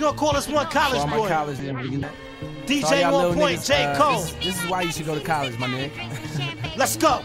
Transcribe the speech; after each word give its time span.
We 0.00 0.06
gonna 0.06 0.16
call 0.16 0.32
this 0.32 0.48
one 0.48 0.66
college 0.68 0.98
all 0.98 1.06
my 1.08 1.16
boy. 1.18 1.28
college 1.28 1.58
niggas, 1.58 1.90
you 1.90 1.98
know. 1.98 2.08
So 2.08 2.86
all 2.86 2.92
DJ 2.92 3.00
y'all 3.02 3.28
One 3.28 3.34
Point, 3.34 3.58
niggas, 3.58 3.66
J. 3.66 3.84
uh, 3.84 3.98
Cole. 3.98 4.20
This, 4.22 4.32
this 4.32 4.64
is 4.64 4.70
why 4.70 4.80
you 4.80 4.92
should 4.92 5.04
go 5.04 5.14
to 5.14 5.20
college, 5.20 5.58
my 5.58 5.66
nigga. 5.66 6.76
Let's 6.78 6.96
go. 6.96 7.22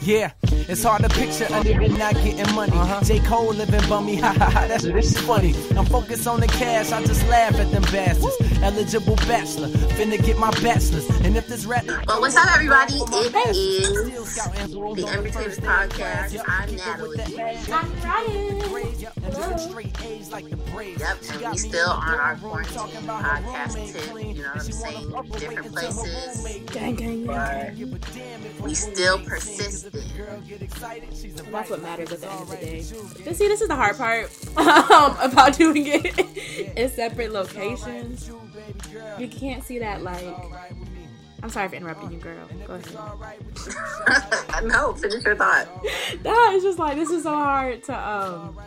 Yeah, 0.00 0.32
it's 0.42 0.82
hard 0.82 1.04
to 1.04 1.08
picture 1.10 1.44
a 1.44 1.62
nigga 1.62 1.96
not 1.96 2.14
getting 2.14 2.52
money. 2.56 2.72
Uh-huh. 2.72 3.04
J. 3.04 3.20
Cole 3.20 3.54
living 3.54 3.88
bummy, 3.88 4.16
ha 4.20 4.32
ha 4.32 4.50
ha, 4.50 4.66
that's 4.66 4.82
this 4.82 5.14
is 5.14 5.20
funny. 5.20 5.54
I'm 5.76 5.86
focused 5.86 6.26
on 6.26 6.40
the 6.40 6.48
cash, 6.48 6.90
I 6.90 7.04
just 7.04 7.24
laugh 7.28 7.54
at 7.54 7.70
them 7.70 7.82
bastards. 7.82 8.36
Eligible 8.62 9.16
bachelor, 9.26 9.68
finna 9.96 10.22
get 10.22 10.36
my 10.38 10.50
bachelor's. 10.62 11.08
And 11.24 11.34
if 11.34 11.46
this 11.46 11.64
rap. 11.64 11.86
Well, 12.06 12.20
what's 12.20 12.36
up, 12.36 12.52
everybody? 12.54 12.94
It 12.94 13.34
is 13.48 13.88
Still 14.06 14.24
scouting 14.26 14.72
for 14.74 14.94
the 14.94 15.02
Inbetweeners 15.02 15.60
Podcast. 15.60 16.44
I'm 16.46 16.76
Natalie. 16.76 17.20
I'm 17.72 18.00
Ryan. 18.02 18.60
Yep, 19.00 19.14
Yep, 20.98 21.16
and 21.32 21.50
we 21.50 21.58
still 21.58 21.88
on 21.88 22.14
our 22.14 22.36
quarantine 22.36 22.78
podcast 23.06 23.92
tip. 23.92 24.14
You 24.14 24.34
know 24.34 24.48
what 24.48 24.56
I'm 24.56 24.60
saying? 24.60 25.10
Different 25.38 25.72
places. 25.72 26.60
Gang, 26.72 26.94
gang, 26.96 27.26
But 27.26 27.74
we 28.60 28.74
still 28.74 29.18
persisted. 29.20 29.92
That's 31.50 31.70
what 31.70 31.82
matters 31.82 32.12
at 32.12 32.20
the 32.20 32.30
end 32.30 32.42
of 32.42 32.50
the 32.50 32.56
day. 32.56 32.84
But 33.24 33.36
see, 33.36 33.48
this 33.48 33.60
is 33.62 33.68
the 33.68 33.76
hard 33.76 33.96
part 33.96 34.30
um, 34.56 35.16
about 35.20 35.56
doing 35.56 35.86
it 35.86 36.76
in 36.76 36.90
separate 36.90 37.32
locations. 37.32 38.30
You 39.16 39.28
can't 39.28 39.64
see 39.64 39.78
that, 39.80 40.02
like. 40.02 40.54
I'm 41.42 41.50
sorry 41.50 41.68
for 41.68 41.76
interrupting 41.76 42.10
you, 42.12 42.20
girl. 42.20 42.50
Go 42.64 42.74
ahead. 42.74 43.00
no, 44.64 44.94
finish 44.94 45.24
your 45.24 45.36
thought. 45.36 45.68
No, 46.24 46.34
it's 46.54 46.64
just 46.64 46.78
like 46.78 46.96
this 46.96 47.10
is 47.10 47.22
so 47.24 47.30
hard 47.34 47.82
to 47.84 47.98
um 47.98 48.58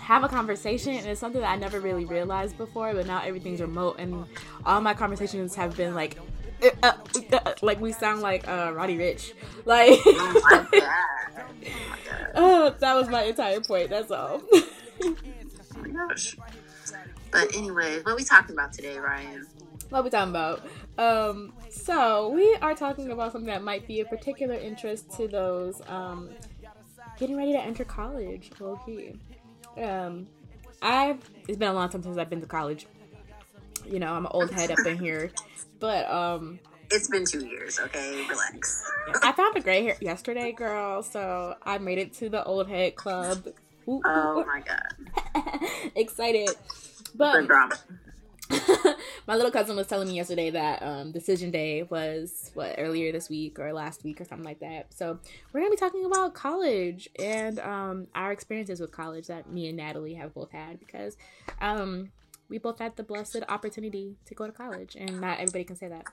have 0.00 0.24
a 0.24 0.28
conversation, 0.28 0.94
and 0.94 1.06
it's 1.06 1.20
something 1.20 1.40
that 1.40 1.50
I 1.50 1.56
never 1.56 1.80
really 1.80 2.04
realized 2.06 2.56
before. 2.56 2.94
But 2.94 3.06
now 3.06 3.22
everything's 3.22 3.60
remote, 3.60 3.96
and 3.98 4.26
all 4.64 4.80
my 4.80 4.94
conversations 4.94 5.54
have 5.56 5.76
been 5.76 5.94
like. 5.94 6.18
uh, 6.62 6.70
uh, 6.82 6.92
uh, 7.32 7.54
like 7.62 7.80
we 7.80 7.92
sound 7.92 8.22
like 8.22 8.48
uh 8.48 8.72
Roddy 8.74 8.96
Ricch, 8.98 9.32
like 9.64 10.00
Oh 10.06 10.40
my 10.42 10.66
god. 10.72 10.96
Oh 11.72 11.86
my 11.88 11.98
god. 12.04 12.30
oh, 12.34 12.74
that 12.80 12.94
was 12.94 13.08
my 13.08 13.24
entire 13.24 13.60
point. 13.60 13.90
That's 13.90 14.10
all. 14.10 14.42
Oh 14.52 15.16
my 15.76 15.88
gosh. 16.08 16.36
But 17.36 17.54
anyway, 17.54 17.98
what 18.02 18.12
are 18.12 18.16
we 18.16 18.24
talking 18.24 18.54
about 18.54 18.72
today, 18.72 18.96
Ryan? 18.98 19.46
what 19.90 20.02
we 20.04 20.08
talking 20.10 20.30
about? 20.30 20.66
Um, 20.96 21.52
so 21.68 22.30
we 22.30 22.56
are 22.62 22.74
talking 22.74 23.10
about 23.10 23.32
something 23.32 23.48
that 23.48 23.62
might 23.62 23.86
be 23.86 24.00
of 24.00 24.08
particular 24.08 24.54
interest 24.54 25.10
to 25.18 25.28
those 25.28 25.82
um, 25.86 26.30
getting 27.18 27.36
ready 27.36 27.52
to 27.52 27.60
enter 27.60 27.84
college. 27.84 28.50
Low 28.58 28.80
key. 28.86 29.20
Um, 29.76 30.26
I 30.80 31.18
it's 31.46 31.58
been 31.58 31.68
a 31.68 31.74
long 31.74 31.90
time 31.90 32.02
since 32.02 32.16
I've 32.16 32.30
been 32.30 32.40
to 32.40 32.46
college. 32.46 32.86
You 33.84 33.98
know, 34.00 34.14
I'm 34.14 34.24
an 34.24 34.32
old 34.32 34.50
head 34.50 34.70
up 34.70 34.78
in 34.86 34.98
here, 34.98 35.30
but 35.78 36.10
um, 36.10 36.58
It's 36.90 37.08
been 37.08 37.26
two 37.26 37.46
years, 37.46 37.78
okay? 37.78 38.24
Relax. 38.30 38.82
I 39.22 39.32
found 39.32 39.56
a 39.56 39.60
gray 39.60 39.84
hair 39.84 39.96
yesterday, 40.00 40.52
girl. 40.52 41.02
So 41.02 41.54
I 41.62 41.76
made 41.76 41.98
it 41.98 42.14
to 42.14 42.30
the 42.30 42.42
old 42.44 42.66
head 42.68 42.96
club. 42.96 43.46
Ooh, 43.88 44.00
Oh 44.04 44.40
ooh, 44.40 44.46
my 44.46 44.62
god. 44.62 45.70
excited, 45.94 46.50
but 47.16 47.48
my 49.26 49.34
little 49.34 49.50
cousin 49.50 49.74
was 49.76 49.86
telling 49.86 50.08
me 50.08 50.14
yesterday 50.14 50.50
that 50.50 50.82
um, 50.82 51.10
decision 51.10 51.50
day 51.50 51.82
was 51.82 52.52
what 52.54 52.76
earlier 52.78 53.10
this 53.10 53.28
week 53.28 53.58
or 53.58 53.72
last 53.72 54.04
week 54.04 54.20
or 54.20 54.24
something 54.24 54.44
like 54.44 54.60
that. 54.60 54.92
So 54.94 55.18
we're 55.52 55.60
gonna 55.60 55.70
be 55.70 55.76
talking 55.76 56.04
about 56.04 56.34
college 56.34 57.08
and 57.18 57.58
um, 57.58 58.06
our 58.14 58.30
experiences 58.30 58.80
with 58.80 58.92
college 58.92 59.26
that 59.26 59.50
me 59.50 59.68
and 59.68 59.76
Natalie 59.76 60.14
have 60.14 60.32
both 60.32 60.52
had 60.52 60.78
because 60.78 61.16
um, 61.60 62.10
we 62.48 62.58
both 62.58 62.78
had 62.78 62.96
the 62.96 63.02
blessed 63.02 63.42
opportunity 63.48 64.16
to 64.26 64.34
go 64.34 64.46
to 64.46 64.52
college, 64.52 64.96
and 64.96 65.20
not 65.20 65.38
everybody 65.38 65.64
can 65.64 65.76
say 65.76 65.88
that. 65.88 66.04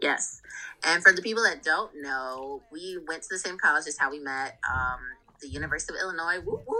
Yes. 0.00 0.42
And 0.84 1.02
for 1.02 1.12
the 1.12 1.22
people 1.22 1.44
that 1.44 1.62
don't 1.62 1.92
know, 2.02 2.62
we 2.72 2.98
went 3.06 3.22
to 3.22 3.28
the 3.30 3.38
same 3.38 3.56
college 3.56 3.86
as 3.86 3.96
how 3.96 4.10
we 4.10 4.18
met, 4.18 4.58
um, 4.68 4.98
the 5.40 5.48
University 5.48 5.94
of 5.94 6.00
Illinois. 6.00 6.40
Woo 6.44 6.60
woo. 6.66 6.76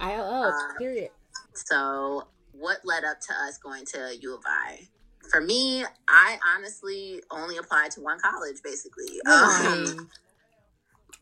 ILL 0.00 0.44
Uh, 0.44 0.78
period. 0.78 1.10
So, 1.54 2.28
what 2.52 2.78
led 2.84 3.04
up 3.04 3.20
to 3.20 3.32
us 3.34 3.58
going 3.58 3.84
to 3.86 4.16
U 4.20 4.34
of 4.34 4.42
I? 4.46 4.88
For 5.30 5.40
me, 5.40 5.84
I 6.08 6.38
honestly 6.56 7.22
only 7.30 7.56
applied 7.58 7.90
to 7.92 8.00
one 8.00 8.18
college, 8.20 8.56
basically. 8.64 9.20
Um, 9.26 10.08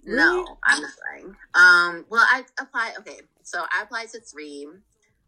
Really? 0.05 0.17
no, 0.17 0.57
I'm 0.65 0.81
not 0.81 0.91
lying. 1.13 1.37
Um, 1.55 2.07
well, 2.09 2.25
I 2.33 2.45
applied. 2.61 2.93
Okay, 3.01 3.21
so 3.43 3.65
I 3.77 3.83
applied 3.83 4.09
to 4.11 4.21
three. 4.21 4.67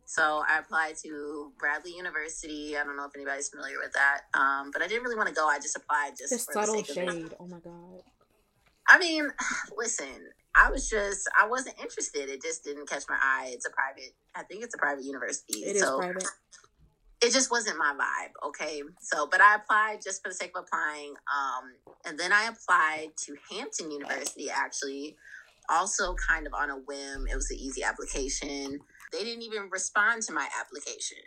So 0.07 0.43
I 0.49 0.59
applied 0.59 0.95
to 1.05 1.53
Bradley 1.59 1.93
University. 1.97 2.77
I 2.77 2.85
don't 2.85 2.97
know 2.97 3.05
if 3.05 3.13
anybody's 3.15 3.49
familiar 3.49 3.77
with 3.83 3.93
that, 3.93 4.23
um, 4.35 4.71
but 4.73 4.81
I 4.83 4.87
didn't 4.89 5.03
really 5.03 5.17
want 5.17 5.29
to 5.29 5.35
go. 5.35 5.47
I 5.47 5.59
just 5.59 5.77
applied 5.77 6.13
just 6.19 6.31
The 6.33 6.39
for 6.39 6.53
subtle 6.53 6.77
the 6.77 6.85
sake 6.85 6.97
of 7.09 7.15
it. 7.15 7.23
shade. 7.23 7.35
Oh 7.39 7.47
my 7.47 7.59
god. 7.59 8.03
I 8.89 8.99
mean, 8.99 9.29
listen, 9.77 10.07
I 10.55 10.71
was 10.71 10.89
just 10.89 11.29
I 11.41 11.49
wasn't 11.49 11.81
interested. 11.81 12.29
It 12.29 12.43
just 12.43 12.65
didn't 12.65 12.89
catch 12.89 13.05
my 13.09 13.19
eye. 13.21 13.51
It's 13.53 13.67
a 13.67 13.71
private. 13.71 14.15
I 14.35 14.43
think 14.43 14.65
it's 14.65 14.75
a 14.75 14.79
private 14.79 15.05
university. 15.05 15.61
It 15.61 15.77
is 15.77 15.83
so 15.83 15.99
private. 15.99 16.25
it 17.23 17.33
just 17.33 17.51
wasn't 17.51 17.79
my 17.79 17.95
vibe. 17.95 18.49
Okay, 18.49 18.83
so 19.01 19.27
but 19.31 19.41
I 19.41 19.57
applied 19.57 20.01
just 20.03 20.23
for 20.23 20.29
the 20.29 20.35
sake 20.35 20.53
of 20.57 20.65
applying. 20.65 21.11
Um, 21.11 21.95
and 22.05 22.19
then 22.19 22.33
I 22.33 22.49
applied 22.49 23.11
to 23.25 23.37
Hampton 23.51 23.91
University. 23.91 24.51
Actually, 24.51 25.17
also 25.71 26.15
kind 26.15 26.47
of 26.47 26.55
on 26.55 26.71
a 26.71 26.77
whim. 26.77 27.27
It 27.31 27.37
was 27.37 27.51
an 27.51 27.59
easy 27.59 27.83
application. 27.85 28.81
They 29.13 29.25
didn't 29.25 29.43
even 29.43 29.71
respond 29.71 30.23
to 30.23 30.33
my 30.33 30.49
application. 30.59 31.19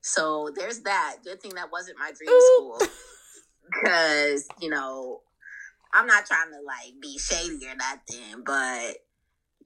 So 0.00 0.50
there's 0.54 0.80
that. 0.80 1.16
Good 1.24 1.40
thing 1.42 1.54
that 1.54 1.70
wasn't 1.70 1.98
my 1.98 2.12
dream 2.16 2.30
Ooh. 2.30 2.74
school. 2.78 2.88
Because, 3.70 4.48
you 4.60 4.70
know, 4.70 5.20
I'm 5.92 6.06
not 6.06 6.26
trying 6.26 6.50
to 6.52 6.60
like 6.60 7.00
be 7.00 7.18
shady 7.18 7.66
or 7.66 7.74
nothing, 7.74 8.42
but 8.44 8.96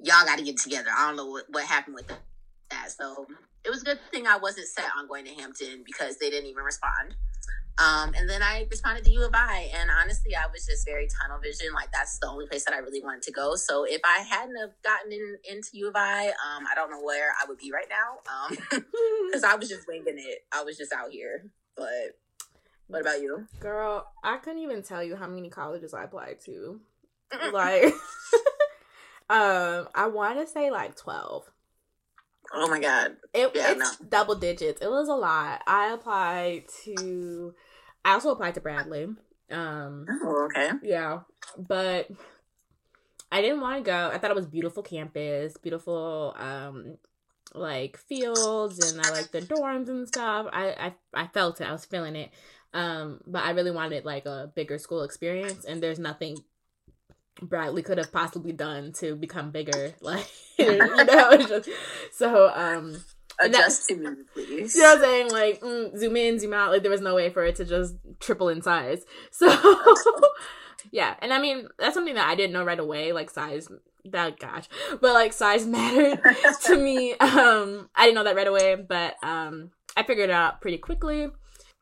y'all 0.01 0.25
got 0.25 0.39
to 0.39 0.45
get 0.45 0.59
together. 0.59 0.91
I 0.97 1.09
don't 1.09 1.17
know 1.17 1.27
what, 1.27 1.45
what 1.51 1.65
happened 1.65 1.97
with 1.97 2.09
that. 2.71 2.91
So 2.91 3.27
it 3.65 3.71
was 3.71 3.83
a 3.83 3.85
good 3.85 3.99
thing 4.11 4.27
I 4.27 4.39
wasn't 4.39 4.67
set 4.67 4.87
on 4.99 5.09
going 5.09 5.25
to 5.25 5.35
Hampton 5.35 5.83
because 5.85 6.19
they 6.19 6.31
didn't 6.31 6.49
even 6.49 6.65
respond. 6.65 7.15
Um, 7.79 8.13
and 8.15 8.29
then 8.29 8.43
I 8.43 8.67
responded 8.71 9.05
to 9.05 9.11
U 9.13 9.25
of 9.25 9.31
I, 9.35 9.71
and 9.75 9.91
honestly, 9.91 10.37
I 10.37 10.47
was 10.53 10.67
just 10.67 10.87
very 10.87 11.09
tunnel 11.09 11.41
vision. 11.41 11.69
Like 11.75 11.91
that's 11.91 12.19
the 12.19 12.29
only 12.29 12.47
place 12.47 12.65
that 12.67 12.75
I 12.75 12.79
really 12.79 13.03
wanted 13.03 13.23
to 13.23 13.33
go. 13.33 13.55
So 13.57 13.85
if 13.85 14.01
I 14.05 14.23
hadn't 14.23 14.57
have 14.61 14.73
gotten 14.85 15.13
in, 15.13 15.37
into 15.51 15.71
U 15.75 15.89
of 15.89 15.95
I, 15.97 16.29
um, 16.29 16.67
I 16.71 16.75
don't 16.75 16.91
know 16.91 17.03
where 17.03 17.33
I 17.43 17.49
would 17.49 17.59
be 17.59 17.73
right 17.73 17.89
now. 17.89 18.21
Um, 18.29 18.57
because 19.27 19.45
I 19.45 19.55
was 19.55 19.69
just 19.69 19.89
winging 19.89 20.19
it. 20.19 20.41
I 20.53 20.63
was 20.65 20.77
just 20.77 20.93
out 20.93 21.11
here. 21.11 21.47
But 21.75 22.19
what 22.93 23.01
about 23.01 23.21
you? 23.23 23.47
Girl, 23.61 24.07
I 24.23 24.37
couldn't 24.37 24.61
even 24.61 24.83
tell 24.83 25.03
you 25.03 25.17
how 25.17 25.27
many 25.27 25.49
colleges 25.49 25.95
I 25.95 26.05
applied 26.05 26.41
to. 26.45 26.81
Like, 27.53 27.85
um, 29.31 29.89
I 29.95 30.07
want 30.13 30.39
to 30.39 30.47
say 30.47 30.71
like 30.71 30.97
twelve. 30.97 31.51
Oh 32.53 32.69
my 32.69 32.79
god. 32.81 33.17
It, 33.33 33.51
Yeah, 33.55 33.73
it's 33.73 33.97
double 33.97 34.35
digits. 34.35 34.83
It 34.83 34.91
was 34.91 35.09
a 35.09 35.15
lot. 35.15 35.63
I 35.67 35.93
applied 35.93 36.65
to. 36.85 37.55
I 38.05 38.13
also 38.13 38.31
applied 38.31 38.55
to 38.55 38.61
Bradley. 38.61 39.09
Um, 39.51 40.07
Oh, 40.23 40.45
okay. 40.51 40.71
yeah, 40.83 41.21
but 41.57 42.11
I 43.31 43.41
didn't 43.41 43.61
want 43.63 43.83
to 43.83 43.91
go. 43.91 44.11
I 44.13 44.19
thought 44.19 44.31
it 44.31 44.37
was 44.37 44.47
beautiful 44.47 44.83
campus, 44.83 45.57
beautiful 45.57 46.35
um 46.39 46.99
like 47.55 47.97
fields, 47.97 48.79
and 48.81 49.01
I 49.01 49.09
like 49.11 49.33
the 49.33 49.41
dorms 49.41 49.89
and 49.89 50.07
stuff. 50.07 50.47
I 50.53 50.93
I 51.15 51.23
I 51.25 51.27
felt 51.29 51.61
it. 51.61 51.67
I 51.67 51.73
was 51.73 51.85
feeling 51.87 52.17
it. 52.17 52.31
Um, 52.75 53.21
but 53.27 53.45
I 53.45 53.51
really 53.51 53.71
wanted 53.71 54.05
like 54.05 54.27
a 54.27 54.51
bigger 54.55 54.79
school 54.79 55.03
experience, 55.03 55.65
and 55.65 55.83
there's 55.83 55.99
nothing 55.99 56.39
Bradley 57.41 57.83
could 57.83 57.99
have 57.99 58.13
possibly 58.13 58.53
done 58.53 58.93
to 58.95 59.15
become 59.15 59.51
bigger. 59.51 59.95
Like 60.01 60.27
you 60.59 60.77
know, 60.79 61.37
just 61.49 61.69
so 62.13 62.51
um. 62.55 63.03
Adjust 63.41 63.89
to 63.89 63.97
me, 63.97 64.09
please. 64.35 64.75
You 64.75 64.83
know 64.83 64.89
what 64.89 64.99
I'm 64.99 65.05
saying? 65.05 65.31
Like, 65.31 65.61
mm, 65.63 65.99
zoom 65.99 66.17
in, 66.17 66.39
zoom 66.39 66.53
out. 66.53 66.71
Like, 66.71 66.83
there 66.83 66.91
was 66.91 67.01
no 67.01 67.15
way 67.15 67.31
for 67.31 67.43
it 67.43 67.57
to 67.57 67.65
just 67.65 67.95
triple 68.21 68.51
in 68.51 68.61
size. 68.61 69.05
So, 69.33 69.49
yeah. 70.93 71.17
And 71.21 71.33
I 71.33 71.41
mean, 71.41 71.67
that's 71.79 71.95
something 71.95 72.15
that 72.15 72.29
I 72.29 72.35
didn't 72.35 72.53
know 72.53 72.63
right 72.63 72.79
away. 72.79 73.13
Like, 73.13 73.31
size, 73.31 73.69
that, 74.05 74.39
gosh. 74.39 74.69
But, 75.01 75.15
like, 75.15 75.33
size 75.33 75.67
mattered 75.67 76.21
to 76.65 76.77
me. 76.77 77.15
Um, 77.15 77.89
I 77.97 78.05
didn't 78.05 78.17
know 78.17 78.25
that 78.25 78.37
right 78.37 78.47
away, 78.47 78.77
but 78.77 79.15
um, 79.23 79.71
I 79.97 80.03
figured 80.03 80.29
it 80.29 80.35
out 80.35 80.61
pretty 80.61 80.79
quickly. 80.79 81.29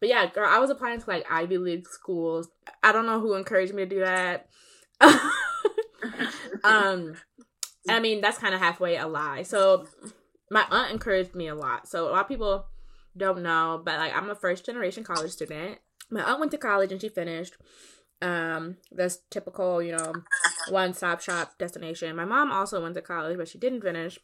But 0.00 0.08
yeah, 0.08 0.26
girl, 0.26 0.48
I 0.48 0.58
was 0.58 0.70
applying 0.70 1.00
to, 1.00 1.10
like, 1.10 1.30
Ivy 1.30 1.58
League 1.58 1.86
schools. 1.88 2.48
I 2.82 2.92
don't 2.92 3.06
know 3.06 3.20
who 3.20 3.34
encouraged 3.34 3.74
me 3.74 3.84
to 3.84 3.88
do 3.88 4.00
that. 4.00 4.48
um, 6.64 7.14
I 7.88 8.00
mean, 8.00 8.20
that's 8.20 8.38
kind 8.38 8.54
of 8.54 8.60
halfway 8.60 8.96
a 8.96 9.06
lie. 9.06 9.42
So, 9.42 9.86
my 10.50 10.66
aunt 10.70 10.90
encouraged 10.90 11.34
me 11.34 11.48
a 11.48 11.54
lot. 11.54 11.88
So 11.88 12.08
a 12.08 12.10
lot 12.10 12.22
of 12.22 12.28
people 12.28 12.66
don't 13.16 13.42
know, 13.42 13.80
but 13.84 13.98
like 13.98 14.14
I'm 14.14 14.30
a 14.30 14.34
first 14.34 14.66
generation 14.66 15.04
college 15.04 15.30
student. 15.30 15.78
My 16.10 16.22
aunt 16.22 16.40
went 16.40 16.52
to 16.52 16.58
college 16.58 16.92
and 16.92 17.00
she 17.00 17.08
finished. 17.08 17.56
Um, 18.22 18.76
this 18.90 19.20
typical, 19.30 19.80
you 19.80 19.96
know, 19.96 20.12
one 20.68 20.92
stop 20.92 21.20
shop 21.20 21.56
destination. 21.58 22.14
My 22.16 22.26
mom 22.26 22.52
also 22.52 22.82
went 22.82 22.94
to 22.96 23.02
college, 23.02 23.38
but 23.38 23.48
she 23.48 23.58
didn't 23.58 23.80
finish. 23.80 24.18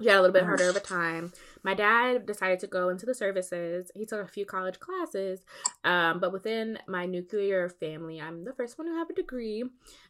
She 0.00 0.08
had 0.08 0.18
a 0.18 0.22
little 0.22 0.32
bit 0.32 0.44
harder 0.44 0.68
of 0.68 0.76
a 0.76 0.80
time. 0.80 1.32
My 1.62 1.74
dad 1.74 2.26
decided 2.26 2.60
to 2.60 2.66
go 2.66 2.88
into 2.88 3.04
the 3.04 3.14
services. 3.14 3.90
He 3.94 4.06
took 4.06 4.20
a 4.20 4.28
few 4.28 4.46
college 4.46 4.80
classes, 4.80 5.44
um, 5.84 6.20
but 6.20 6.32
within 6.32 6.78
my 6.88 7.06
nuclear 7.06 7.68
family, 7.68 8.20
I'm 8.20 8.44
the 8.44 8.54
first 8.54 8.78
one 8.78 8.86
to 8.88 8.94
have 8.94 9.10
a 9.10 9.14
degree. 9.14 9.64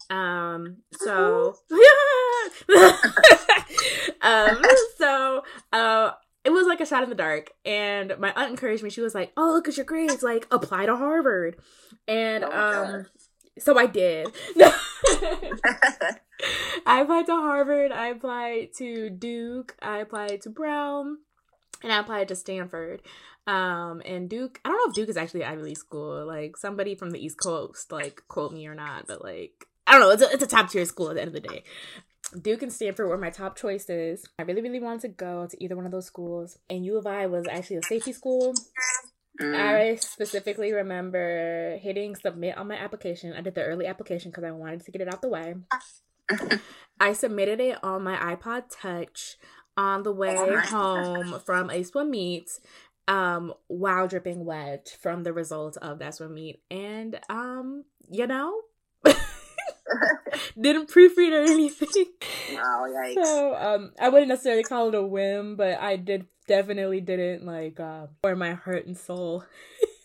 Um, 0.09 0.79
so, 0.93 1.57
um, 4.23 4.63
so, 4.97 5.43
uh, 5.73 6.13
it 6.45 6.51
was 6.51 6.67
like 6.67 6.81
a 6.81 6.87
shot 6.87 7.03
in 7.03 7.09
the 7.09 7.15
dark 7.15 7.51
and 7.65 8.15
my 8.19 8.33
aunt 8.35 8.51
encouraged 8.51 8.83
me 8.83 8.89
she 8.89 9.03
was 9.03 9.15
like 9.15 9.31
oh 9.37 9.53
look 9.53 9.69
at 9.69 9.77
your 9.77 9.85
grades 9.85 10.23
like 10.23 10.47
apply 10.51 10.87
to 10.87 10.97
harvard 10.97 11.57
and 12.09 12.45
Oh, 12.45 12.51
um. 12.51 13.07
So 13.61 13.79
i 13.79 13.87
did 13.87 14.27
i 16.87 17.01
applied 17.01 17.27
to 17.27 17.33
harvard 17.33 17.93
i 17.93 18.09
applied 18.09 18.69
to 18.77 19.11
duke 19.11 19.77
i 19.83 19.99
applied 19.99 20.41
to 20.41 20.51
brown 20.51 21.19
and 21.83 21.93
i 21.93 21.99
applied 21.99 22.29
to 22.29 22.37
stanford 22.37 23.03
um 23.47 24.03
and 24.05 24.29
duke 24.29 24.61
i 24.65 24.69
don't 24.69 24.79
know 24.79 24.91
if 24.91 24.95
duke 24.95 25.09
is 25.09 25.17
actually 25.17 25.43
an 25.43 25.53
ivy 25.53 25.63
league 25.63 25.77
school 25.77 26.27
like 26.27 26.57
somebody 26.57 26.95
from 26.95 27.11
the 27.11 27.25
east 27.25 27.39
coast 27.41 27.93
like 27.93 28.23
quote 28.29 28.53
me 28.53 28.67
or 28.67 28.75
not 28.75 29.07
but 29.07 29.23
like 29.23 29.67
i 29.87 29.93
don't 29.93 30.01
know 30.01 30.11
it's 30.11 30.23
a, 30.23 30.31
it's 30.31 30.43
a 30.43 30.47
top 30.47 30.71
tier 30.71 30.85
school 30.85 31.09
at 31.09 31.15
the 31.15 31.23
end 31.23 31.29
of 31.29 31.35
the 31.35 31.49
day 31.49 31.63
Duke 32.41 32.63
and 32.63 32.73
Stanford 32.73 33.09
were 33.09 33.19
my 33.19 33.31
top 33.31 33.57
choices. 33.57 34.25
I 34.39 34.43
really, 34.43 34.63
really 34.63 34.79
wanted 34.79 35.01
to 35.03 35.09
go 35.09 35.49
to 35.49 35.65
either 35.65 35.75
one 35.75 35.87
of 35.87 35.91
those 35.91 36.07
schools. 36.07 36.59
And 36.69 36.85
U 36.85 36.97
of 36.97 37.07
I 37.07 37.27
was 37.27 37.47
actually 37.51 37.77
a 37.77 37.83
safety 37.83 38.13
school. 38.13 38.55
Mm. 39.41 39.57
I 39.57 39.97
specifically 39.97 40.73
remember 40.73 41.79
hitting 41.81 42.15
submit 42.15 42.59
on 42.59 42.69
my 42.69 42.77
application. 42.77 43.33
I 43.33 43.41
did 43.41 43.55
the 43.55 43.65
early 43.65 43.87
application 43.87 44.31
because 44.31 44.45
I 44.45 44.51
wanted 44.51 44.85
to 44.85 44.91
get 44.91 45.01
it 45.01 45.09
out 45.09 45.23
the 45.23 45.29
way. 45.29 45.55
I 47.01 47.15
submitted 47.15 47.61
it 47.61 47.83
on 47.83 48.03
my 48.03 48.17
iPod 48.17 48.65
Touch 48.71 49.37
on 49.77 50.03
the 50.03 50.13
way 50.13 50.37
Oh 50.37 50.61
home 50.61 51.41
from 51.45 51.71
a 51.71 51.83
swim 51.83 52.11
meet 52.11 52.51
um 53.09 53.55
while 53.69 54.07
dripping 54.07 54.45
wet 54.45 54.97
from 55.01 55.23
the 55.23 55.33
result 55.33 55.77
of 55.79 55.99
that 55.99 56.15
swim 56.15 56.35
meet 56.35 56.61
and 56.71 57.19
um 57.29 57.85
you 58.11 58.27
know 58.27 58.61
didn't 60.61 60.89
proofread 60.89 61.33
or 61.33 61.43
anything 61.43 62.07
oh, 62.53 62.87
yikes. 62.89 63.25
so 63.25 63.55
um 63.57 63.93
i 64.01 64.09
wouldn't 64.09 64.29
necessarily 64.29 64.63
call 64.63 64.89
it 64.89 64.95
a 64.95 65.03
whim 65.03 65.57
but 65.57 65.79
i 65.81 65.97
did 65.97 66.27
definitely 66.47 67.01
didn't 67.01 67.45
like 67.45 67.79
uh 67.81 68.07
pour 68.23 68.35
my 68.35 68.55
heart 68.55 68.87
and 68.87 68.97
soul 68.97 69.45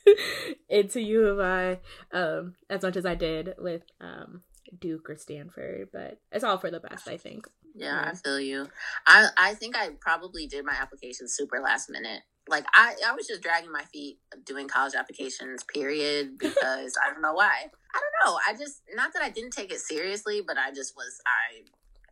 into 0.70 1.02
u 1.02 1.26
of 1.26 1.40
i 1.40 1.80
um 2.12 2.56
as 2.70 2.82
much 2.84 2.96
as 2.96 3.06
i 3.06 3.16
did 3.16 3.54
with 3.58 3.82
um 4.02 4.42
duke 4.80 5.10
or 5.10 5.16
stanford 5.16 5.90
but 5.92 6.20
it's 6.32 6.44
all 6.44 6.58
for 6.58 6.70
the 6.70 6.80
best 6.80 7.08
i 7.08 7.18
think 7.18 7.48
Yeah, 7.78 8.10
I 8.10 8.16
feel 8.16 8.40
you. 8.40 8.68
I 9.06 9.28
I 9.38 9.54
think 9.54 9.76
I 9.76 9.90
probably 10.00 10.48
did 10.48 10.64
my 10.64 10.72
application 10.74 11.28
super 11.28 11.60
last 11.60 11.90
minute. 11.90 12.22
Like 12.48 12.66
I 12.74 12.96
I 13.08 13.14
was 13.14 13.28
just 13.28 13.42
dragging 13.42 13.72
my 13.72 13.84
feet 13.94 14.20
doing 14.46 14.68
college 14.68 14.94
applications. 14.96 15.64
Period. 15.64 16.38
Because 16.40 16.94
I 17.04 17.12
don't 17.12 17.22
know 17.22 17.34
why. 17.34 17.70
I 17.94 18.00
don't 18.00 18.16
know. 18.34 18.40
I 18.48 18.54
just 18.58 18.82
not 18.94 19.14
that 19.14 19.24
I 19.24 19.30
didn't 19.30 19.52
take 19.52 19.72
it 19.72 19.80
seriously, 19.80 20.42
but 20.46 20.58
I 20.58 20.72
just 20.72 20.96
was 20.96 21.20
I 21.26 21.64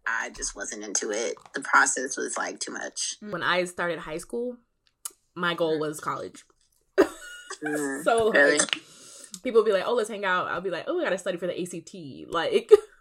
I 0.05 0.29
just 0.31 0.55
wasn't 0.55 0.83
into 0.83 1.11
it. 1.11 1.35
The 1.53 1.61
process 1.61 2.17
was 2.17 2.37
like 2.37 2.59
too 2.59 2.71
much. 2.71 3.15
when 3.21 3.41
i 3.43 3.63
started 3.63 3.99
high 3.99 4.17
school 4.17 4.57
my 5.35 5.53
goal 5.53 5.79
was 5.79 5.99
college 5.99 6.43
Mm, 7.63 8.03
so 8.03 8.25
like, 8.27 8.33
really? 8.35 8.59
people 9.43 9.61
would 9.61 9.65
be 9.65 9.71
like 9.71 9.85
oh 9.85 9.93
let's 9.93 10.09
hang 10.09 10.25
out 10.25 10.47
i'll 10.47 10.61
be 10.61 10.69
like 10.69 10.85
oh 10.87 10.99
i 10.99 11.03
gotta 11.03 11.17
study 11.17 11.37
for 11.37 11.47
the 11.47 11.59
act 11.61 12.31
like 12.33 12.69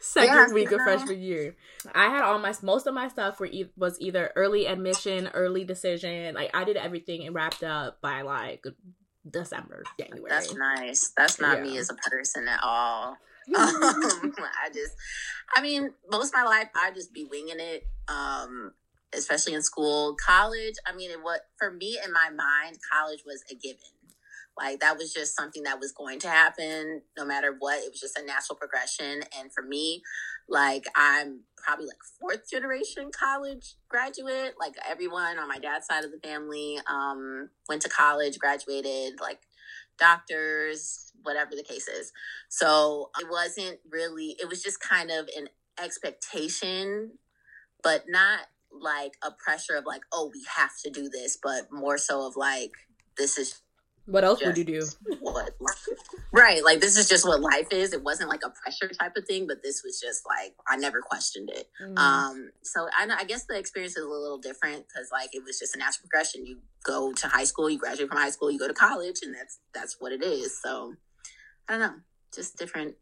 second 0.00 0.34
Yeah, 0.34 0.52
week 0.52 0.70
of 0.72 0.78
know. 0.78 0.84
freshman 0.84 1.20
year 1.20 1.56
i 1.94 2.06
had 2.08 2.22
all 2.22 2.38
my 2.38 2.52
most 2.62 2.86
of 2.86 2.94
my 2.94 3.08
stuff 3.08 3.38
were 3.40 3.46
e- 3.46 3.70
was 3.76 4.00
either 4.00 4.32
early 4.36 4.66
admission 4.66 5.28
early 5.34 5.64
decision 5.64 6.34
like 6.34 6.50
i 6.54 6.64
did 6.64 6.76
everything 6.76 7.24
and 7.26 7.34
wrapped 7.34 7.62
up 7.62 8.00
by 8.00 8.22
like 8.22 8.64
december 9.28 9.82
january 9.98 10.30
That's 10.30 10.54
nice. 10.54 11.12
That's 11.16 11.40
not 11.40 11.60
me 11.60 11.76
as 11.78 11.90
a 11.90 11.94
person 11.94 12.46
at 12.48 12.60
all. 12.62 13.16
um, 13.48 13.54
I 13.58 14.68
just, 14.72 14.92
I 15.56 15.62
mean, 15.62 15.90
most 16.10 16.28
of 16.28 16.34
my 16.34 16.44
life 16.44 16.68
I 16.74 16.90
just 16.92 17.12
be 17.12 17.24
winging 17.24 17.58
it. 17.58 17.84
Um, 18.08 18.72
especially 19.14 19.54
in 19.54 19.62
school, 19.62 20.14
college. 20.14 20.74
I 20.86 20.94
mean, 20.94 21.10
it 21.10 21.22
what 21.22 21.40
for 21.58 21.70
me 21.70 21.98
in 22.04 22.12
my 22.12 22.28
mind, 22.30 22.78
college 22.92 23.22
was 23.26 23.42
a 23.50 23.54
given. 23.54 23.78
Like 24.56 24.80
that 24.80 24.96
was 24.96 25.12
just 25.12 25.36
something 25.36 25.64
that 25.64 25.78
was 25.78 25.92
going 25.92 26.18
to 26.20 26.28
happen 26.28 27.02
no 27.16 27.24
matter 27.24 27.54
what. 27.58 27.82
It 27.82 27.90
was 27.90 28.00
just 28.00 28.18
a 28.18 28.24
natural 28.24 28.56
progression. 28.56 29.22
And 29.38 29.52
for 29.52 29.62
me, 29.62 30.02
like 30.48 30.84
I'm 30.96 31.40
probably 31.56 31.86
like 31.86 31.98
fourth 32.18 32.48
generation 32.50 33.10
college 33.10 33.74
graduate. 33.88 34.54
Like 34.58 34.74
everyone 34.88 35.38
on 35.38 35.48
my 35.48 35.58
dad's 35.58 35.86
side 35.86 36.04
of 36.04 36.10
the 36.10 36.26
family 36.26 36.78
um, 36.88 37.50
went 37.68 37.82
to 37.82 37.88
college, 37.88 38.38
graduated, 38.38 39.20
like 39.20 39.40
doctors, 39.98 41.12
whatever 41.22 41.50
the 41.54 41.64
case 41.64 41.88
is. 41.88 42.12
So 42.48 43.10
it 43.20 43.28
wasn't 43.30 43.78
really, 43.90 44.36
it 44.40 44.48
was 44.48 44.62
just 44.62 44.80
kind 44.80 45.10
of 45.10 45.28
an 45.36 45.48
expectation, 45.82 47.12
but 47.82 48.04
not 48.08 48.40
like 48.72 49.12
a 49.22 49.30
pressure 49.32 49.74
of 49.74 49.84
like, 49.86 50.02
oh, 50.12 50.30
we 50.32 50.44
have 50.54 50.72
to 50.84 50.90
do 50.90 51.08
this, 51.08 51.38
but 51.42 51.72
more 51.72 51.98
so 51.98 52.26
of 52.26 52.36
like, 52.36 52.72
this 53.16 53.38
is 53.38 53.62
what 54.06 54.24
else 54.24 54.44
would 54.44 54.56
you 54.56 54.64
do? 54.64 54.82
What? 55.20 55.50
Right 56.32 56.64
like 56.64 56.80
this 56.80 56.96
is 56.96 57.08
just 57.08 57.26
what 57.26 57.40
life 57.40 57.68
is. 57.72 57.92
It 57.92 58.02
wasn't 58.02 58.30
like 58.30 58.42
a 58.44 58.50
pressure 58.50 58.88
type 58.88 59.16
of 59.16 59.24
thing 59.26 59.46
but 59.46 59.62
this 59.62 59.82
was 59.84 60.00
just 60.00 60.24
like 60.26 60.54
i 60.68 60.76
never 60.76 61.00
questioned 61.00 61.50
it. 61.50 61.68
Mm. 61.82 61.98
um 61.98 62.50
so 62.62 62.88
I, 62.96 63.06
know- 63.06 63.16
I 63.18 63.24
guess 63.24 63.44
the 63.44 63.58
experience 63.58 63.96
is 63.96 64.04
a 64.04 64.08
little 64.08 64.38
different 64.38 64.86
because 64.88 65.10
like 65.12 65.30
it 65.34 65.42
was 65.44 65.58
just 65.58 65.74
a 65.74 65.78
natural 65.78 66.08
progression. 66.08 66.46
You 66.46 66.58
go 66.84 67.12
to 67.12 67.28
high 67.28 67.44
school 67.44 67.68
you 67.68 67.78
graduate 67.78 68.08
from 68.08 68.18
high 68.18 68.30
school 68.30 68.50
you 68.50 68.58
go 68.58 68.68
to 68.68 68.74
college 68.74 69.20
and 69.22 69.34
that's 69.34 69.58
that's 69.74 69.96
what 69.98 70.12
it 70.12 70.22
is. 70.22 70.60
So 70.62 70.94
i 71.68 71.72
don't 71.72 71.80
know. 71.80 71.94
Just 72.34 72.56
different 72.58 72.94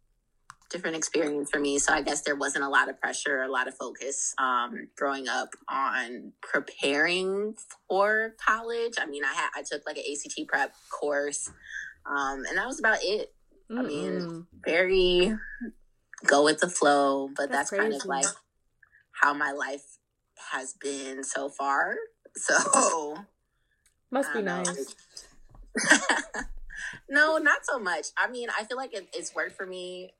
different 0.74 0.96
experience 0.96 1.50
for 1.50 1.60
me 1.60 1.78
so 1.78 1.92
i 1.92 2.02
guess 2.02 2.22
there 2.22 2.34
wasn't 2.34 2.64
a 2.64 2.68
lot 2.68 2.88
of 2.88 3.00
pressure 3.00 3.42
a 3.42 3.48
lot 3.48 3.68
of 3.68 3.74
focus 3.74 4.34
um 4.38 4.88
growing 4.96 5.28
up 5.28 5.50
on 5.68 6.32
preparing 6.42 7.54
for 7.88 8.34
college. 8.44 8.94
I 9.00 9.06
mean 9.06 9.24
i 9.24 9.32
had 9.32 9.50
i 9.54 9.62
took 9.62 9.86
like 9.86 9.96
an 9.98 10.02
act 10.02 10.48
prep 10.48 10.74
course 10.90 11.48
um 12.06 12.42
and 12.48 12.58
that 12.58 12.66
was 12.66 12.80
about 12.80 12.98
it. 13.02 13.32
I 13.70 13.82
mean, 13.82 14.46
very 14.64 15.34
go 16.26 16.44
with 16.44 16.60
the 16.60 16.68
flow, 16.68 17.28
but 17.34 17.50
That's 17.50 17.70
that's, 17.70 17.82
kind 17.82 17.94
of 17.94 18.04
like 18.04 18.26
how 19.22 19.32
my 19.32 19.52
life 19.52 19.98
has 20.52 20.74
been 20.74 21.24
so 21.24 21.48
far. 21.48 21.94
So 22.36 23.16
must 24.10 24.32
be 24.32 24.42
nice. 24.42 24.96
No, 27.08 27.38
not 27.38 27.64
so 27.64 27.78
much. 27.78 28.08
I 28.16 28.30
mean, 28.30 28.48
I 28.58 28.64
feel 28.64 28.76
like 28.76 28.94
it, 28.94 29.08
it's 29.12 29.34
worked 29.34 29.56
for 29.56 29.66
me 29.66 30.14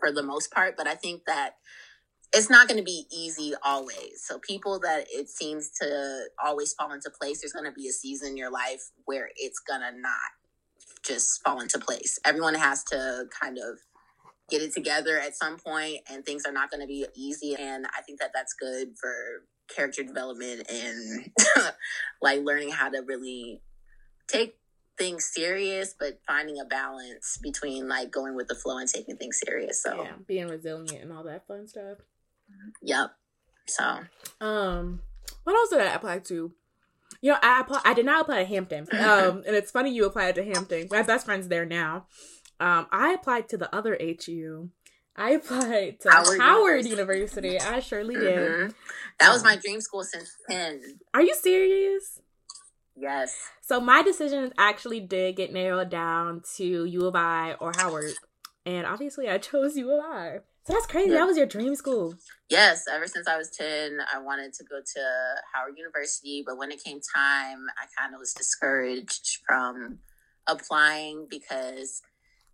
for 0.00 0.12
the 0.12 0.22
most 0.22 0.50
part, 0.52 0.76
but 0.76 0.86
I 0.86 0.94
think 0.94 1.22
that 1.26 1.56
it's 2.32 2.50
not 2.50 2.68
going 2.68 2.78
to 2.78 2.84
be 2.84 3.06
easy 3.12 3.54
always. 3.64 4.24
So 4.24 4.38
people 4.38 4.78
that 4.80 5.06
it 5.10 5.28
seems 5.28 5.70
to 5.80 6.24
always 6.44 6.72
fall 6.74 6.92
into 6.92 7.10
place, 7.10 7.40
there's 7.40 7.52
going 7.52 7.64
to 7.64 7.72
be 7.72 7.88
a 7.88 7.92
season 7.92 8.30
in 8.30 8.36
your 8.36 8.50
life 8.50 8.90
where 9.04 9.30
it's 9.36 9.58
going 9.58 9.80
to 9.80 10.00
not 10.00 10.30
just 11.04 11.42
fall 11.42 11.60
into 11.60 11.78
place. 11.78 12.18
Everyone 12.24 12.54
has 12.54 12.84
to 12.84 13.24
kind 13.40 13.58
of 13.58 13.78
get 14.50 14.62
it 14.62 14.74
together 14.74 15.18
at 15.18 15.36
some 15.36 15.56
point 15.58 15.98
and 16.10 16.24
things 16.26 16.44
are 16.44 16.52
not 16.52 16.70
going 16.70 16.80
to 16.80 16.86
be 16.86 17.06
easy 17.14 17.54
and 17.58 17.86
I 17.96 18.02
think 18.02 18.18
that 18.18 18.32
that's 18.34 18.52
good 18.52 18.88
for 19.00 19.14
character 19.74 20.02
development 20.02 20.68
and 20.68 21.30
like 22.22 22.40
learning 22.42 22.70
how 22.70 22.88
to 22.88 23.02
really 23.06 23.62
take 24.28 24.56
things 25.00 25.24
serious 25.24 25.94
but 25.98 26.20
finding 26.26 26.60
a 26.60 26.64
balance 26.66 27.38
between 27.42 27.88
like 27.88 28.10
going 28.10 28.34
with 28.36 28.48
the 28.48 28.54
flow 28.54 28.76
and 28.78 28.88
taking 28.88 29.16
things 29.16 29.40
serious. 29.44 29.82
So, 29.82 30.02
yeah 30.04 30.12
being 30.26 30.48
resilient 30.48 31.02
and 31.02 31.12
all 31.12 31.24
that 31.24 31.46
fun 31.48 31.66
stuff 31.66 31.98
yep. 32.82 33.10
So, 33.66 34.00
Um, 34.40 35.00
what 35.44 35.54
else 35.56 35.70
did 35.70 35.80
I 35.80 35.94
apply 35.94 36.18
to? 36.30 36.52
You 37.22 37.32
know, 37.32 37.38
I 37.42 37.60
apply, 37.60 37.80
I 37.84 37.94
did 37.94 38.04
not 38.04 38.22
apply 38.22 38.38
to 38.42 38.44
Hampton. 38.44 38.86
Um, 38.92 39.42
and 39.46 39.54
it's 39.56 39.70
funny 39.70 39.90
you 39.94 40.06
applied 40.06 40.34
to 40.36 40.44
Hampton. 40.44 40.88
My 40.90 41.02
best 41.02 41.24
friend's 41.26 41.48
there 41.48 41.64
now. 41.66 42.06
Um, 42.58 42.86
I 42.90 43.12
applied 43.12 43.48
to 43.50 43.56
the 43.56 43.74
other 43.74 43.96
HU. 44.00 44.70
I 45.16 45.30
applied 45.32 46.00
to 46.00 46.10
Howard, 46.10 46.40
Howard 46.40 46.86
University. 46.86 47.58
I 47.60 47.80
surely 47.80 48.14
did. 48.14 48.38
mhm. 48.50 48.74
that 49.18 49.32
was 49.32 49.44
my 49.44 49.56
dream 49.56 49.80
school 49.80 50.02
since 50.02 50.34
10. 50.48 50.80
Are 51.14 51.22
you 51.22 51.34
serious? 51.34 52.20
Yes. 53.00 53.36
So 53.62 53.80
my 53.80 54.02
decisions 54.02 54.52
actually 54.58 55.00
did 55.00 55.36
get 55.36 55.52
narrowed 55.52 55.90
down 55.90 56.42
to 56.56 56.84
U 56.84 57.06
of 57.06 57.16
I 57.16 57.54
or 57.60 57.72
Howard, 57.76 58.12
and 58.66 58.86
obviously 58.86 59.28
I 59.28 59.38
chose 59.38 59.76
U 59.76 59.90
of 59.92 60.04
I. 60.04 60.40
So 60.66 60.74
that's 60.74 60.86
crazy. 60.86 61.10
Yeah. 61.10 61.20
That 61.20 61.26
was 61.26 61.38
your 61.38 61.46
dream 61.46 61.74
school. 61.74 62.14
Yes, 62.50 62.84
ever 62.92 63.06
since 63.06 63.26
I 63.26 63.38
was 63.38 63.50
10, 63.50 63.98
I 64.12 64.20
wanted 64.20 64.52
to 64.54 64.64
go 64.64 64.80
to 64.80 65.00
Howard 65.54 65.78
University, 65.78 66.44
but 66.46 66.58
when 66.58 66.70
it 66.70 66.84
came 66.84 67.00
time, 67.16 67.64
I 67.80 67.86
kind 67.98 68.14
of 68.14 68.20
was 68.20 68.34
discouraged 68.34 69.38
from 69.48 70.00
applying 70.46 71.26
because 71.30 72.02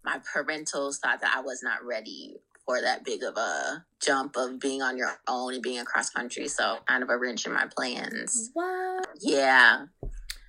my 0.05 0.21
parentals 0.21 0.99
thought 0.99 1.21
that 1.21 1.35
I 1.37 1.41
was 1.41 1.63
not 1.65 1.85
ready 1.85 2.37
for 2.65 2.81
that 2.81 3.05
big 3.05 3.23
of 3.23 3.37
a 3.37 3.85
jump 4.01 4.37
of 4.37 4.61
being 4.61 4.83
on 4.83 4.97
your 4.97 5.19
own 5.29 5.55
and 5.55 5.63
being 5.63 5.79
across 5.79 6.11
country. 6.11 6.47
So 6.49 6.79
kind 6.87 7.03
of 7.03 7.11
a 7.11 7.19
wrench 7.19 7.47
in 7.47 7.53
my 7.53 7.67
plans. 7.67 8.51
What? 8.55 9.09
Yeah. 9.21 9.87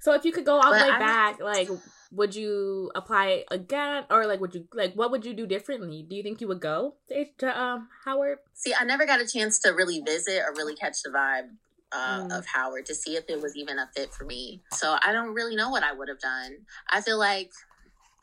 So 0.08 0.14
if 0.14 0.24
you 0.24 0.32
could 0.32 0.46
go 0.46 0.62
all 0.62 0.74
the 0.74 0.86
way 0.86 0.98
back, 0.98 1.42
like, 1.42 1.68
would 2.12 2.34
you 2.34 2.90
apply 2.96 3.44
again, 3.52 4.06
or 4.10 4.26
like, 4.26 4.40
would 4.40 4.56
you 4.56 4.66
like, 4.74 4.94
what 4.94 5.12
would 5.12 5.26
you 5.26 5.34
do 5.34 5.46
differently? 5.46 6.02
Do 6.10 6.16
you 6.16 6.24
think 6.24 6.40
you 6.40 6.48
would 6.48 6.62
go 6.62 6.96
to, 7.10 7.26
to 7.40 7.62
um 7.62 7.90
Howard? 8.06 8.38
See, 8.54 8.74
I 8.74 8.86
never 8.86 9.06
got 9.06 9.20
a 9.20 9.28
chance 9.28 9.60
to 9.60 9.72
really 9.72 10.00
visit 10.00 10.44
or 10.48 10.54
really 10.56 10.76
catch 10.76 11.04
the 11.04 11.10
vibe 11.10 11.50
uh, 11.92 12.22
Mm. 12.24 12.38
of 12.40 12.46
Howard 12.46 12.86
to 12.86 12.96
see 12.96 13.18
if 13.18 13.26
it 13.28 13.42
was 13.42 13.58
even 13.58 13.80
a 13.80 13.90
fit 13.94 14.14
for 14.14 14.24
me. 14.24 14.62
So 14.72 14.96
I 15.06 15.12
don't 15.12 15.34
really 15.34 15.58
know 15.58 15.72
what 15.72 15.84
I 15.84 15.92
would 15.92 16.08
have 16.08 16.22
done. 16.22 16.60
I 16.90 17.02
feel 17.02 17.20
like, 17.20 17.52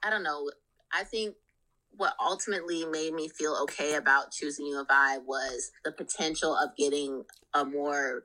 I 0.03 0.09
don't 0.09 0.23
know. 0.23 0.51
I 0.91 1.05
think 1.05 1.35
what 1.91 2.15
ultimately 2.19 2.87
made 2.87 3.13
me 3.13 3.29
feel 3.29 3.59
okay 3.65 3.95
about 3.97 4.33
choosing 4.33 4.67
U 4.69 4.81
of 4.81 4.87
I 4.89 5.19
was 5.19 5.71
the 5.85 5.93
potential 5.93 6.57
of 6.57 6.75
getting 6.79 7.25
a 7.53 7.67
more 7.67 8.25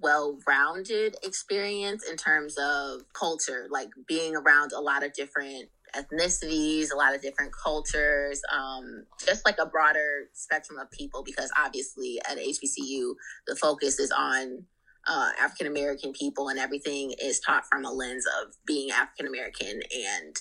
well-rounded 0.00 1.16
experience 1.22 2.04
in 2.08 2.16
terms 2.16 2.56
of 2.58 3.02
culture 3.12 3.66
like 3.70 3.88
being 4.06 4.34
around 4.36 4.72
a 4.72 4.80
lot 4.80 5.04
of 5.04 5.12
different 5.12 5.68
ethnicities 5.96 6.92
a 6.92 6.96
lot 6.96 7.14
of 7.14 7.22
different 7.22 7.52
cultures 7.52 8.42
um, 8.52 9.04
just 9.24 9.44
like 9.46 9.56
a 9.58 9.66
broader 9.66 10.24
spectrum 10.32 10.78
of 10.78 10.90
people 10.90 11.22
because 11.24 11.50
obviously 11.56 12.18
at 12.28 12.36
hbcu 12.38 13.14
the 13.46 13.56
focus 13.60 13.98
is 14.00 14.10
on 14.10 14.64
uh, 15.06 15.30
african 15.40 15.66
american 15.66 16.12
people 16.12 16.48
and 16.48 16.58
everything 16.58 17.12
is 17.22 17.38
taught 17.40 17.64
from 17.70 17.84
a 17.84 17.92
lens 17.92 18.24
of 18.42 18.54
being 18.66 18.90
african 18.90 19.26
american 19.26 19.80
and 19.94 20.36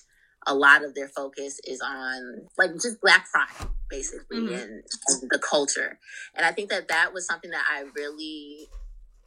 a 0.48 0.56
lot 0.56 0.84
of 0.84 0.94
their 0.96 1.08
focus 1.08 1.60
is 1.66 1.80
on 1.82 2.42
like 2.58 2.72
just 2.74 3.00
black 3.02 3.28
pride 3.32 3.70
basically 3.90 4.40
Mhm. 4.40 4.54
and, 4.62 4.84
and 5.08 5.30
the 5.30 5.40
culture 5.40 6.00
and 6.36 6.46
i 6.46 6.52
think 6.52 6.70
that 6.70 6.88
that 6.88 7.14
was 7.14 7.28
something 7.28 7.52
that 7.52 7.64
i 7.72 7.84
really 7.96 8.68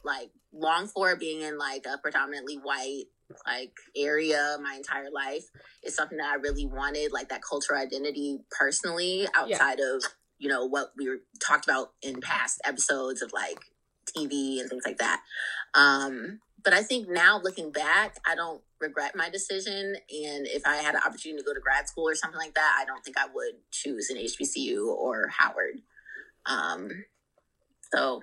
like 0.07 0.31
long 0.51 0.87
for 0.87 1.15
being 1.15 1.41
in 1.41 1.57
like 1.57 1.85
a 1.85 1.99
predominantly 1.99 2.55
white 2.55 3.05
like 3.45 3.73
area 3.95 4.57
my 4.61 4.75
entire 4.75 5.11
life 5.11 5.43
is 5.83 5.95
something 5.95 6.17
that 6.17 6.29
I 6.29 6.35
really 6.35 6.65
wanted, 6.65 7.11
like 7.11 7.29
that 7.29 7.41
cultural 7.47 7.79
identity 7.79 8.39
personally, 8.57 9.27
outside 9.35 9.79
of 9.79 10.03
you 10.39 10.49
know 10.49 10.65
what 10.65 10.91
we 10.97 11.09
were 11.09 11.17
talked 11.45 11.67
about 11.67 11.91
in 12.01 12.21
past 12.21 12.61
episodes 12.65 13.21
of 13.21 13.33
like 13.33 13.59
TV 14.17 14.59
and 14.59 14.69
things 14.69 14.83
like 14.85 14.97
that. 14.97 15.21
Um, 15.73 16.39
but 16.63 16.73
I 16.73 16.81
think 16.81 17.07
now 17.09 17.39
looking 17.41 17.71
back, 17.71 18.17
I 18.25 18.35
don't 18.35 18.61
regret 18.79 19.15
my 19.15 19.29
decision. 19.29 19.95
And 20.09 20.47
if 20.47 20.65
I 20.65 20.77
had 20.77 20.95
an 20.95 21.01
opportunity 21.05 21.41
to 21.41 21.45
go 21.45 21.53
to 21.53 21.59
grad 21.59 21.87
school 21.87 22.07
or 22.07 22.15
something 22.15 22.39
like 22.39 22.55
that, 22.55 22.77
I 22.79 22.85
don't 22.85 23.03
think 23.03 23.17
I 23.17 23.27
would 23.33 23.55
choose 23.71 24.09
an 24.09 24.17
HBCU 24.17 24.85
or 24.85 25.29
Howard. 25.37 25.81
Um, 26.45 26.89
so 27.93 28.21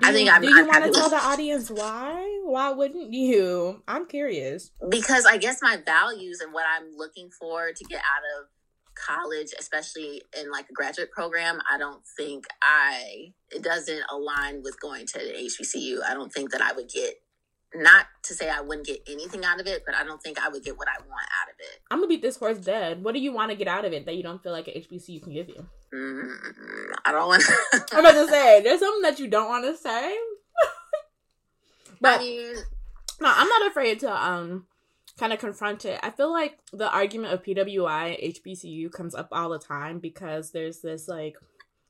Do 0.00 0.06
I 0.08 0.10
you, 0.12 0.30
I'm- 0.30 0.42
do 0.42 0.48
you 0.48 0.66
want 0.66 0.84
to 0.84 0.90
tell 0.92 1.10
the 1.10 1.16
audience 1.16 1.70
why? 1.70 2.40
Why 2.44 2.70
wouldn't 2.70 3.12
you? 3.12 3.82
I'm 3.88 4.06
curious. 4.06 4.70
because 4.88 5.26
I 5.26 5.36
guess 5.36 5.60
my 5.62 5.76
values 5.84 6.40
and 6.40 6.52
what 6.52 6.64
I'm 6.66 6.90
looking 6.96 7.30
for 7.30 7.72
to 7.72 7.84
get 7.84 7.98
out 8.00 8.22
of 8.40 8.48
college, 8.94 9.52
especially 9.58 10.22
in 10.38 10.50
like 10.50 10.66
a 10.70 10.72
graduate 10.72 11.10
program, 11.10 11.60
I 11.70 11.76
don't 11.78 12.02
think 12.16 12.46
I 12.62 13.32
it 13.50 13.62
doesn't 13.62 14.02
align 14.10 14.62
with 14.62 14.80
going 14.80 15.06
to 15.06 15.18
the 15.18 15.32
HBCU. 15.34 15.98
I 16.08 16.14
don't 16.14 16.32
think 16.32 16.50
that 16.52 16.62
I 16.62 16.72
would 16.72 16.88
get 16.88 17.14
not 17.82 18.06
to 18.24 18.34
say 18.34 18.48
I 18.50 18.60
wouldn't 18.60 18.86
get 18.86 19.02
anything 19.08 19.44
out 19.44 19.60
of 19.60 19.66
it, 19.66 19.82
but 19.84 19.94
I 19.94 20.04
don't 20.04 20.22
think 20.22 20.38
I 20.40 20.48
would 20.48 20.64
get 20.64 20.78
what 20.78 20.88
I 20.88 20.98
want 20.98 21.26
out 21.42 21.48
of 21.48 21.58
it. 21.58 21.80
I'm 21.90 21.98
gonna 21.98 22.08
beat 22.08 22.22
this 22.22 22.36
horse 22.36 22.58
dead. 22.58 23.02
What 23.02 23.14
do 23.14 23.20
you 23.20 23.32
want 23.32 23.50
to 23.50 23.56
get 23.56 23.68
out 23.68 23.84
of 23.84 23.92
it 23.92 24.06
that 24.06 24.16
you 24.16 24.22
don't 24.22 24.42
feel 24.42 24.52
like 24.52 24.68
an 24.68 24.74
HBCU 24.74 25.22
can 25.22 25.32
give 25.32 25.48
you? 25.48 25.66
Mm, 25.94 26.36
I 27.04 27.12
don't 27.12 27.28
want. 27.28 27.42
I'm 27.92 28.00
about 28.04 28.12
to 28.12 28.28
say 28.28 28.62
there's 28.62 28.80
something 28.80 29.02
that 29.02 29.18
you 29.18 29.28
don't 29.28 29.48
want 29.48 29.64
to 29.64 29.76
say, 29.76 29.88
I 30.12 30.16
but 32.00 32.20
mean, 32.20 32.54
no, 33.20 33.32
I'm 33.34 33.48
not 33.48 33.70
afraid 33.70 34.00
to 34.00 34.12
um 34.12 34.66
kind 35.18 35.32
of 35.32 35.38
confront 35.38 35.84
it. 35.84 35.98
I 36.02 36.10
feel 36.10 36.30
like 36.30 36.58
the 36.72 36.90
argument 36.90 37.32
of 37.32 37.42
PWI 37.42 38.36
HBCU 38.36 38.92
comes 38.92 39.14
up 39.14 39.28
all 39.32 39.48
the 39.48 39.58
time 39.58 39.98
because 39.98 40.50
there's 40.50 40.80
this 40.80 41.08
like, 41.08 41.36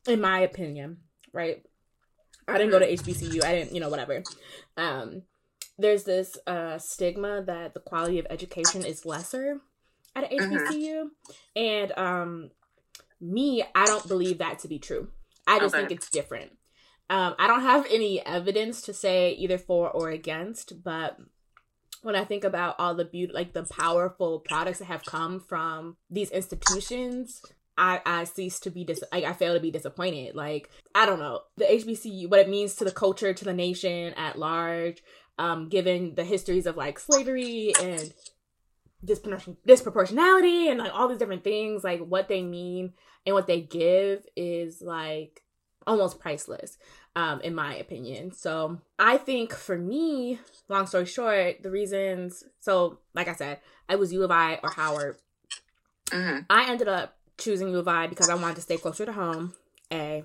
in 0.07 0.21
my 0.21 0.41
opinion, 0.41 0.99
right? 1.33 1.63
I 2.49 2.59
didn't 2.59 2.71
go 2.71 2.79
to 2.79 2.87
HBCU. 2.87 3.43
I 3.45 3.53
didn't, 3.53 3.75
you 3.75 3.81
know, 3.81 3.89
whatever. 3.89 4.23
Um, 4.77 5.23
there's 5.79 6.05
this 6.05 6.37
uh 6.47 6.79
stigma 6.79 7.43
that 7.43 7.75
the 7.75 7.81
quality 7.81 8.19
of 8.19 8.27
education 8.31 8.85
is 8.85 9.05
lesser 9.05 9.61
at. 10.15 10.31
HBCU, 10.31 11.09
and 11.55 11.93
um, 11.99 12.51
me, 13.21 13.63
I 13.75 13.87
don't 13.87 14.09
believe 14.09 14.39
that 14.39 14.61
to 14.61 14.69
be 14.69 14.79
true. 14.79 15.09
I 15.47 15.59
just 15.59 15.75
Okay. 15.75 15.87
think 15.87 15.93
it's 16.01 16.11
different. 16.11 16.53
Um, 17.09 17.35
I 17.39 17.47
don't 17.47 17.63
have 17.63 17.87
any 17.91 18.25
evidence 18.25 18.83
to 18.83 18.93
say 18.95 19.33
either 19.33 19.59
for 19.59 19.91
or 19.91 20.11
against, 20.11 20.83
but 20.83 21.19
when 22.03 22.17
I 22.17 22.25
think 22.25 22.45
about 22.45 22.77
all 22.79 22.95
the 22.95 23.05
beauty, 23.05 23.33
like 23.33 23.53
the 23.53 23.65
powerful 23.65 24.41
products 24.41 24.79
that 24.81 24.87
have 24.87 25.05
come 25.05 25.41
from 25.41 25.97
these 26.11 26.31
institutions, 26.31 27.41
I 27.79 28.01
I 28.05 28.25
cease 28.25 28.59
to 28.61 28.71
be 28.71 28.85
dis 28.85 29.03
like 29.13 29.25
I 29.25 29.33
fail 29.33 29.55
to 29.55 29.61
be 29.61 29.71
disappointed. 29.71 30.35
Like 30.35 30.71
I 30.95 31.07
don't 31.07 31.19
know 31.19 31.41
the 31.57 31.65
HBCU, 31.65 32.29
what 32.29 32.41
it 32.41 32.49
means 32.49 32.75
to 32.77 32.85
the 32.85 32.91
culture, 32.93 33.33
to 33.33 33.45
the 33.45 33.53
nation 33.53 34.15
at 34.15 34.39
large, 34.39 35.03
um, 35.39 35.69
given 35.69 36.15
the 36.15 36.25
histories 36.25 36.67
of 36.67 36.77
like 36.77 36.99
slavery 36.99 37.73
and 37.83 38.13
dispropor- 39.05 39.57
disproportionality 39.67 40.71
and 40.71 40.79
like 40.79 40.93
all 40.95 41.09
these 41.09 41.19
different 41.19 41.45
things, 41.45 41.85
like 41.85 42.01
what 42.01 42.29
they 42.29 42.43
mean 42.43 42.93
and 43.25 43.35
what 43.35 43.47
they 43.47 43.61
give 43.61 44.25
is 44.37 44.81
like 44.81 45.43
almost 45.87 46.19
priceless 46.19 46.79
um 47.15 47.41
in 47.43 47.55
my 47.55 47.77
opinion. 47.77 48.33
So 48.33 48.81
i 48.99 49.17
think 49.17 49.53
for 49.53 49.79
me 49.79 50.41
long 50.69 50.87
story 50.87 51.05
short 51.07 51.63
the 51.63 51.71
reasons 51.71 52.43
so 52.59 52.99
like 53.15 53.29
i 53.29 53.35
said 53.35 53.61
i 53.89 53.95
was 53.95 54.13
u 54.13 54.25
of 54.25 54.31
i 54.33 54.59
or 54.65 54.71
howard. 54.71 55.17
Mhm. 56.11 56.45
i 56.51 56.69
ended 56.71 56.89
up 56.89 57.17
choosing 57.39 57.69
u 57.69 57.79
of 57.79 57.87
i 57.87 58.09
because 58.09 58.29
i 58.29 58.35
wanted 58.35 58.57
to 58.57 58.63
stay 58.63 58.77
closer 58.77 59.07
to 59.07 59.13
home 59.13 59.55
a. 59.93 60.25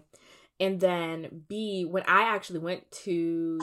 And 0.60 0.80
then 0.80 1.44
b 1.48 1.86
when 1.86 2.04
i 2.08 2.24
actually 2.24 2.60
went 2.60 2.90
to 3.04 3.60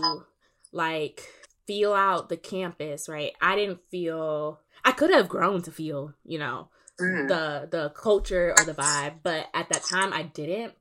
like 0.72 1.22
feel 1.66 1.92
out 1.92 2.28
the 2.28 2.36
campus 2.36 3.08
right 3.08 3.32
i 3.40 3.54
didn't 3.56 3.80
feel 3.90 4.60
i 4.84 4.92
could 4.92 5.10
have 5.10 5.28
grown 5.28 5.62
to 5.62 5.70
feel 5.70 6.14
you 6.24 6.38
know 6.38 6.68
Mhm. 7.00 7.28
the 7.28 7.68
the 7.70 7.90
culture 7.90 8.54
or 8.58 8.64
the 8.64 8.74
vibe 8.74 9.16
but 9.22 9.46
at 9.54 9.68
that 9.68 9.82
time 9.84 10.12
i 10.12 10.22
didn't 10.22 10.74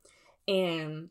and 0.48 1.10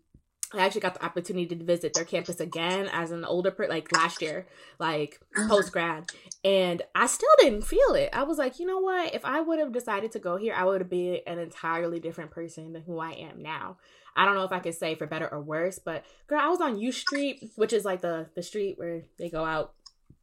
i 0.54 0.60
actually 0.64 0.80
got 0.80 0.94
the 0.94 1.04
opportunity 1.04 1.46
to 1.56 1.64
visit 1.64 1.92
their 1.94 2.04
campus 2.04 2.40
again 2.40 2.88
as 2.92 3.10
an 3.10 3.24
older 3.24 3.50
per 3.50 3.66
like 3.68 3.90
last 3.92 4.20
year 4.22 4.46
like 4.78 5.20
Mhm. 5.36 5.48
post 5.48 5.72
grad 5.72 6.04
and 6.44 6.82
i 6.94 7.06
still 7.06 7.28
didn't 7.38 7.62
feel 7.62 7.94
it 7.94 8.10
i 8.12 8.22
was 8.22 8.38
like 8.38 8.58
you 8.58 8.66
know 8.66 8.78
what 8.78 9.14
if 9.14 9.24
i 9.24 9.40
would 9.40 9.58
have 9.58 9.72
decided 9.72 10.12
to 10.12 10.18
go 10.18 10.36
here 10.36 10.54
i 10.54 10.64
would 10.64 10.80
have 10.80 10.90
been 10.90 11.18
an 11.26 11.38
entirely 11.38 11.98
different 12.00 12.30
person 12.30 12.72
than 12.72 12.82
who 12.82 12.98
i 12.98 13.10
am 13.12 13.42
now 13.42 13.76
i 14.14 14.24
don't 14.24 14.34
know 14.34 14.44
if 14.44 14.52
i 14.52 14.60
could 14.60 14.74
say 14.74 14.94
for 14.94 15.06
better 15.06 15.28
or 15.28 15.40
worse 15.40 15.78
but 15.78 16.04
girl 16.26 16.40
i 16.40 16.48
was 16.48 16.60
on 16.60 16.78
u 16.78 16.92
street 16.92 17.50
which 17.56 17.72
is 17.72 17.84
like 17.84 18.00
the 18.00 18.26
the 18.34 18.42
street 18.42 18.78
where 18.78 19.02
they 19.18 19.28
go 19.28 19.44
out 19.44 19.72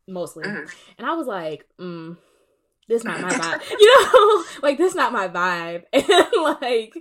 mostly 0.08 0.44
Mhm. 0.44 0.70
and 0.98 1.08
I 1.08 1.13
was 1.15 1.27
like, 1.27 1.65
mm, 1.80 2.18
this 2.89 3.06
not 3.06 3.22
my 3.22 3.34
vibe. 3.34 3.62
you 3.80 4.06
know, 4.13 4.44
like 4.62 4.77
this 4.77 4.94
not 4.96 5.13
my 5.13 5.30
vibe. 5.30 5.84
And 5.94 6.60
like 6.62 6.94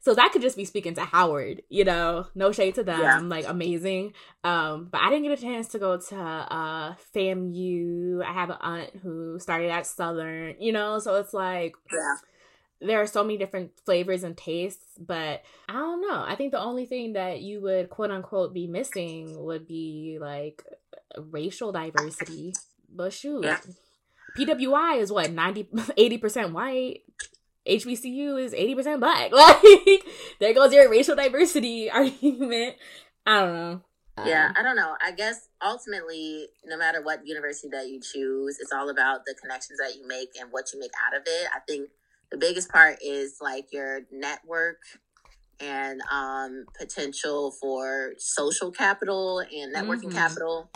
so 0.00 0.14
that 0.14 0.32
could 0.32 0.42
just 0.42 0.56
be 0.56 0.64
speaking 0.64 0.94
to 0.94 1.02
Howard, 1.04 1.62
you 1.68 1.84
know. 1.84 2.26
No 2.34 2.52
shade 2.52 2.74
to 2.76 2.82
them, 2.84 3.00
Yeah. 3.00 3.18
like 3.20 3.46
amazing. 3.48 4.12
Um, 4.44 4.88
but 4.90 5.00
I 5.00 5.10
didn't 5.10 5.24
get 5.28 5.38
a 5.38 5.42
chance 5.42 5.68
to 5.68 5.78
go 5.78 5.96
to 5.98 6.16
uh 6.16 6.94
FAMU. 7.14 8.22
I 8.24 8.32
have 8.32 8.50
an 8.50 8.56
aunt 8.60 8.90
who 9.02 9.38
started 9.38 9.70
at 9.70 9.86
Southern, 9.86 10.54
you 10.60 10.72
know, 10.72 10.98
so 10.98 11.16
it's 11.16 11.34
like 11.34 11.74
Yeah. 11.92 12.14
there 12.80 13.00
are 13.00 13.06
so 13.06 13.22
many 13.24 13.36
different 13.38 13.72
flavors 13.84 14.22
and 14.22 14.36
tastes, 14.36 14.96
but 14.98 15.42
I 15.68 15.72
don't 15.74 16.00
know. 16.00 16.24
I 16.26 16.34
think 16.36 16.52
the 16.52 16.60
only 16.60 16.86
thing 16.86 17.14
that 17.14 17.40
you 17.40 17.60
would 17.62 17.90
quote 17.90 18.10
unquote 18.10 18.54
be 18.54 18.66
missing 18.66 19.44
would 19.44 19.66
be 19.66 20.18
like 20.20 20.64
racial 21.18 21.72
diversity. 21.72 22.54
But 22.90 23.12
shoot, 23.12 23.44
Yeah. 23.44 23.58
PWI 24.36 25.00
is 25.00 25.10
what 25.10 25.30
90 25.32 25.64
80% 25.64 26.52
white. 26.52 27.02
HBCU 27.68 28.42
is 28.42 28.52
80% 28.54 29.00
black. 29.00 29.30
Like 29.32 30.04
there 30.40 30.54
goes 30.54 30.72
your 30.72 30.90
racial 30.90 31.16
diversity 31.16 31.90
argument. 31.92 32.76
I 33.26 33.40
don't 33.40 33.54
know. 33.54 33.80
Yeah, 34.26 34.46
Um, 34.48 34.54
I 34.56 34.62
don't 34.62 34.74
know. 34.76 34.96
I 35.04 35.12
guess 35.12 35.48
ultimately, 35.64 36.48
no 36.66 36.76
matter 36.76 37.02
what 37.02 37.26
university 37.26 37.68
that 37.72 37.88
you 37.88 38.00
choose, 38.00 38.58
it's 38.60 38.72
all 38.72 38.88
about 38.90 39.20
the 39.26 39.34
connections 39.40 39.78
that 39.78 39.94
you 39.96 40.08
make 40.08 40.30
and 40.40 40.50
what 40.50 40.72
you 40.72 40.80
make 40.80 40.90
out 41.06 41.16
of 41.16 41.22
it. 41.26 41.48
I 41.54 41.60
think 41.68 41.90
the 42.32 42.36
biggest 42.36 42.68
part 42.70 42.98
is 43.00 43.36
like 43.40 43.66
your 43.72 44.00
network 44.10 44.78
and 45.60 46.00
um, 46.10 46.64
potential 46.78 47.52
for 47.60 48.12
social 48.18 48.70
capital 48.70 49.40
and 49.40 49.74
networking 49.74 50.10
Mhm. 50.10 50.14
capital. 50.14 50.70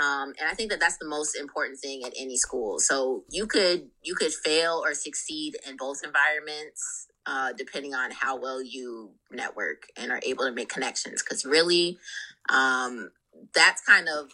Um, 0.00 0.32
and 0.38 0.48
I 0.48 0.54
think 0.54 0.70
that 0.70 0.78
that's 0.80 0.98
the 0.98 1.08
most 1.08 1.34
important 1.34 1.80
thing 1.80 2.04
at 2.04 2.12
any 2.16 2.36
school. 2.36 2.78
So 2.78 3.24
you 3.30 3.46
could 3.46 3.88
you 4.02 4.14
could 4.14 4.32
fail 4.32 4.80
or 4.84 4.94
succeed 4.94 5.56
in 5.68 5.76
both 5.76 6.02
environments. 6.04 7.08
uh, 7.26 7.52
depending 7.52 7.94
on 7.94 8.10
how 8.10 8.36
well 8.40 8.62
you 8.62 9.10
network 9.30 9.82
and 9.98 10.10
are 10.10 10.20
able 10.24 10.44
to 10.44 10.52
make 10.52 10.68
connections. 10.70 11.22
Because 11.22 11.44
really, 11.44 11.98
um, 12.48 13.10
that's 13.54 13.82
kind 13.82 14.08
of 14.08 14.30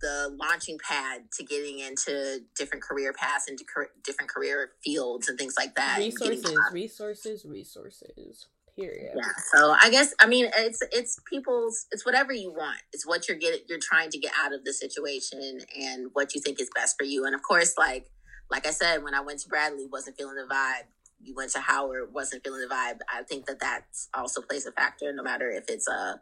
the 0.00 0.36
launching 0.36 0.78
pad 0.78 1.22
to 1.38 1.44
getting 1.44 1.78
into 1.78 2.40
different 2.56 2.82
career 2.82 3.12
paths 3.12 3.46
and 3.48 3.56
different 4.02 4.28
career 4.28 4.72
fields 4.84 5.28
and 5.28 5.38
things 5.38 5.54
like 5.56 5.76
that. 5.76 5.98
Resources, 5.98 6.56
resources, 6.72 7.44
resources. 7.46 8.46
Period. 8.78 9.12
Yeah. 9.14 9.28
So 9.54 9.74
I 9.78 9.90
guess 9.90 10.14
I 10.18 10.26
mean 10.26 10.50
it's 10.56 10.82
it's 10.92 11.18
people's 11.28 11.86
it's 11.90 12.06
whatever 12.06 12.32
you 12.32 12.50
want. 12.50 12.78
It's 12.92 13.06
what 13.06 13.28
you're 13.28 13.36
getting 13.36 13.60
you're 13.68 13.78
trying 13.78 14.10
to 14.10 14.18
get 14.18 14.32
out 14.42 14.54
of 14.54 14.64
the 14.64 14.72
situation 14.72 15.58
and 15.78 16.08
what 16.14 16.34
you 16.34 16.40
think 16.40 16.60
is 16.60 16.70
best 16.74 16.96
for 16.98 17.04
you. 17.04 17.26
And 17.26 17.34
of 17.34 17.42
course, 17.42 17.74
like 17.76 18.10
like 18.50 18.66
I 18.66 18.70
said, 18.70 19.02
when 19.02 19.14
I 19.14 19.20
went 19.20 19.40
to 19.40 19.48
Bradley, 19.48 19.86
wasn't 19.90 20.16
feeling 20.16 20.36
the 20.36 20.52
vibe. 20.52 20.84
You 21.20 21.34
went 21.34 21.50
to 21.52 21.60
Howard, 21.60 22.12
wasn't 22.12 22.44
feeling 22.44 22.60
the 22.60 22.74
vibe. 22.74 22.98
I 23.12 23.22
think 23.22 23.46
that 23.46 23.60
that 23.60 23.84
also 24.12 24.42
plays 24.42 24.66
a 24.66 24.72
factor, 24.72 25.12
no 25.12 25.22
matter 25.22 25.50
if 25.50 25.64
it's 25.68 25.88
a, 25.88 26.20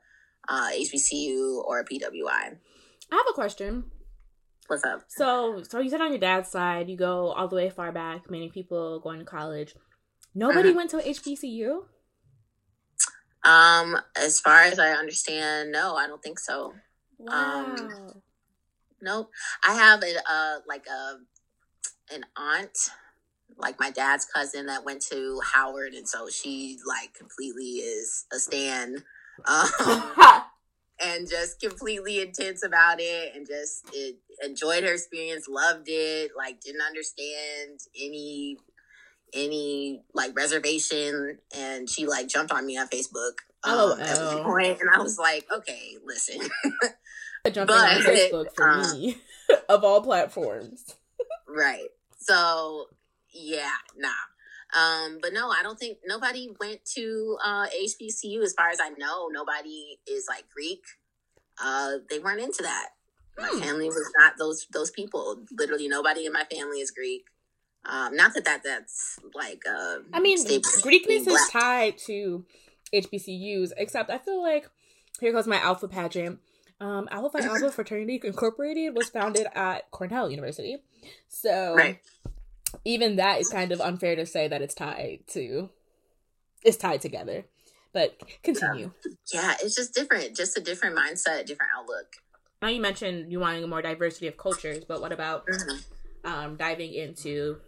a 0.49 0.53
HBCU 0.53 1.65
or 1.65 1.81
a 1.81 1.85
PWI. 1.85 2.29
I 2.31 3.17
have 3.17 3.27
a 3.29 3.33
question. 3.33 3.85
What's 4.69 4.85
up? 4.85 5.03
So, 5.09 5.63
so 5.69 5.81
you 5.81 5.91
said 5.91 6.01
on 6.01 6.11
your 6.11 6.21
dad's 6.21 6.51
side, 6.51 6.89
you 6.89 6.97
go 6.97 7.33
all 7.33 7.49
the 7.49 7.57
way 7.57 7.71
far 7.71 7.91
back, 7.91 8.31
many 8.31 8.49
people 8.49 9.01
going 9.01 9.19
to 9.19 9.25
college. 9.25 9.75
Nobody 10.33 10.69
uh-huh. 10.69 10.77
went 10.77 10.91
to 10.91 10.99
HBCU. 10.99 11.81
Um, 13.45 13.99
as 14.17 14.41
far 14.41 14.63
as 14.63 14.79
I 14.79 14.91
understand, 14.91 15.73
no, 15.73 15.95
I 15.97 16.07
don't 16.07 16.23
think 16.23 16.39
so. 16.39 16.75
Wow. 17.19 17.75
Um, 17.77 18.13
nope. 19.01 19.31
I 19.67 19.75
have 19.75 20.03
a 20.03 20.17
uh, 20.31 20.59
like 20.69 20.87
a 20.87 22.15
an 22.15 22.25
aunt, 22.37 22.77
like 23.57 23.79
my 23.81 23.91
dad's 23.91 24.25
cousin 24.27 24.67
that 24.67 24.85
went 24.85 25.03
to 25.11 25.41
Howard, 25.55 25.95
and 25.95 26.09
so 26.09 26.29
she 26.29 26.79
like 26.87 27.15
completely 27.15 27.77
is 27.79 28.27
a 28.33 28.39
stan, 28.39 29.05
um, 29.47 29.69
and 31.05 31.29
just 31.29 31.61
completely 31.61 32.21
intense 32.21 32.65
about 32.65 32.97
it, 33.01 33.35
and 33.35 33.47
just 33.47 33.85
it, 33.95 34.17
enjoyed 34.43 34.85
her 34.85 34.93
experience, 34.93 35.47
loved 35.49 35.87
it, 35.89 36.33
like 36.37 36.61
didn't 36.61 36.83
understand 36.83 37.81
any 37.99 38.59
any 39.33 40.03
like 40.15 40.37
reservation 40.37 41.39
and 41.57 41.89
she 41.89 42.07
like 42.07 42.29
jumped 42.29 42.53
on 42.53 42.67
me 42.67 42.79
on 42.79 42.89
Facebook. 42.89 43.33
Um, 43.63 43.75
oh, 43.75 43.97
oh. 43.99 44.43
Point, 44.45 44.81
and 44.81 44.89
I 44.91 45.01
was 45.01 45.19
like, 45.19 45.47
okay, 45.53 45.97
listen. 46.05 46.41
jumping 47.53 47.77
but, 47.77 47.97
on 47.97 48.03
Facebook 48.03 48.47
for 48.55 48.69
um, 48.69 48.93
me 48.93 49.17
of 49.69 49.85
all 49.85 50.03
platforms. 50.03 50.97
right. 51.49 51.89
So 52.19 52.87
yeah, 53.33 53.71
nah. 53.97 54.09
Um, 54.73 55.19
but 55.21 55.33
no, 55.33 55.51
I 55.51 55.63
don't 55.63 55.79
think 55.79 55.99
nobody 56.07 56.49
went 56.61 56.85
to 56.97 57.37
uh 57.45 57.67
HBCU 57.67 58.43
as 58.43 58.53
far 58.55 58.69
as 58.69 58.79
I 58.81 58.91
know. 58.91 59.29
Nobody 59.29 59.99
is 60.07 60.27
like 60.29 60.45
Greek. 60.55 60.83
Uh 61.63 61.99
they 62.09 62.19
weren't 62.19 62.41
into 62.41 62.63
that. 62.63 62.91
My 63.39 63.49
hmm. 63.49 63.61
family 63.61 63.87
was 63.87 64.11
not 64.19 64.35
those 64.39 64.67
those 64.73 64.91
people. 64.91 65.43
Literally 65.53 65.89
nobody 65.89 66.27
in 66.27 66.33
my 66.33 66.45
family 66.45 66.81
is 66.81 66.91
Greek. 66.91 67.25
Um, 67.85 68.15
not 68.15 68.35
that, 68.35 68.45
that 68.45 68.63
that's 68.63 69.19
like 69.35 69.63
uh, 69.69 69.99
I 70.13 70.21
mean 70.21 70.39
Greekness 70.39 71.27
is 71.27 71.49
tied 71.51 71.97
to 72.07 72.45
HBCUs, 72.93 73.73
except 73.77 74.11
I 74.11 74.19
feel 74.19 74.43
like 74.43 74.69
here 75.21 75.33
goes 75.33 75.47
my 75.47 75.61
alpha 75.61 75.89
pageant. 75.89 76.41
Um, 76.81 77.09
Alpha 77.11 77.39
Phi 77.39 77.47
Alpha 77.47 77.71
Fraternity 77.71 78.21
Incorporated 78.25 78.97
was 78.97 79.11
founded 79.11 79.47
at 79.55 79.91
Cornell 79.91 80.31
University, 80.31 80.79
so 81.29 81.75
right. 81.75 82.01
even 82.87 83.17
that 83.17 83.39
is 83.39 83.49
kind 83.49 83.71
of 83.71 83.83
unfair 83.83 84.17
to 84.17 84.25
say 84.25 84.49
that 84.49 84.63
it's 84.63 84.75
tied 84.75 85.21
to 85.29 85.69
it's 86.63 86.79
tied 86.79 87.03
together. 87.03 87.45
But 87.93 88.19
continue. 88.43 88.93
Yeah. 89.05 89.13
yeah, 89.43 89.55
it's 89.63 89.75
just 89.75 89.95
different, 89.95 90.37
just 90.37 90.57
a 90.57 90.61
different 90.61 90.97
mindset, 90.97 91.47
different 91.47 91.73
outlook. 91.77 92.07
Now 92.63 92.69
you 92.69 92.81
mentioned 92.81 93.33
you 93.33 93.41
wanting 93.41 93.65
a 93.65 93.67
more 93.67 93.83
diversity 93.83 94.27
of 94.27 94.37
cultures, 94.37 94.85
but 94.85 95.01
what 95.01 95.13
about 95.13 95.47
mm-hmm. 95.47 96.31
um, 96.31 96.57
diving 96.57 96.95
into 96.95 97.59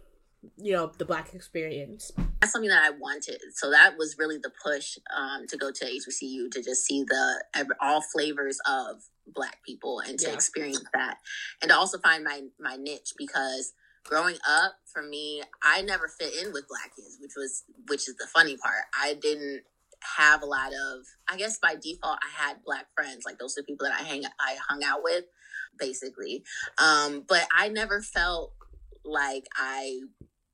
you 0.57 0.73
know 0.73 0.91
the 0.97 1.05
black 1.05 1.33
experience. 1.33 2.11
That's 2.39 2.51
something 2.51 2.69
that 2.69 2.83
i 2.83 2.89
wanted. 2.91 3.39
So 3.53 3.71
that 3.71 3.97
was 3.97 4.15
really 4.17 4.37
the 4.37 4.51
push 4.63 4.97
um, 5.15 5.47
to 5.47 5.57
go 5.57 5.71
to 5.71 5.85
hbcu 5.85 6.51
to 6.51 6.61
just 6.63 6.85
see 6.85 7.03
the 7.03 7.43
all 7.81 8.01
flavors 8.01 8.59
of 8.67 9.01
black 9.27 9.57
people 9.65 9.99
and 9.99 10.19
to 10.19 10.27
yeah. 10.27 10.33
experience 10.33 10.83
that 10.93 11.17
and 11.61 11.69
to 11.69 11.77
also 11.77 11.97
find 11.99 12.23
my 12.23 12.41
my 12.59 12.75
niche 12.75 13.13
because 13.17 13.73
growing 14.03 14.35
up 14.47 14.73
for 14.91 15.01
me 15.01 15.41
i 15.63 15.81
never 15.81 16.09
fit 16.09 16.33
in 16.43 16.51
with 16.51 16.67
black 16.67 16.91
kids 16.95 17.17
which 17.21 17.31
was 17.37 17.63
which 17.87 18.07
is 18.07 18.15
the 18.15 18.27
funny 18.33 18.57
part. 18.57 18.83
I 18.99 19.13
didn't 19.13 19.61
have 20.17 20.41
a 20.41 20.45
lot 20.45 20.73
of 20.73 21.05
i 21.29 21.37
guess 21.37 21.57
by 21.59 21.75
default 21.81 22.19
i 22.21 22.43
had 22.43 22.57
black 22.65 22.87
friends. 22.95 23.23
Like 23.25 23.39
those 23.39 23.57
are 23.57 23.61
the 23.61 23.65
people 23.65 23.87
that 23.87 23.99
i 23.99 24.03
hang 24.03 24.23
i 24.39 24.57
hung 24.69 24.83
out 24.83 24.99
with 25.03 25.23
basically. 25.79 26.43
Um 26.77 27.23
but 27.27 27.47
i 27.55 27.69
never 27.69 28.01
felt 28.01 28.53
like 29.05 29.45
i 29.55 29.99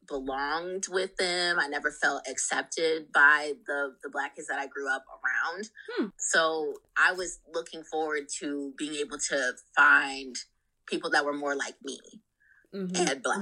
belonged 0.09 0.85
with 0.89 1.15
them. 1.17 1.59
I 1.59 1.67
never 1.67 1.91
felt 1.91 2.23
accepted 2.29 3.11
by 3.13 3.53
the 3.67 3.95
the 4.03 4.09
black 4.09 4.35
kids 4.35 4.47
that 4.47 4.59
I 4.59 4.67
grew 4.67 4.89
up 4.89 5.05
around. 5.09 5.69
Hmm. 5.95 6.07
So 6.17 6.73
I 6.97 7.13
was 7.13 7.39
looking 7.53 7.83
forward 7.83 8.27
to 8.39 8.73
being 8.77 8.95
able 8.95 9.17
to 9.29 9.53
find 9.75 10.35
people 10.87 11.09
that 11.11 11.25
were 11.25 11.33
more 11.33 11.55
like 11.55 11.75
me 11.83 11.99
mm-hmm. 12.73 12.95
and 12.95 13.23
black. 13.23 13.41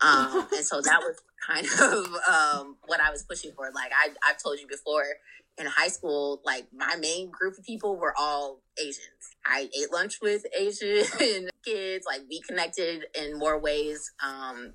Um, 0.00 0.48
and 0.54 0.64
so 0.64 0.80
that 0.80 1.00
was 1.00 1.20
kind 1.46 1.66
of 1.80 2.06
um, 2.28 2.76
what 2.86 3.00
I 3.00 3.10
was 3.10 3.22
pushing 3.24 3.52
for. 3.52 3.70
Like 3.74 3.92
I, 3.92 4.10
I've 4.28 4.42
told 4.42 4.58
you 4.60 4.66
before, 4.66 5.04
in 5.58 5.66
high 5.66 5.88
school, 5.88 6.40
like 6.44 6.66
my 6.74 6.96
main 6.96 7.30
group 7.30 7.58
of 7.58 7.64
people 7.64 7.96
were 7.96 8.14
all 8.18 8.62
Asians. 8.78 9.36
I 9.44 9.68
ate 9.78 9.92
lunch 9.92 10.18
with 10.22 10.44
Asian 10.58 11.04
kids. 11.64 12.06
Like 12.06 12.22
we 12.28 12.40
connected 12.40 13.04
in 13.18 13.38
more 13.38 13.58
ways 13.58 14.10
um, 14.24 14.72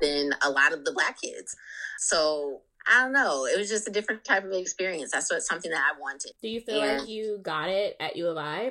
than 0.00 0.32
a 0.42 0.50
lot 0.50 0.72
of 0.72 0.84
the 0.84 0.92
black 0.92 1.20
kids. 1.20 1.54
So 1.98 2.62
I 2.86 3.02
don't 3.02 3.12
know. 3.12 3.46
It 3.46 3.58
was 3.58 3.68
just 3.68 3.88
a 3.88 3.90
different 3.90 4.24
type 4.24 4.44
of 4.44 4.52
experience. 4.52 5.10
That's 5.12 5.30
what 5.30 5.42
something 5.42 5.70
that 5.70 5.82
I 5.94 6.00
wanted. 6.00 6.32
Do 6.42 6.48
you 6.48 6.60
feel 6.60 6.82
and 6.82 7.00
like 7.00 7.08
you 7.08 7.38
got 7.42 7.68
it 7.68 7.96
at 8.00 8.16
U 8.16 8.28
of 8.28 8.36
I? 8.36 8.70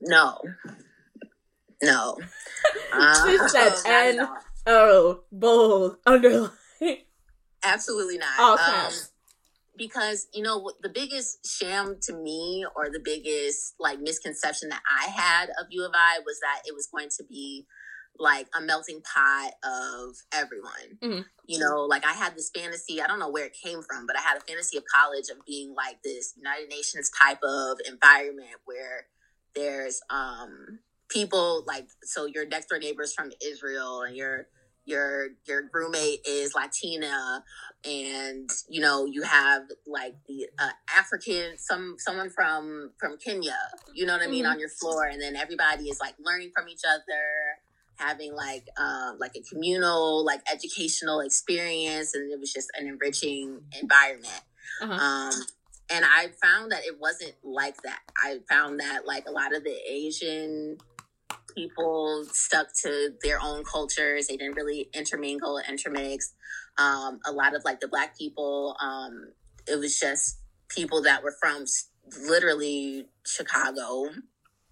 No. 0.00 0.38
No. 1.82 2.18
uh, 2.92 3.48
said 3.48 3.74
N 3.86 4.28
O 4.66 5.20
bold 5.32 5.96
underline. 6.04 6.50
Absolutely 7.64 8.18
not. 8.18 8.38
All 8.38 8.58
um, 8.58 8.92
because 9.76 10.26
you 10.32 10.42
know 10.42 10.70
the 10.82 10.88
biggest 10.88 11.46
sham 11.46 11.96
to 12.02 12.14
me 12.14 12.64
or 12.76 12.88
the 12.90 13.00
biggest 13.02 13.74
like 13.78 14.00
misconception 14.00 14.68
that 14.68 14.82
i 14.90 15.08
had 15.10 15.48
of 15.60 15.66
u 15.70 15.84
of 15.84 15.92
i 15.94 16.18
was 16.24 16.40
that 16.40 16.62
it 16.66 16.74
was 16.74 16.86
going 16.86 17.08
to 17.08 17.24
be 17.24 17.66
like 18.18 18.46
a 18.56 18.60
melting 18.60 19.02
pot 19.02 19.52
of 19.64 20.16
everyone. 20.32 20.98
Mm-hmm. 21.02 21.20
You 21.46 21.58
know, 21.58 21.82
like 21.82 22.04
I 22.04 22.12
had 22.12 22.36
this 22.36 22.50
fantasy, 22.54 23.00
I 23.00 23.06
don't 23.06 23.18
know 23.18 23.30
where 23.30 23.46
it 23.46 23.56
came 23.62 23.82
from, 23.82 24.06
but 24.06 24.16
I 24.16 24.20
had 24.20 24.36
a 24.36 24.40
fantasy 24.40 24.76
of 24.76 24.84
college 24.92 25.28
of 25.30 25.44
being 25.46 25.74
like 25.74 26.02
this 26.02 26.34
United 26.36 26.68
Nations 26.68 27.10
type 27.10 27.42
of 27.42 27.78
environment 27.86 28.56
where 28.64 29.06
there's 29.54 30.00
um 30.10 30.80
people 31.08 31.64
like 31.66 31.88
so 32.02 32.26
your 32.26 32.46
next 32.46 32.66
door 32.66 32.78
neighbors 32.78 33.12
from 33.14 33.30
Israel 33.42 34.02
and 34.02 34.16
your 34.16 34.46
your 34.84 35.28
your 35.46 35.68
roommate 35.72 36.20
is 36.26 36.54
Latina 36.54 37.42
and 37.84 38.48
you 38.68 38.80
know 38.80 39.04
you 39.04 39.22
have 39.22 39.62
like 39.86 40.14
the 40.26 40.48
uh, 40.58 40.70
African 40.96 41.58
some 41.58 41.96
someone 41.98 42.30
from 42.30 42.92
from 42.98 43.16
Kenya 43.18 43.56
you 43.94 44.06
know 44.06 44.14
what 44.14 44.22
I 44.22 44.26
mean 44.28 44.44
mm-hmm. 44.44 44.52
on 44.52 44.60
your 44.60 44.68
floor 44.68 45.04
and 45.06 45.20
then 45.20 45.36
everybody 45.36 45.84
is 45.84 46.00
like 46.00 46.14
learning 46.18 46.52
from 46.54 46.68
each 46.68 46.82
other 46.88 47.02
having 47.98 48.34
like 48.34 48.66
um, 48.78 49.16
like 49.18 49.32
a 49.36 49.42
communal 49.42 50.24
like 50.24 50.40
educational 50.52 51.20
experience 51.20 52.14
and 52.14 52.30
it 52.30 52.38
was 52.38 52.52
just 52.52 52.68
an 52.78 52.86
enriching 52.86 53.60
environment. 53.80 54.42
Uh-huh. 54.82 54.92
um, 54.92 55.32
and 55.88 56.04
i 56.04 56.26
found 56.42 56.72
that 56.72 56.84
it 56.84 56.98
wasn't 56.98 57.32
like 57.44 57.80
that. 57.82 58.00
I 58.22 58.40
found 58.48 58.80
that 58.80 59.06
like 59.06 59.26
a 59.26 59.30
lot 59.30 59.54
of 59.54 59.64
the 59.64 59.76
asian 59.88 60.76
people 61.54 62.24
stuck 62.32 62.68
to 62.82 63.12
their 63.22 63.38
own 63.42 63.64
cultures. 63.64 64.26
They 64.26 64.36
didn't 64.36 64.56
really 64.56 64.90
intermingle 64.92 65.58
intermix. 65.66 66.34
Um, 66.76 67.20
a 67.24 67.32
lot 67.32 67.56
of 67.56 67.64
like 67.64 67.80
the 67.80 67.88
black 67.88 68.18
people 68.18 68.76
um, 68.82 69.32
it 69.66 69.78
was 69.78 69.98
just 69.98 70.38
people 70.68 71.02
that 71.02 71.22
were 71.22 71.34
from 71.40 71.64
literally 72.28 73.06
chicago 73.24 74.10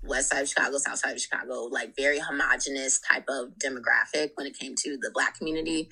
west 0.07 0.31
side 0.31 0.43
of 0.43 0.49
Chicago, 0.49 0.77
south 0.79 0.99
side 0.99 1.17
of 1.17 1.21
Chicago, 1.21 1.63
like 1.71 1.97
very 1.97 2.19
homogenous 2.19 3.01
type 3.01 3.25
of 3.29 3.59
demographic 3.59 4.31
when 4.35 4.47
it 4.47 4.59
came 4.59 4.75
to 4.77 4.99
the 5.01 5.11
black 5.13 5.39
community. 5.39 5.89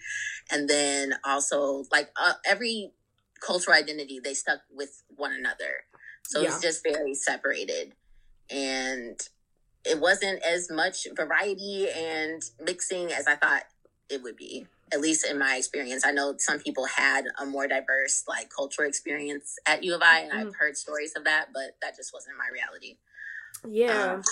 And 0.51 0.69
then 0.69 1.15
also 1.25 1.85
like 1.91 2.11
uh, 2.17 2.35
every 2.47 2.93
cultural 3.45 3.77
identity, 3.77 4.21
they 4.23 4.35
stuck 4.35 4.61
with 4.71 5.03
one 5.09 5.33
another. 5.33 5.85
So 6.25 6.41
yeah. 6.41 6.49
it's 6.49 6.61
just 6.61 6.83
very 6.83 7.15
separated. 7.15 7.93
And 8.51 9.19
it 9.85 10.01
wasn't 10.01 10.43
as 10.43 10.71
much 10.71 11.07
variety 11.17 11.89
and 11.91 12.43
mixing 12.61 13.13
as 13.13 13.27
I 13.27 13.37
thought 13.37 13.65
it 14.09 14.23
would 14.23 14.37
be. 14.37 14.67
at 14.93 15.01
least 15.01 15.27
in 15.27 15.39
my 15.39 15.57
experience. 15.57 16.05
I 16.07 16.13
know 16.13 16.35
some 16.39 16.59
people 16.59 16.85
had 16.85 17.25
a 17.41 17.47
more 17.47 17.67
diverse 17.67 18.25
like 18.29 18.51
cultural 18.55 18.87
experience 18.87 19.57
at 19.67 19.83
U 19.83 19.95
of 19.95 20.03
I, 20.03 20.21
and 20.21 20.33
mm-hmm. 20.33 20.49
I've 20.49 20.55
heard 20.55 20.77
stories 20.77 21.15
of 21.17 21.25
that, 21.25 21.47
but 21.53 21.77
that 21.81 21.97
just 21.97 22.13
wasn't 22.13 22.37
my 22.37 22.49
reality. 22.53 22.99
Yeah. 23.69 24.23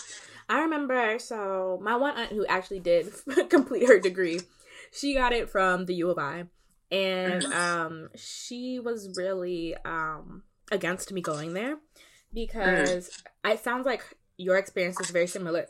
I 0.48 0.62
remember 0.62 1.18
so 1.18 1.78
my 1.82 1.96
one 1.96 2.16
aunt 2.16 2.32
who 2.32 2.44
actually 2.46 2.80
did 2.80 3.12
complete 3.48 3.86
her 3.86 4.00
degree, 4.00 4.40
she 4.92 5.14
got 5.14 5.32
it 5.32 5.48
from 5.48 5.86
the 5.86 5.94
U 5.94 6.10
of 6.10 6.18
I. 6.18 6.44
And 6.90 7.42
mm-hmm. 7.42 7.52
um 7.52 8.08
she 8.16 8.80
was 8.80 9.14
really 9.16 9.76
um 9.84 10.42
against 10.72 11.12
me 11.12 11.20
going 11.20 11.54
there 11.54 11.76
because 12.34 13.08
mm-hmm. 13.08 13.50
it 13.52 13.62
sounds 13.62 13.86
like 13.86 14.02
your 14.36 14.56
experience 14.56 14.98
is 15.00 15.10
very 15.10 15.26
similar 15.26 15.66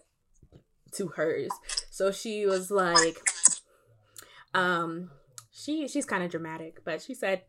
to 0.93 1.09
hers. 1.09 1.51
So 1.91 2.11
she 2.11 2.47
was 2.47 2.71
like 2.71 3.19
um 4.55 5.11
she 5.51 5.89
she's 5.89 6.07
kind 6.07 6.25
of 6.25 6.31
dramatic, 6.31 6.85
but 6.85 7.03
she 7.03 7.15
said 7.15 7.43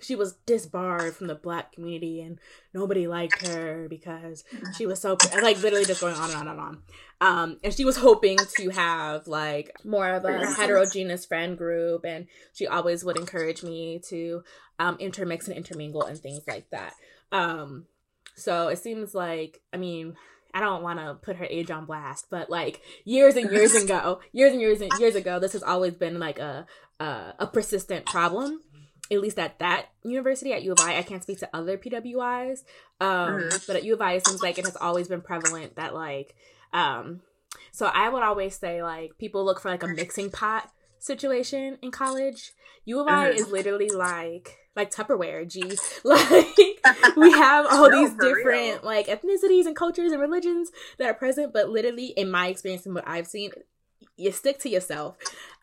she 0.00 0.14
was 0.14 0.34
disbarred 0.46 1.14
from 1.14 1.26
the 1.26 1.34
black 1.34 1.72
community 1.72 2.20
and 2.20 2.38
nobody 2.74 3.06
liked 3.06 3.46
her 3.46 3.86
because 3.88 4.44
she 4.76 4.86
was 4.86 5.00
so 5.00 5.16
like 5.42 5.60
literally 5.62 5.84
just 5.84 6.00
going 6.00 6.14
on 6.14 6.30
and 6.30 6.38
on 6.38 6.48
and 6.48 6.60
on. 6.60 6.82
Um 7.20 7.58
and 7.64 7.72
she 7.72 7.84
was 7.84 7.96
hoping 7.96 8.38
to 8.58 8.70
have 8.70 9.26
like 9.26 9.72
more 9.84 10.08
of 10.08 10.24
a 10.24 10.46
heterogeneous 10.46 11.24
friend 11.24 11.56
group 11.56 12.04
and 12.04 12.26
she 12.52 12.66
always 12.66 13.04
would 13.04 13.16
encourage 13.16 13.62
me 13.62 14.00
to 14.08 14.42
um 14.78 14.96
intermix 14.98 15.48
and 15.48 15.56
intermingle 15.56 16.02
and 16.02 16.18
things 16.18 16.42
like 16.46 16.68
that. 16.70 16.94
Um 17.32 17.86
so 18.34 18.68
it 18.68 18.78
seems 18.78 19.14
like 19.14 19.62
i 19.72 19.78
mean 19.78 20.14
I 20.54 20.60
don't 20.60 20.82
want 20.82 20.98
to 21.00 21.12
put 21.20 21.36
her 21.36 21.44
age 21.50 21.70
on 21.70 21.84
blast, 21.84 22.28
but 22.30 22.48
like 22.48 22.80
years 23.04 23.36
and 23.36 23.50
years 23.52 23.74
ago, 23.82 24.20
years 24.32 24.52
and 24.52 24.60
years 24.62 24.80
and 24.80 24.90
years 24.98 25.14
ago, 25.14 25.38
this 25.38 25.52
has 25.52 25.62
always 25.62 25.92
been 25.92 26.18
like 26.18 26.38
a 26.38 26.66
a, 26.98 27.34
a 27.40 27.46
persistent 27.46 28.06
problem 28.06 28.60
at 29.10 29.20
least 29.20 29.38
at 29.38 29.58
that 29.58 29.86
university 30.02 30.52
at 30.52 30.62
U 30.62 30.72
of 30.72 30.80
I, 30.80 30.98
I 30.98 31.02
can't 31.02 31.22
speak 31.22 31.38
to 31.40 31.48
other 31.54 31.78
PWIs, 31.78 32.64
um, 33.00 33.08
mm-hmm. 33.08 33.56
but 33.66 33.76
at 33.76 33.84
U 33.84 33.94
of 33.94 34.00
I, 34.00 34.14
it 34.14 34.26
seems 34.26 34.42
like 34.42 34.58
it 34.58 34.64
has 34.64 34.76
always 34.76 35.08
been 35.08 35.20
prevalent 35.20 35.76
that 35.76 35.94
like, 35.94 36.34
um, 36.72 37.20
so 37.72 37.86
I 37.86 38.08
would 38.08 38.22
always 38.22 38.56
say 38.56 38.82
like 38.82 39.18
people 39.18 39.44
look 39.44 39.60
for 39.60 39.70
like 39.70 39.82
a 39.82 39.88
mixing 39.88 40.30
pot 40.30 40.70
situation 40.98 41.78
in 41.82 41.90
college. 41.90 42.52
U 42.84 43.00
of 43.00 43.08
I 43.08 43.30
mm-hmm. 43.30 43.38
is 43.38 43.48
literally 43.48 43.90
like 43.90 44.58
like 44.74 44.90
Tupperware, 44.90 45.48
G. 45.48 45.62
Like 46.04 46.56
we 47.16 47.32
have 47.32 47.66
all 47.66 47.90
no, 47.90 48.00
these 48.00 48.10
different 48.12 48.44
real. 48.46 48.80
like 48.82 49.06
ethnicities 49.06 49.66
and 49.66 49.74
cultures 49.74 50.12
and 50.12 50.20
religions 50.20 50.70
that 50.98 51.08
are 51.08 51.14
present, 51.14 51.52
but 51.52 51.68
literally 51.68 52.06
in 52.06 52.30
my 52.30 52.48
experience 52.48 52.86
and 52.86 52.94
what 52.94 53.08
I've 53.08 53.26
seen, 53.26 53.50
you 54.16 54.30
stick 54.30 54.58
to 54.60 54.68
yourself. 54.68 55.16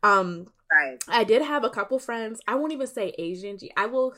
Um 0.03 0.47
Right. 0.73 1.03
I 1.07 1.23
did 1.23 1.41
have 1.41 1.63
a 1.63 1.69
couple 1.69 1.99
friends. 1.99 2.41
I 2.47 2.55
won't 2.55 2.73
even 2.73 2.87
say 2.87 3.13
Asian. 3.17 3.57
I 3.77 3.85
will. 3.85 4.15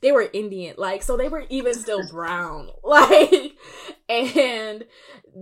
They 0.00 0.12
were 0.12 0.28
Indian, 0.32 0.74
like 0.78 1.02
so. 1.02 1.16
They 1.16 1.28
were 1.28 1.44
even 1.48 1.74
still 1.74 2.06
brown, 2.10 2.70
like, 2.84 3.56
and 4.08 4.84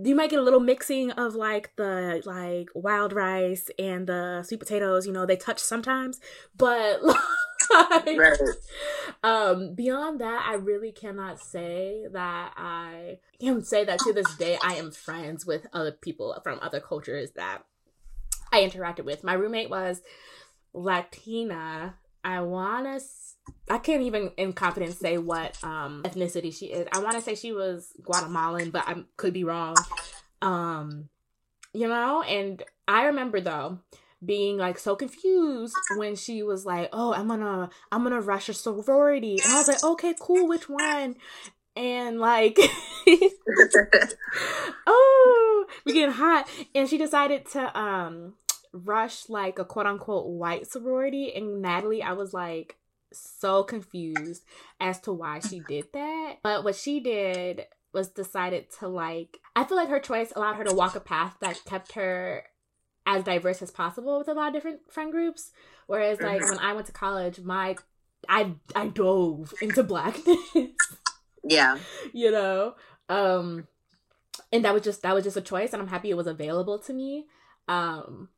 you 0.03 0.15
might 0.15 0.29
get 0.29 0.39
a 0.39 0.43
little 0.43 0.59
mixing 0.59 1.11
of 1.11 1.35
like 1.35 1.75
the 1.75 2.21
like 2.25 2.69
wild 2.73 3.13
rice 3.13 3.69
and 3.77 4.07
the 4.07 4.43
sweet 4.43 4.59
potatoes. 4.59 5.05
You 5.05 5.13
know, 5.13 5.25
they 5.25 5.37
touch 5.37 5.59
sometimes, 5.59 6.19
but. 6.55 7.01
Like, 7.69 8.17
right. 8.17 8.39
um 9.23 9.75
beyond 9.75 10.21
that 10.21 10.45
i 10.47 10.53
really 10.53 10.93
cannot 10.93 11.37
say 11.41 12.05
that 12.13 12.53
i 12.55 13.17
can 13.41 13.61
say 13.61 13.83
that 13.83 13.99
to 13.99 14.13
this 14.13 14.33
day 14.37 14.57
i 14.63 14.75
am 14.75 14.89
friends 14.91 15.45
with 15.45 15.67
other 15.73 15.91
people 15.91 16.39
from 16.43 16.59
other 16.61 16.79
cultures 16.79 17.31
that 17.31 17.63
i 18.51 18.61
interacted 18.61 19.05
with 19.05 19.23
my 19.23 19.33
roommate 19.33 19.69
was 19.69 20.01
Latina. 20.77 21.95
I 22.23 22.41
wanna. 22.41 22.99
I 23.69 23.77
can't 23.77 24.03
even 24.03 24.31
in 24.37 24.53
confidence 24.53 24.97
say 24.97 25.17
what 25.17 25.57
um 25.63 26.03
ethnicity 26.03 26.53
she 26.53 26.67
is. 26.67 26.87
I 26.93 26.99
want 26.99 27.15
to 27.15 27.21
say 27.21 27.35
she 27.35 27.51
was 27.51 27.93
Guatemalan, 28.03 28.71
but 28.71 28.87
I 28.87 29.03
could 29.15 29.33
be 29.33 29.43
wrong. 29.43 29.75
Um, 30.41 31.09
you 31.73 31.87
know, 31.87 32.21
and 32.23 32.63
I 32.87 33.05
remember 33.05 33.41
though 33.41 33.79
being 34.25 34.57
like 34.57 34.79
so 34.79 34.95
confused 34.95 35.75
when 35.97 36.15
she 36.15 36.43
was 36.43 36.65
like, 36.65 36.89
"Oh, 36.91 37.13
I'm 37.13 37.27
gonna 37.27 37.69
I'm 37.91 38.03
gonna 38.03 38.21
rush 38.21 38.49
a 38.49 38.53
sorority," 38.53 39.39
and 39.43 39.53
I 39.53 39.57
was 39.57 39.67
like, 39.67 39.83
"Okay, 39.83 40.13
cool, 40.19 40.47
which 40.47 40.67
one?" 40.67 41.15
And 41.77 42.19
like, 42.19 42.57
oh, 44.87 45.65
we 45.85 45.93
getting 45.93 46.15
hot, 46.15 46.47
and 46.73 46.89
she 46.89 46.97
decided 46.97 47.45
to 47.51 47.79
um 47.79 48.33
rush 48.73 49.29
like 49.29 49.59
a 49.59 49.65
quote 49.65 49.85
unquote 49.85 50.27
white 50.27 50.67
sorority 50.67 51.33
and 51.33 51.61
Natalie 51.61 52.03
I 52.03 52.11
was 52.13 52.33
like 52.33 52.77
so 53.11 53.63
confused 53.63 54.43
as 54.79 54.99
to 55.01 55.13
why 55.13 55.39
she 55.39 55.61
did 55.67 55.85
that. 55.93 56.37
But 56.43 56.63
what 56.63 56.75
she 56.75 56.99
did 56.99 57.65
was 57.93 58.09
decided 58.09 58.67
to 58.79 58.87
like 58.87 59.39
I 59.55 59.63
feel 59.63 59.77
like 59.77 59.89
her 59.89 59.99
choice 59.99 60.31
allowed 60.35 60.55
her 60.55 60.63
to 60.65 60.75
walk 60.75 60.95
a 60.95 60.99
path 60.99 61.35
that 61.41 61.63
kept 61.65 61.93
her 61.93 62.43
as 63.05 63.23
diverse 63.23 63.61
as 63.61 63.71
possible 63.71 64.17
with 64.17 64.27
a 64.27 64.33
lot 64.33 64.49
of 64.49 64.53
different 64.53 64.91
friend 64.91 65.11
groups. 65.11 65.51
Whereas 65.87 66.19
like 66.19 66.41
mm-hmm. 66.41 66.49
when 66.49 66.59
I 66.59 66.73
went 66.73 66.87
to 66.87 66.91
college, 66.91 67.39
my 67.39 67.77
I 68.27 68.53
I 68.75 68.87
dove 68.87 69.53
into 69.61 69.83
blackness. 69.83 70.39
Yeah. 71.47 71.77
You 72.13 72.31
know? 72.31 72.75
Um 73.09 73.67
and 74.51 74.63
that 74.63 74.73
was 74.73 74.83
just 74.83 75.01
that 75.01 75.13
was 75.13 75.23
just 75.23 75.37
a 75.37 75.41
choice 75.41 75.73
and 75.73 75.81
I'm 75.81 75.87
happy 75.87 76.09
it 76.09 76.17
was 76.17 76.27
available 76.27 76.79
to 76.79 76.93
me. 76.93 77.25
Um 77.67 78.29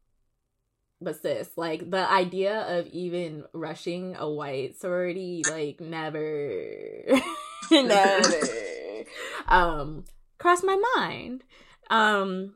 but 1.02 1.22
sis, 1.22 1.50
like 1.56 1.90
the 1.90 2.10
idea 2.10 2.80
of 2.80 2.88
even 2.88 3.46
rushing 3.54 4.16
a 4.18 4.30
white 4.30 4.80
sorority, 4.80 5.44
like 5.50 5.80
never, 5.80 7.04
never, 7.72 9.06
um, 9.48 10.04
crossed 10.38 10.66
my 10.66 10.82
mind. 10.98 11.44
Um, 11.90 12.54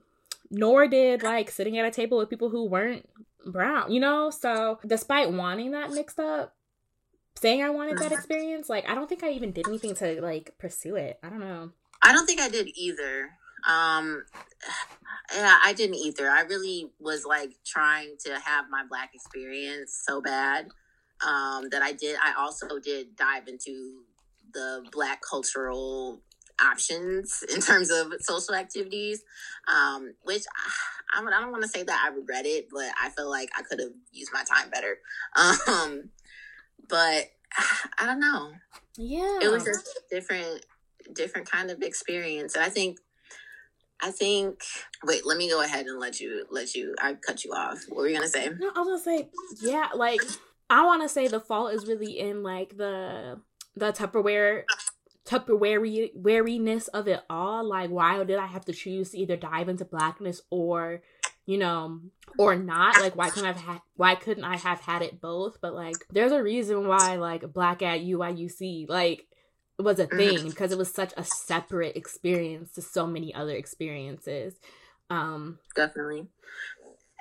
nor 0.51 0.87
did 0.87 1.23
like 1.23 1.49
sitting 1.49 1.77
at 1.77 1.85
a 1.85 1.91
table 1.91 2.17
with 2.17 2.29
people 2.29 2.49
who 2.49 2.65
weren't 2.65 3.07
brown, 3.45 3.91
you 3.91 4.01
know. 4.01 4.29
So 4.29 4.79
despite 4.85 5.31
wanting 5.31 5.71
that 5.71 5.91
mixed 5.91 6.19
up, 6.19 6.53
saying 7.43 7.61
I 7.61 7.71
wanted 7.71 7.97
that 7.97 8.13
experience, 8.13 8.69
like 8.69 8.89
I 8.89 8.95
don't 8.95 9.09
think 9.09 9.21
I 9.21 9.31
even 9.31 9.51
did 9.51 9.67
anything 9.67 9.93
to 9.95 10.21
like 10.21 10.57
pursue 10.57 10.95
it. 10.95 11.19
I 11.21 11.29
don't 11.29 11.41
know. 11.41 11.71
I 12.01 12.13
don't 12.13 12.25
think 12.25 12.39
I 12.39 12.47
did 12.47 12.69
either. 12.73 13.31
Um, 13.67 14.23
yeah, 15.35 15.57
I 15.61 15.73
didn't 15.73 15.97
either. 15.97 16.29
I 16.29 16.43
really 16.43 16.91
was 17.01 17.25
like 17.25 17.51
trying 17.65 18.15
to 18.25 18.39
have 18.39 18.65
my 18.71 18.83
black 18.87 19.11
experience 19.13 20.01
so 20.07 20.21
bad 20.21 20.69
um, 21.27 21.67
that 21.71 21.81
I 21.81 21.91
did. 21.91 22.15
I 22.23 22.33
also 22.41 22.79
did 22.79 23.17
dive 23.17 23.49
into 23.49 24.03
the 24.53 24.85
black 24.93 25.21
cultural 25.21 26.21
options 26.61 27.43
in 27.53 27.59
terms 27.59 27.91
of 27.91 28.13
social 28.21 28.55
activities, 28.55 29.21
um, 29.67 30.13
which 30.23 30.43
I, 31.13 31.19
I 31.19 31.41
don't 31.41 31.51
want 31.51 31.63
to 31.63 31.69
say 31.69 31.83
that 31.83 32.09
I 32.09 32.15
regret 32.15 32.45
it, 32.45 32.69
but 32.71 32.85
I 33.01 33.09
feel 33.09 33.29
like 33.29 33.49
I 33.57 33.63
could 33.63 33.81
have 33.81 33.91
used 34.13 34.31
my 34.33 34.45
time 34.45 34.69
better. 34.69 34.99
Um, 35.67 36.09
but 36.89 37.29
I 37.99 38.05
don't 38.05 38.19
know. 38.19 38.51
Yeah, 38.97 39.39
it 39.41 39.51
was 39.51 39.63
just 39.63 39.89
different, 40.11 40.65
different 41.13 41.49
kind 41.49 41.71
of 41.71 41.81
experience, 41.81 42.55
and 42.55 42.63
I 42.63 42.69
think 42.69 42.99
I 44.01 44.11
think. 44.11 44.61
Wait, 45.05 45.25
let 45.25 45.37
me 45.37 45.49
go 45.49 45.61
ahead 45.61 45.85
and 45.85 45.99
let 45.99 46.19
you 46.19 46.45
let 46.51 46.75
you. 46.75 46.95
I 47.01 47.13
cut 47.13 47.43
you 47.43 47.51
off. 47.51 47.83
What 47.87 47.97
were 47.97 48.07
you 48.07 48.15
gonna 48.15 48.27
say? 48.27 48.49
No, 48.59 48.71
I 48.75 48.79
was 48.79 49.03
gonna 49.03 49.19
say, 49.19 49.29
yeah, 49.61 49.89
like 49.95 50.21
I 50.69 50.85
want 50.85 51.01
to 51.03 51.09
say 51.09 51.27
the 51.27 51.39
fault 51.39 51.73
is 51.73 51.87
really 51.87 52.19
in 52.19 52.43
like 52.43 52.77
the 52.77 53.39
the 53.75 53.91
Tupperware 53.91 54.63
Tupperware 55.25 56.11
wariness 56.15 56.89
of 56.89 57.07
it 57.07 57.21
all. 57.29 57.63
Like, 57.63 57.89
why 57.89 58.21
did 58.23 58.37
I 58.37 58.45
have 58.45 58.65
to 58.65 58.73
choose 58.73 59.11
to 59.11 59.17
either 59.17 59.37
dive 59.37 59.69
into 59.69 59.85
blackness 59.85 60.41
or, 60.49 61.01
you 61.45 61.57
know, 61.57 61.99
or 62.37 62.55
not? 62.55 63.01
Like, 63.01 63.15
why 63.15 63.29
couldn't 63.29 63.49
I 63.49 63.53
have 63.53 63.61
had? 63.61 63.81
Why 63.95 64.15
couldn't 64.15 64.43
I 64.43 64.57
have 64.57 64.81
had 64.81 65.01
it 65.01 65.21
both? 65.21 65.59
But 65.61 65.73
like, 65.73 65.97
there's 66.09 66.31
a 66.31 66.41
reason 66.43 66.87
why 66.87 67.15
like 67.15 67.51
black 67.53 67.81
at 67.81 68.01
UIUC 68.01 68.89
like 68.89 69.27
was 69.79 69.99
a 69.99 70.07
mm-hmm. 70.07 70.17
thing 70.17 70.49
because 70.49 70.71
it 70.71 70.77
was 70.77 70.93
such 70.93 71.13
a 71.17 71.23
separate 71.23 71.95
experience 71.95 72.73
to 72.73 72.81
so 72.81 73.07
many 73.07 73.33
other 73.33 73.55
experiences. 73.55 74.55
Um, 75.09 75.59
Definitely. 75.75 76.27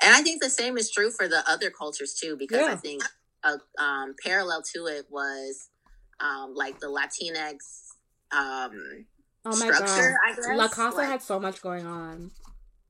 And 0.02 0.14
I 0.14 0.22
think 0.22 0.42
the 0.42 0.50
same 0.50 0.76
is 0.76 0.90
true 0.90 1.11
for 1.11 1.28
the 1.28 1.42
other 1.48 1.70
cultures 1.70 2.14
too, 2.14 2.37
because 2.37 2.61
yeah. 2.61 2.72
I 2.72 2.76
think 2.76 3.02
a 3.44 3.58
um, 3.82 4.14
parallel 4.24 4.62
to 4.74 4.87
it 4.87 5.06
was 5.11 5.68
um, 6.20 6.54
like 6.54 6.80
the 6.80 6.87
Latinx 6.87 7.56
um, 8.32 9.06
oh 9.44 9.56
my 9.56 9.70
structure, 9.70 10.16
God. 10.24 10.32
I 10.32 10.35
guess. 10.35 10.58
La 10.58 10.68
Casa 10.68 10.96
like, 10.98 11.08
had 11.08 11.22
so 11.22 11.38
much 11.38 11.62
going 11.62 11.87
on. 11.87 12.30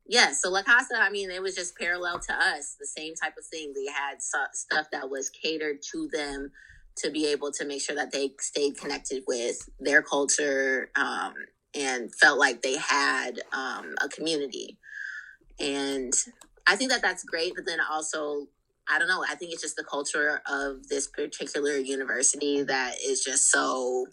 Yeah, 0.07 0.33
so 0.33 0.51
La 0.51 0.63
Casa, 0.63 0.97
I 0.99 1.11
mean, 1.11 1.31
it 1.31 1.43
was 1.43 1.55
just 1.55 1.79
parallel 1.79 2.19
to 2.21 2.35
us, 2.35 2.77
the 2.79 2.87
same 2.87 3.15
type 3.15 3.35
of 3.39 3.45
thing. 3.47 3.73
They 3.73 3.91
had 3.91 4.21
stuff 4.21 4.87
that 4.91 5.11
was 5.11 5.31
catered 5.31 5.79
to 5.93 6.09
them 6.13 6.51
to 6.97 7.11
be 7.11 7.27
able 7.27 7.51
to 7.53 7.65
make 7.65 7.81
sure 7.81 7.97
that 7.97 8.13
they 8.13 8.33
stayed 8.41 8.77
connected 8.77 9.23
with 9.27 9.69
their 9.79 10.03
culture 10.03 10.91
um, 10.97 11.35
and 11.75 12.15
felt 12.15 12.39
like 12.39 12.63
they 12.63 12.77
had 12.77 13.41
um, 13.53 13.95
a 14.03 14.09
community. 14.09 14.79
And 15.59 16.13
I 16.67 16.77
think 16.77 16.91
that 16.91 17.01
that's 17.01 17.25
great, 17.25 17.55
but 17.55 17.65
then 17.65 17.79
also 17.81 18.49
I 18.89 18.99
don't 18.99 19.09
know. 19.09 19.25
I 19.29 19.35
think 19.37 19.53
it's 19.53 19.63
just 19.63 19.77
the 19.77 19.85
culture 19.85 20.41
of 20.47 20.89
this 20.89 21.07
particular 21.07 21.77
university 21.77 22.63
that 22.63 22.97
is 23.05 23.23
just 23.23 23.51
so, 23.51 24.07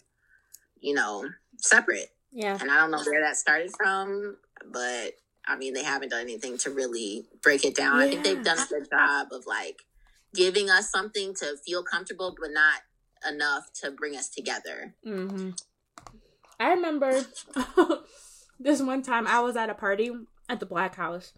you 0.80 0.94
know, 0.94 1.28
separate. 1.58 2.08
Yeah. 2.32 2.56
And 2.60 2.70
I 2.70 2.76
don't 2.76 2.90
know 2.90 3.02
where 3.04 3.22
that 3.22 3.36
started 3.36 3.72
from, 3.76 4.36
but 4.72 5.14
I 5.46 5.56
mean, 5.56 5.74
they 5.74 5.82
haven't 5.82 6.10
done 6.10 6.22
anything 6.22 6.58
to 6.58 6.70
really 6.70 7.26
break 7.42 7.64
it 7.64 7.74
down. 7.74 7.96
I 7.98 8.08
think 8.08 8.24
they've 8.24 8.44
done 8.44 8.58
a 8.58 8.66
good 8.68 8.88
job 8.90 9.28
of 9.32 9.46
like 9.46 9.82
giving 10.34 10.70
us 10.70 10.90
something 10.90 11.34
to 11.36 11.56
feel 11.66 11.82
comfortable, 11.82 12.36
but 12.38 12.50
not 12.52 12.80
enough 13.28 13.72
to 13.82 13.90
bring 13.90 14.16
us 14.16 14.28
together. 14.28 14.94
hmm 15.04 15.50
I 16.58 16.72
remember 16.72 17.24
this 18.60 18.82
one 18.82 19.02
time 19.02 19.26
I 19.26 19.40
was 19.40 19.56
at 19.56 19.70
a 19.70 19.74
party 19.74 20.12
at 20.48 20.60
the 20.60 20.66
Black 20.66 20.94
House, 20.94 21.32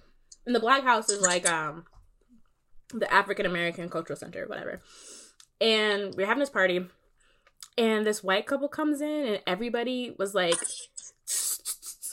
and 0.45 0.55
the 0.55 0.61
Black 0.61 0.83
House 0.83 1.09
is 1.09 1.23
like 1.23 1.49
um 1.49 1.85
the 2.93 3.13
African 3.13 3.47
American 3.47 3.89
Cultural 3.89 4.19
Center, 4.19 4.47
whatever. 4.47 4.81
And 5.61 6.15
we're 6.17 6.27
having 6.27 6.41
this 6.41 6.51
party, 6.51 6.85
and 7.79 8.05
this 8.05 8.23
white 8.23 8.47
couple 8.47 8.69
comes 8.69 9.01
in, 9.01 9.27
and 9.27 9.43
everybody 9.47 10.15
was 10.19 10.35
like, 10.35 10.59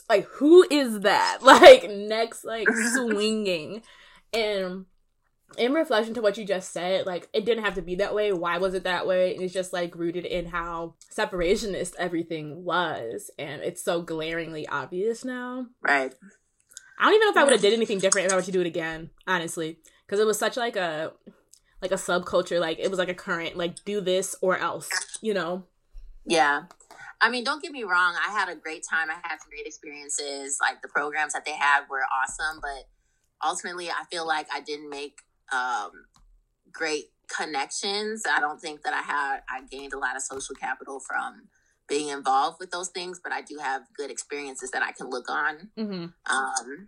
like, 0.09 0.25
who 0.25 0.65
is 0.69 1.01
that? 1.01 1.39
Like, 1.43 1.89
next, 1.89 2.43
like, 2.43 2.67
swinging. 2.93 3.83
And 4.33 4.85
in 5.57 5.73
reflection 5.73 6.13
to 6.15 6.21
what 6.21 6.37
you 6.37 6.45
just 6.45 6.71
said, 6.71 7.05
like, 7.05 7.29
it 7.33 7.45
didn't 7.45 7.63
have 7.63 7.75
to 7.75 7.81
be 7.81 7.95
that 7.95 8.15
way. 8.15 8.33
Why 8.33 8.57
was 8.57 8.73
it 8.73 8.83
that 8.83 9.07
way? 9.07 9.33
And 9.33 9.43
it's 9.43 9.53
just, 9.53 9.71
like, 9.71 9.95
rooted 9.95 10.25
in 10.25 10.47
how 10.47 10.95
separationist 11.15 11.95
everything 11.97 12.63
was. 12.63 13.31
And 13.37 13.61
it's 13.61 13.83
so 13.83 14.01
glaringly 14.01 14.67
obvious 14.67 15.23
now. 15.23 15.67
Right. 15.81 16.13
I 16.99 17.05
don't 17.05 17.13
even 17.13 17.27
know 17.27 17.31
if 17.31 17.37
I 17.37 17.43
would 17.43 17.53
have 17.53 17.61
did 17.61 17.73
anything 17.73 17.99
different 17.99 18.27
if 18.27 18.33
I 18.33 18.35
were 18.35 18.41
to 18.41 18.51
do 18.51 18.61
it 18.61 18.67
again, 18.67 19.09
honestly, 19.25 19.77
because 20.05 20.19
it 20.19 20.27
was 20.27 20.37
such 20.37 20.57
like 20.57 20.75
a 20.75 21.13
like 21.81 21.91
a 21.91 21.95
subculture. 21.95 22.59
Like 22.59 22.77
it 22.77 22.89
was 22.89 22.99
like 22.99 23.07
a 23.07 23.13
current, 23.13 23.55
like 23.55 23.85
do 23.85 24.01
this 24.01 24.35
or 24.41 24.57
else, 24.57 24.89
you 25.21 25.33
know. 25.33 25.63
Yeah. 26.25 26.63
I 27.21 27.29
mean, 27.29 27.43
don't 27.43 27.61
get 27.61 27.71
me 27.71 27.83
wrong. 27.83 28.15
I 28.15 28.31
had 28.31 28.49
a 28.49 28.55
great 28.55 28.85
time. 28.89 29.09
I 29.09 29.15
had 29.27 29.39
some 29.41 29.49
great 29.49 29.65
experiences. 29.65 30.57
Like 30.61 30.81
the 30.81 30.87
programs 30.87 31.33
that 31.33 31.45
they 31.45 31.53
had 31.53 31.81
were 31.89 32.03
awesome, 32.03 32.59
but 32.61 32.87
ultimately, 33.43 33.89
I 33.89 34.03
feel 34.09 34.25
like 34.25 34.47
I 34.53 34.61
didn't 34.61 34.89
make 34.89 35.19
um, 35.51 36.05
great 36.71 37.05
connections. 37.27 38.23
I 38.29 38.39
don't 38.39 38.59
think 38.59 38.83
that 38.83 38.93
I 38.93 39.01
had. 39.01 39.41
I 39.49 39.61
gained 39.69 39.93
a 39.93 39.99
lot 39.99 40.15
of 40.15 40.21
social 40.21 40.55
capital 40.55 40.99
from 40.99 41.49
being 41.87 42.09
involved 42.09 42.57
with 42.59 42.71
those 42.71 42.89
things, 42.89 43.19
but 43.21 43.33
I 43.33 43.41
do 43.41 43.57
have 43.57 43.81
good 43.97 44.11
experiences 44.11 44.71
that 44.71 44.83
I 44.83 44.91
can 44.91 45.09
look 45.09 45.29
on. 45.29 45.69
Mm-hmm. 45.77 46.05
Um, 46.33 46.87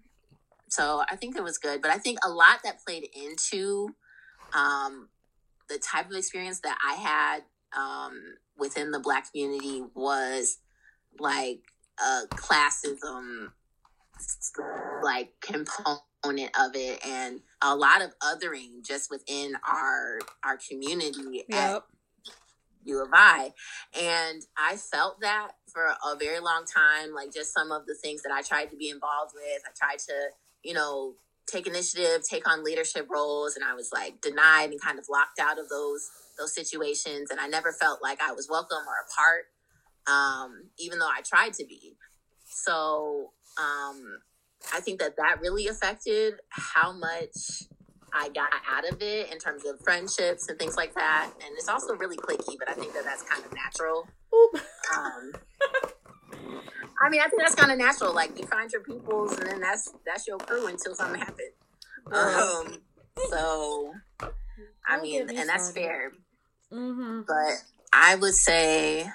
so 0.70 1.04
I 1.10 1.16
think 1.16 1.36
it 1.36 1.44
was 1.44 1.58
good, 1.58 1.82
but 1.82 1.92
I 1.92 1.98
think 1.98 2.20
a 2.26 2.30
lot 2.30 2.60
that 2.64 2.86
played 2.86 3.10
into 3.14 3.96
um, 4.54 5.10
the 5.68 5.80
type 5.80 6.10
of 6.10 6.16
experience 6.16 6.62
that 6.62 6.78
I 6.86 6.94
had 6.94 7.44
um, 7.78 8.36
within 8.62 8.92
the 8.92 9.00
Black 9.00 9.30
community 9.32 9.84
was 9.96 10.60
like 11.20 11.60
a 12.00 12.28
classism, 12.30 13.48
like 15.04 15.34
component 15.42 16.52
of 16.58 16.76
it, 16.76 17.06
and 17.06 17.42
a 17.62 17.76
lot 17.76 18.02
of 18.02 18.14
othering 18.20 18.86
just 18.86 19.10
within 19.10 19.56
our 19.68 20.20
our 20.44 20.58
community 20.70 21.42
at 21.52 21.74
Yep. 21.74 21.84
U 22.84 23.04
of 23.04 23.10
I. 23.14 23.54
And 24.00 24.44
I 24.58 24.78
felt 24.78 25.22
that 25.22 25.52
for 25.68 25.86
a 25.86 26.16
very 26.18 26.40
long 26.40 26.66
time, 26.66 27.14
like 27.14 27.34
just 27.34 27.54
some 27.54 27.72
of 27.72 27.86
the 27.86 27.96
things 27.96 28.22
that 28.24 28.32
I 28.32 28.42
tried 28.42 28.70
to 28.72 28.78
be 28.78 28.90
involved 28.90 29.34
with. 29.34 29.62
I 29.66 29.72
tried 29.78 30.00
to, 30.00 30.30
you 30.64 30.74
know, 30.74 31.16
take 31.48 31.68
initiative, 31.68 32.24
take 32.28 32.48
on 32.50 32.64
leadership 32.64 33.08
roles, 33.10 33.56
and 33.56 33.66
I 33.66 33.74
was 33.74 33.90
like 33.94 34.22
denied 34.22 34.72
and 34.72 34.82
kind 34.82 35.00
of 35.00 35.06
locked 35.10 35.40
out 35.40 35.60
of 35.60 35.70
those 35.70 36.10
those 36.38 36.54
situations. 36.54 37.30
And 37.30 37.40
I 37.40 37.48
never 37.48 37.72
felt 37.72 38.02
like 38.02 38.20
I 38.22 38.32
was 38.32 38.48
welcome 38.50 38.78
or 38.88 39.06
a 39.06 39.10
part, 39.16 39.46
um, 40.08 40.70
even 40.80 41.00
though 41.00 41.10
I 41.10 41.22
tried 41.22 41.54
to 41.54 41.66
be. 41.66 41.96
So 42.46 43.32
um, 43.58 44.20
I 44.74 44.80
think 44.80 45.00
that 45.00 45.18
that 45.18 45.42
really 45.42 45.68
affected 45.68 46.36
how 46.50 46.92
much 46.92 47.64
I 48.14 48.30
got 48.30 48.50
out 48.70 48.88
of 48.92 49.02
it 49.02 49.32
in 49.32 49.40
terms 49.40 49.66
of 49.66 49.80
friendships 49.82 50.50
and 50.50 50.60
things 50.60 50.76
like 50.76 50.94
that. 50.96 51.32
And 51.44 51.56
it's 51.58 51.70
also 51.70 51.96
really 51.96 52.18
clicky, 52.18 52.56
but 52.60 52.70
I 52.70 52.74
think 52.74 52.94
that 52.94 53.04
that's 53.04 53.24
kind 53.24 53.44
of 53.46 53.54
natural. 53.54 54.08
Um, 54.98 55.32
I 57.04 57.10
mean, 57.10 57.22
I 57.22 57.28
think 57.28 57.42
that's 57.42 57.56
kind 57.56 57.72
of 57.72 57.78
natural. 57.78 58.14
Like 58.14 58.38
you 58.38 58.46
find 58.46 58.72
your 58.72 58.82
peoples, 58.82 59.38
and 59.38 59.50
then 59.50 59.60
that's 59.60 59.92
that's 60.06 60.28
your 60.28 60.38
crew 60.38 60.68
until 60.68 60.94
something 60.94 61.20
happens. 61.20 61.54
Um, 62.12 62.82
so 63.30 63.94
I 64.86 65.02
mean, 65.02 65.30
and 65.30 65.50
that's 65.50 65.72
fair. 65.72 66.12
Mm-hmm. 66.72 67.22
But 67.28 67.64
I 67.94 68.16
would 68.16 68.34
say, 68.34 69.06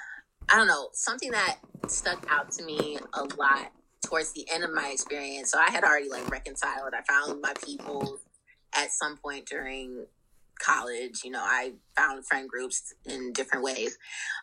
I 0.49 0.57
don't 0.57 0.67
know, 0.67 0.89
something 0.93 1.31
that 1.31 1.59
stuck 1.89 2.27
out 2.31 2.51
to 2.53 2.65
me 2.65 2.99
a 3.15 3.23
lot 3.23 3.73
towards 4.05 4.33
the 4.33 4.47
end 4.53 4.65
of 4.65 4.73
my 4.73 4.91
experience. 4.93 5.51
So 5.51 5.59
I 5.59 5.71
had 5.71 5.85
already 5.85 6.09
like 6.09 6.29
reconciled. 6.31 6.93
I 6.95 7.03
found 7.11 7.41
my 7.41 7.55
people 7.65 8.19
at 8.75 8.93
some 8.93 9.17
point 9.17 9.47
during 9.47 10.07
college. 10.59 11.23
You 11.25 11.31
know, 11.31 11.43
I 11.43 11.73
found 11.97 12.27
friend 12.27 12.49
groups 12.49 12.95
in 13.05 13.33
different 13.33 13.65
ways. 13.65 13.99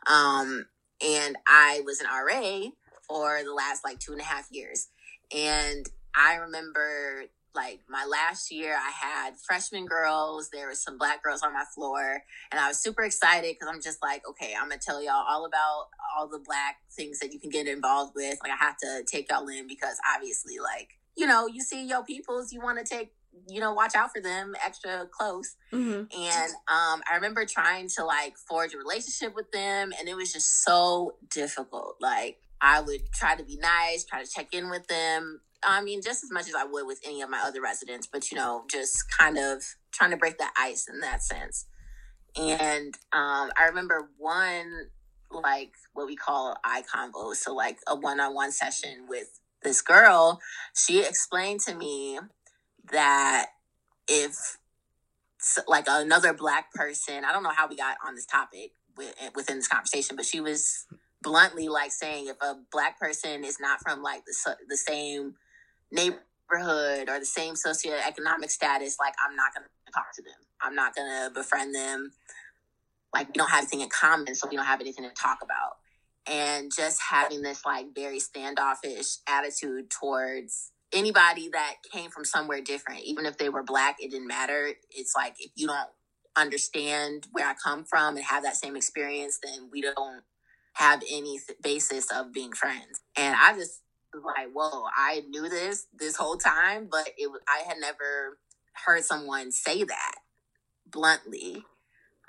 Um, 0.08 0.66
and 1.06 1.36
I 1.46 1.82
was 1.86 2.02
an 2.02 2.08
RA 2.08 2.70
for 3.08 3.42
the 3.44 3.54
last 3.54 3.84
like 3.84 4.00
two 4.00 4.12
and 4.12 4.22
a 4.22 4.26
half 4.26 4.48
years. 4.52 4.88
And 5.36 5.86
I 6.16 6.36
remember 6.36 7.24
like 7.56 7.82
my 7.88 8.06
last 8.06 8.52
year, 8.52 8.76
I 8.76 8.92
had 8.92 9.38
freshman 9.38 9.86
girls. 9.86 10.50
There 10.50 10.68
were 10.68 10.76
some 10.76 10.98
black 10.98 11.24
girls 11.24 11.44
on 11.44 11.54
my 11.54 11.66
floor, 11.76 12.24
and 12.52 12.60
I 12.60 12.68
was 12.68 12.80
super 12.80 13.04
excited 13.04 13.56
because 13.56 13.74
I'm 13.74 13.82
just 13.82 14.02
like, 14.02 14.28
okay, 14.28 14.54
I'm 14.60 14.70
gonna 14.70 14.82
tell 14.84 15.04
y'all 15.04 15.24
all 15.28 15.46
about 15.46 15.88
all 16.18 16.28
the 16.28 16.40
black 16.40 16.78
things 16.92 17.20
that 17.20 17.32
you 17.32 17.40
can 17.40 17.50
get 17.50 17.68
involved 17.68 18.14
with. 18.16 18.38
Like, 18.44 18.52
I 18.52 18.64
have 18.64 18.78
to 18.78 19.04
take 19.06 19.30
y'all 19.30 19.48
in 19.48 19.68
because 19.68 19.98
obviously, 20.16 20.60
like, 20.60 20.98
you 21.16 21.28
know, 21.28 21.48
you 21.48 21.62
see 21.62 21.86
your 21.86 22.04
peoples, 22.04 22.52
you 22.52 22.62
want 22.62 22.84
to 22.84 22.86
take, 22.86 23.14
you 23.48 23.60
know, 23.60 23.74
watch 23.74 23.96
out 23.96 24.12
for 24.12 24.22
them 24.22 24.56
extra 24.66 25.08
close. 25.12 25.56
Mm-hmm. 25.72 26.20
And 26.20 26.52
um, 26.68 27.04
I 27.10 27.16
remember 27.16 27.46
trying 27.46 27.88
to 27.98 28.06
like 28.06 28.38
forge 28.38 28.74
a 28.74 28.78
relationship 28.78 29.36
with 29.36 29.52
them, 29.52 29.94
and 30.00 30.10
it 30.10 30.16
was 30.16 30.34
just 30.34 30.64
so 30.64 31.16
difficult. 31.30 31.98
Like, 32.00 32.40
I 32.64 32.80
would 32.80 33.12
try 33.12 33.36
to 33.36 33.44
be 33.44 33.58
nice, 33.58 34.06
try 34.06 34.24
to 34.24 34.30
check 34.30 34.54
in 34.54 34.70
with 34.70 34.88
them. 34.88 35.42
I 35.66 35.84
mean, 35.84 36.02
just 36.02 36.24
as 36.24 36.32
much 36.32 36.48
as 36.48 36.56
I 36.56 36.64
would 36.64 36.88
with 36.88 37.02
any 37.06 37.22
of 37.22 37.30
my 37.30 37.42
other 37.46 37.62
residents, 37.62 38.08
but 38.08 38.32
you 38.32 38.38
know, 38.38 38.64
just 38.72 38.98
kind 39.18 39.38
of 39.38 39.62
trying 39.92 40.12
to 40.12 40.18
break 40.18 40.38
the 40.38 40.48
ice 40.58 40.88
in 40.88 41.02
that 41.02 41.22
sense. 41.22 41.66
And 42.38 42.96
um, 43.12 43.52
I 43.58 43.66
remember 43.68 44.10
one, 44.18 44.88
like 45.30 45.74
what 45.94 46.08
we 46.08 46.16
call 46.16 46.56
eye 46.64 46.84
convo. 46.84 47.36
So, 47.36 47.54
like 47.54 47.80
a 47.86 47.96
one 47.96 48.22
on 48.22 48.34
one 48.34 48.52
session 48.52 49.08
with 49.10 49.40
this 49.62 49.82
girl, 49.82 50.40
she 50.74 51.04
explained 51.04 51.60
to 51.62 51.76
me 51.76 52.20
that 52.92 53.48
if 54.08 54.58
like 55.68 55.86
another 55.90 56.34
black 56.34 56.74
person, 56.74 57.26
I 57.26 57.34
don't 57.34 57.44
know 57.44 57.52
how 57.54 57.68
we 57.68 57.76
got 57.76 57.98
on 58.08 58.16
this 58.16 58.26
topic 58.26 58.72
within 58.96 59.58
this 59.58 59.68
conversation, 59.68 60.16
but 60.16 60.26
she 60.26 60.40
was 60.40 60.86
bluntly 61.24 61.70
like 61.70 61.92
saying 61.92 62.28
if 62.28 62.38
a 62.42 62.56
black 62.72 63.00
person 63.00 63.44
is 63.44 63.58
not 63.60 63.80
from 63.82 64.04
like 64.04 64.24
the, 64.26 64.58
the 64.70 64.78
same 64.78 65.36
neighborhood 65.92 67.10
or 67.10 67.20
the 67.20 67.26
same 67.26 67.56
socioeconomic 67.56 68.50
status, 68.50 68.98
like 69.00 69.14
I'm 69.26 69.36
not 69.36 69.54
gonna 69.54 69.68
talk 69.94 70.14
to 70.16 70.22
them. 70.22 70.34
I'm 70.62 70.76
not 70.76 70.96
gonna 70.96 71.32
befriend 71.34 71.74
them. 71.74 72.12
Like 73.14 73.28
we 73.28 73.34
don't 73.34 73.50
have 73.50 73.62
anything 73.62 73.82
in 73.82 73.90
common, 73.90 74.36
so 74.36 74.48
we 74.50 74.56
don't 74.56 74.66
have 74.66 74.82
anything 74.82 75.06
to 75.06 75.12
talk 75.12 75.40
about. 75.42 75.78
And 76.26 76.72
just 76.76 77.02
having 77.02 77.42
this 77.42 77.66
like 77.66 77.88
very 77.96 78.20
standoffish 78.20 79.18
attitude 79.28 79.90
towards 79.90 80.72
anybody 80.94 81.50
that 81.54 81.76
came 81.92 82.12
from 82.12 82.26
somewhere 82.26 82.62
different, 82.62 83.02
even 83.02 83.26
if 83.26 83.38
they 83.38 83.50
were 83.50 83.64
black, 83.64 83.98
it 84.00 84.12
didn't 84.12 84.28
matter. 84.28 84.72
It's 84.92 85.14
like 85.16 85.36
if 85.40 85.52
you 85.56 85.68
don't 85.68 85.90
understand 86.36 87.28
where 87.32 87.48
I 87.48 87.54
come 87.62 87.84
from 87.84 88.16
and 88.16 88.26
have 88.26 88.44
that 88.44 88.56
same 88.56 88.76
experience, 88.76 89.40
then 89.44 89.70
we 89.72 89.82
don't 89.82 90.24
have 90.74 91.02
any 91.10 91.40
basis 91.62 92.12
of 92.12 92.34
being 92.34 92.54
friends. 92.54 93.02
And 93.16 93.36
I 93.36 93.54
just 93.54 93.82
like, 94.14 94.50
whoa, 94.54 94.86
I 94.96 95.24
knew 95.30 95.50
this 95.50 95.88
this 95.94 96.16
whole 96.16 96.38
time, 96.38 96.88
but 96.90 97.10
it 97.18 97.30
I 97.48 97.64
had 97.68 97.78
never 97.80 98.40
heard 98.86 99.04
someone 99.04 99.52
say 99.52 99.84
that 99.84 100.16
bluntly. 100.88 101.64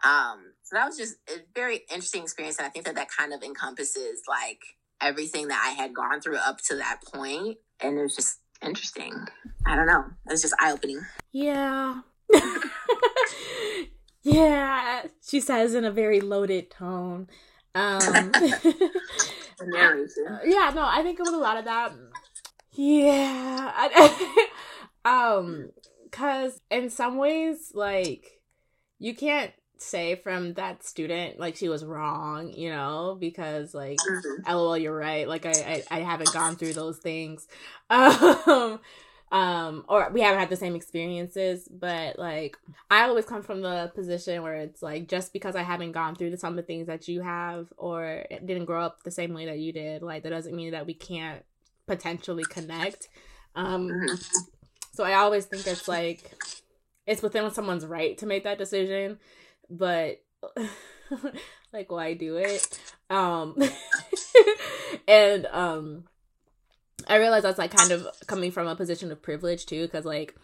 Um, 0.02 0.52
so 0.62 0.76
that 0.76 0.86
was 0.86 0.96
just 0.96 1.16
a 1.28 1.40
very 1.54 1.82
interesting 1.90 2.22
experience, 2.22 2.58
and 2.58 2.66
I 2.66 2.70
think 2.70 2.84
that 2.86 2.94
that 2.96 3.08
kind 3.16 3.32
of 3.32 3.42
encompasses 3.42 4.22
like 4.28 4.60
everything 5.00 5.48
that 5.48 5.62
I 5.66 5.80
had 5.80 5.94
gone 5.94 6.20
through 6.20 6.36
up 6.36 6.58
to 6.68 6.76
that 6.76 7.00
point, 7.12 7.58
and 7.80 7.98
it 7.98 8.02
was 8.02 8.16
just 8.16 8.40
interesting. 8.62 9.12
I 9.66 9.76
don't 9.76 9.86
know, 9.86 10.04
it 10.26 10.32
was 10.32 10.42
just 10.42 10.54
eye 10.60 10.72
opening. 10.72 11.00
Yeah. 11.32 12.00
yeah, 14.22 15.02
she 15.26 15.40
says 15.40 15.74
in 15.74 15.84
a 15.84 15.90
very 15.90 16.20
loaded 16.20 16.70
tone. 16.70 17.28
Um, 17.74 18.32
yeah, 20.44 20.70
no, 20.74 20.84
I 20.86 21.02
think 21.02 21.18
it 21.18 21.22
was 21.24 21.34
a 21.34 21.38
lot 21.38 21.56
of 21.56 21.64
that. 21.64 21.92
Yeah, 22.72 23.72
I, 23.74 24.48
um, 25.04 25.70
Cause 26.10 26.60
in 26.70 26.90
some 26.90 27.16
ways, 27.16 27.72
like 27.74 28.40
you 29.00 29.14
can't 29.14 29.52
say 29.78 30.14
from 30.14 30.54
that 30.54 30.84
student 30.84 31.40
like 31.40 31.56
she 31.56 31.68
was 31.68 31.84
wrong, 31.84 32.52
you 32.52 32.70
know, 32.70 33.16
because 33.18 33.74
like 33.74 33.98
Mhm. 33.98 34.46
lol 34.48 34.78
you're 34.78 34.96
right. 34.96 35.28
Like 35.28 35.44
I, 35.44 35.84
I 35.90 35.98
I 35.98 36.00
haven't 36.00 36.30
gone 36.30 36.56
through 36.56 36.74
those 36.74 36.98
things. 36.98 37.48
Um 37.90 38.78
um 39.32 39.84
or 39.88 40.10
we 40.12 40.20
haven't 40.20 40.38
had 40.40 40.50
the 40.50 40.56
same 40.56 40.74
experiences, 40.76 41.68
but 41.68 42.18
like 42.18 42.56
I 42.90 43.02
always 43.04 43.24
come 43.24 43.42
from 43.42 43.62
the 43.62 43.90
position 43.94 44.42
where 44.42 44.54
it's 44.54 44.82
like 44.82 45.08
just 45.08 45.32
because 45.32 45.56
I 45.56 45.62
haven't 45.62 45.92
gone 45.92 46.14
through 46.14 46.36
some 46.36 46.52
of 46.52 46.56
the 46.56 46.62
things 46.62 46.86
that 46.86 47.08
you 47.08 47.22
have 47.22 47.72
or 47.76 48.24
didn't 48.44 48.66
grow 48.66 48.82
up 48.82 49.02
the 49.02 49.10
same 49.10 49.32
way 49.34 49.46
that 49.46 49.58
you 49.58 49.72
did, 49.72 50.02
like 50.02 50.22
that 50.22 50.30
doesn't 50.30 50.54
mean 50.54 50.72
that 50.72 50.86
we 50.86 50.94
can't 50.94 51.42
potentially 51.86 52.44
connect. 52.44 53.08
Um 53.54 53.88
Mhm. 53.90 54.24
so 54.92 55.04
I 55.04 55.14
always 55.14 55.46
think 55.46 55.66
it's 55.66 55.88
like 55.88 56.30
it's 57.06 57.22
within 57.22 57.50
someone's 57.50 57.84
right 57.86 58.16
to 58.18 58.26
make 58.26 58.44
that 58.44 58.58
decision, 58.58 59.18
but 59.68 60.22
like 61.72 61.90
why 61.90 62.14
do 62.14 62.36
it? 62.36 62.78
Um 63.10 63.56
and 65.08 65.46
um 65.46 66.04
I 67.08 67.16
realize 67.16 67.42
that's 67.42 67.58
like 67.58 67.70
kind 67.70 67.92
of 67.92 68.06
coming 68.26 68.50
from 68.50 68.66
a 68.66 68.76
position 68.76 69.10
of 69.12 69.20
privilege 69.22 69.66
too 69.66 69.88
cuz 69.88 70.04
like 70.04 70.34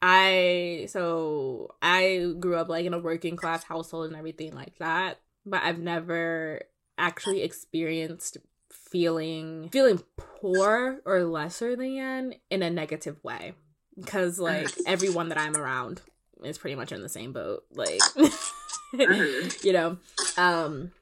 I 0.00 0.86
so 0.90 1.74
I 1.82 2.32
grew 2.38 2.56
up 2.56 2.68
like 2.68 2.86
in 2.86 2.94
a 2.94 2.98
working 2.98 3.36
class 3.36 3.64
household 3.64 4.06
and 4.06 4.16
everything 4.16 4.54
like 4.54 4.78
that, 4.78 5.18
but 5.44 5.62
I've 5.62 5.80
never 5.80 6.62
actually 6.96 7.42
experienced 7.42 8.38
feeling 8.70 9.68
feeling 9.70 10.00
poor 10.16 11.00
or 11.04 11.24
lesser 11.24 11.74
than 11.76 12.34
in 12.50 12.62
a 12.62 12.70
negative 12.70 13.22
way 13.24 13.54
because 13.98 14.38
like 14.38 14.74
everyone 14.86 15.30
that 15.30 15.38
I'm 15.38 15.56
around 15.56 16.00
is 16.44 16.58
pretty 16.58 16.76
much 16.76 16.92
in 16.92 17.02
the 17.02 17.08
same 17.08 17.32
boat 17.32 17.64
like 17.72 18.00
Mhm. 18.14 19.64
you 19.64 19.72
know 19.72 19.98
um 20.36 20.92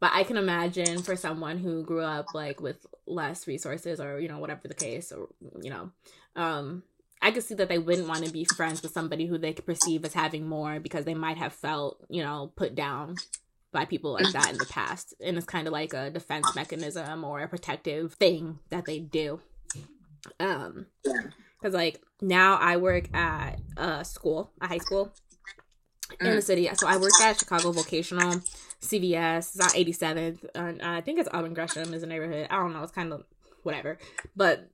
but 0.00 0.10
I 0.14 0.24
can 0.24 0.36
imagine 0.36 1.02
for 1.02 1.14
someone 1.14 1.58
who 1.58 1.84
grew 1.84 2.02
up 2.02 2.26
like 2.34 2.60
with 2.60 2.84
less 3.06 3.46
resources 3.46 4.00
or 4.00 4.18
you 4.18 4.28
know 4.28 4.38
whatever 4.38 4.66
the 4.66 4.74
case 4.74 5.12
or 5.12 5.28
you 5.62 5.70
know 5.70 5.90
um 6.36 6.82
I 7.22 7.30
could 7.30 7.42
see 7.42 7.54
that 7.54 7.68
they 7.68 7.78
wouldn't 7.78 8.08
want 8.08 8.24
to 8.24 8.32
be 8.32 8.44
friends 8.44 8.82
with 8.82 8.92
somebody 8.92 9.26
who 9.26 9.36
they 9.36 9.52
could 9.52 9.66
perceive 9.66 10.04
as 10.04 10.14
having 10.14 10.48
more 10.48 10.80
because 10.80 11.04
they 11.04 11.14
might 11.14 11.36
have 11.36 11.52
felt, 11.52 12.02
you 12.08 12.22
know, 12.22 12.50
put 12.56 12.74
down 12.74 13.16
by 13.72 13.84
people 13.84 14.12
like 14.12 14.32
that 14.32 14.50
in 14.50 14.56
the 14.56 14.66
past. 14.66 15.14
And 15.20 15.36
it's 15.36 15.46
kind 15.46 15.66
of 15.66 15.72
like 15.72 15.92
a 15.92 16.10
defense 16.10 16.54
mechanism 16.56 17.22
or 17.24 17.40
a 17.40 17.48
protective 17.48 18.14
thing 18.14 18.58
that 18.70 18.86
they 18.86 19.00
do. 19.00 19.40
Um, 20.38 20.86
because 21.02 21.74
like 21.74 22.00
now 22.22 22.56
I 22.56 22.78
work 22.78 23.14
at 23.14 23.60
a 23.76 24.04
school, 24.04 24.50
a 24.60 24.66
high 24.66 24.78
school 24.78 25.12
in 26.20 26.36
the 26.36 26.42
city. 26.42 26.70
So 26.74 26.88
I 26.88 26.96
work 26.96 27.12
at 27.20 27.38
Chicago 27.38 27.72
Vocational, 27.72 28.40
CVS. 28.80 29.56
It's 29.56 29.60
on 29.60 29.70
87th. 29.70 30.44
And 30.54 30.82
I 30.82 31.00
think 31.00 31.18
it's 31.18 31.28
Auburn 31.32 31.54
Gresham 31.54 31.94
is 31.94 32.02
a 32.02 32.06
neighborhood. 32.06 32.46
I 32.50 32.56
don't 32.56 32.72
know. 32.72 32.82
It's 32.82 32.92
kind 32.92 33.12
of 33.12 33.24
whatever. 33.62 33.98
But 34.36 34.70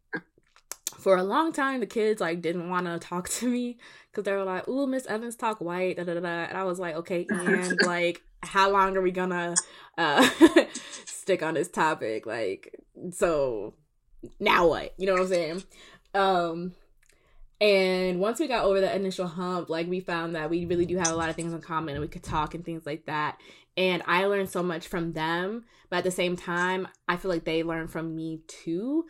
for 0.98 1.16
a 1.16 1.22
long 1.22 1.52
time, 1.52 1.80
the 1.80 1.86
kids 1.86 2.20
like 2.20 2.40
didn't 2.40 2.68
want 2.68 2.86
to 2.86 2.98
talk 2.98 3.28
to 3.40 3.48
me 3.48 3.78
because 4.10 4.24
they 4.24 4.32
were 4.32 4.44
like, 4.44 4.68
"Ooh, 4.68 4.86
Miss 4.86 5.06
Evans 5.06 5.36
talk 5.36 5.60
white." 5.60 5.96
Da, 5.96 6.04
da, 6.04 6.14
da, 6.14 6.20
da. 6.20 6.28
And 6.28 6.58
I 6.58 6.64
was 6.64 6.78
like, 6.78 6.94
"Okay, 6.96 7.26
and 7.30 7.78
like, 7.84 8.22
how 8.42 8.70
long 8.70 8.96
are 8.96 9.02
we 9.02 9.10
gonna 9.10 9.54
uh 9.98 10.28
stick 11.04 11.42
on 11.42 11.54
this 11.54 11.68
topic? 11.68 12.26
Like, 12.26 12.74
so 13.12 13.74
now 14.40 14.68
what? 14.68 14.94
You 14.98 15.06
know 15.06 15.12
what 15.12 15.22
I'm 15.22 15.28
saying?" 15.28 15.62
Um. 16.14 16.74
And 17.58 18.20
once 18.20 18.38
we 18.38 18.48
got 18.48 18.66
over 18.66 18.82
the 18.82 18.94
initial 18.94 19.26
hump, 19.26 19.70
like 19.70 19.88
we 19.88 20.00
found 20.00 20.34
that 20.34 20.50
we 20.50 20.66
really 20.66 20.84
do 20.84 20.98
have 20.98 21.08
a 21.08 21.16
lot 21.16 21.30
of 21.30 21.36
things 21.36 21.54
in 21.54 21.62
common 21.62 21.94
and 21.94 22.02
we 22.02 22.08
could 22.08 22.22
talk 22.22 22.54
and 22.54 22.62
things 22.62 22.84
like 22.84 23.06
that. 23.06 23.38
And 23.76 24.02
I 24.06 24.24
learned 24.24 24.48
so 24.48 24.62
much 24.62 24.88
from 24.88 25.12
them, 25.12 25.64
but 25.90 25.98
at 25.98 26.04
the 26.04 26.10
same 26.10 26.36
time, 26.36 26.88
I 27.08 27.16
feel 27.16 27.30
like 27.30 27.44
they 27.44 27.62
learn 27.62 27.88
from 27.88 28.16
me 28.16 28.40
too. 28.46 29.04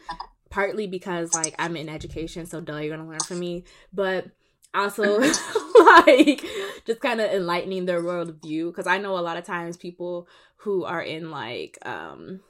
Partly 0.50 0.86
because 0.86 1.34
like 1.34 1.54
I'm 1.58 1.76
in 1.76 1.88
education, 1.88 2.46
so 2.46 2.60
duh, 2.60 2.78
you're 2.78 2.96
gonna 2.96 3.08
learn 3.08 3.20
from 3.20 3.38
me. 3.38 3.64
But 3.92 4.30
also 4.74 5.20
like 6.06 6.44
just 6.86 7.00
kind 7.00 7.20
of 7.20 7.30
enlightening 7.30 7.86
their 7.86 8.02
world 8.02 8.40
view. 8.42 8.72
Cause 8.72 8.86
I 8.86 8.98
know 8.98 9.16
a 9.16 9.20
lot 9.20 9.36
of 9.36 9.44
times 9.44 9.76
people 9.76 10.28
who 10.56 10.84
are 10.84 11.02
in 11.02 11.30
like 11.30 11.78
um 11.86 12.40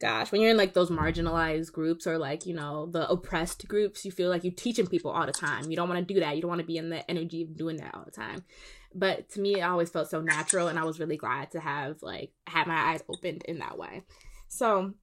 gosh, 0.00 0.30
when 0.30 0.40
you're 0.40 0.50
in 0.50 0.56
like 0.56 0.74
those 0.74 0.90
marginalized 0.90 1.72
groups 1.72 2.06
or 2.06 2.18
like, 2.18 2.46
you 2.46 2.54
know, 2.54 2.86
the 2.86 3.08
oppressed 3.08 3.66
groups, 3.66 4.04
you 4.04 4.12
feel 4.12 4.30
like 4.30 4.44
you're 4.44 4.52
teaching 4.52 4.86
people 4.86 5.10
all 5.10 5.26
the 5.26 5.32
time. 5.32 5.70
You 5.70 5.76
don't 5.76 5.88
want 5.88 6.06
to 6.06 6.14
do 6.14 6.20
that. 6.20 6.36
You 6.36 6.42
don't 6.42 6.48
want 6.48 6.60
to 6.60 6.66
be 6.66 6.76
in 6.76 6.90
the 6.90 7.08
energy 7.10 7.42
of 7.42 7.56
doing 7.56 7.76
that 7.78 7.94
all 7.94 8.04
the 8.04 8.10
time. 8.10 8.44
But 8.94 9.28
to 9.30 9.40
me, 9.40 9.60
it 9.60 9.62
always 9.62 9.90
felt 9.90 10.10
so 10.10 10.20
natural, 10.20 10.68
and 10.68 10.78
I 10.78 10.84
was 10.84 10.98
really 10.98 11.16
glad 11.16 11.50
to 11.52 11.60
have 11.60 12.02
like 12.02 12.32
had 12.46 12.66
my 12.66 12.92
eyes 12.92 13.02
opened 13.08 13.44
in 13.44 13.58
that 13.58 13.78
way. 13.78 14.02
So, 14.48 14.94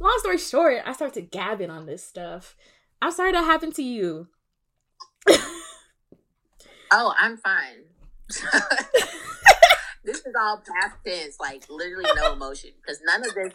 long 0.00 0.16
story 0.20 0.38
short, 0.38 0.82
I 0.86 0.92
started 0.92 1.30
gabbing 1.30 1.70
on 1.70 1.86
this 1.86 2.04
stuff. 2.04 2.56
I'm 3.02 3.12
sorry 3.12 3.32
that 3.32 3.44
happened 3.44 3.74
to 3.76 3.82
you. 3.82 4.28
Oh, 6.92 7.14
I'm 7.18 7.36
fine. 7.36 7.84
this 10.04 10.18
is 10.18 10.34
all 10.40 10.62
past 10.74 10.96
tense, 11.06 11.36
like 11.38 11.62
literally 11.68 12.10
no 12.16 12.32
emotion, 12.32 12.70
because 12.80 13.00
none 13.04 13.24
of 13.24 13.34
this, 13.34 13.54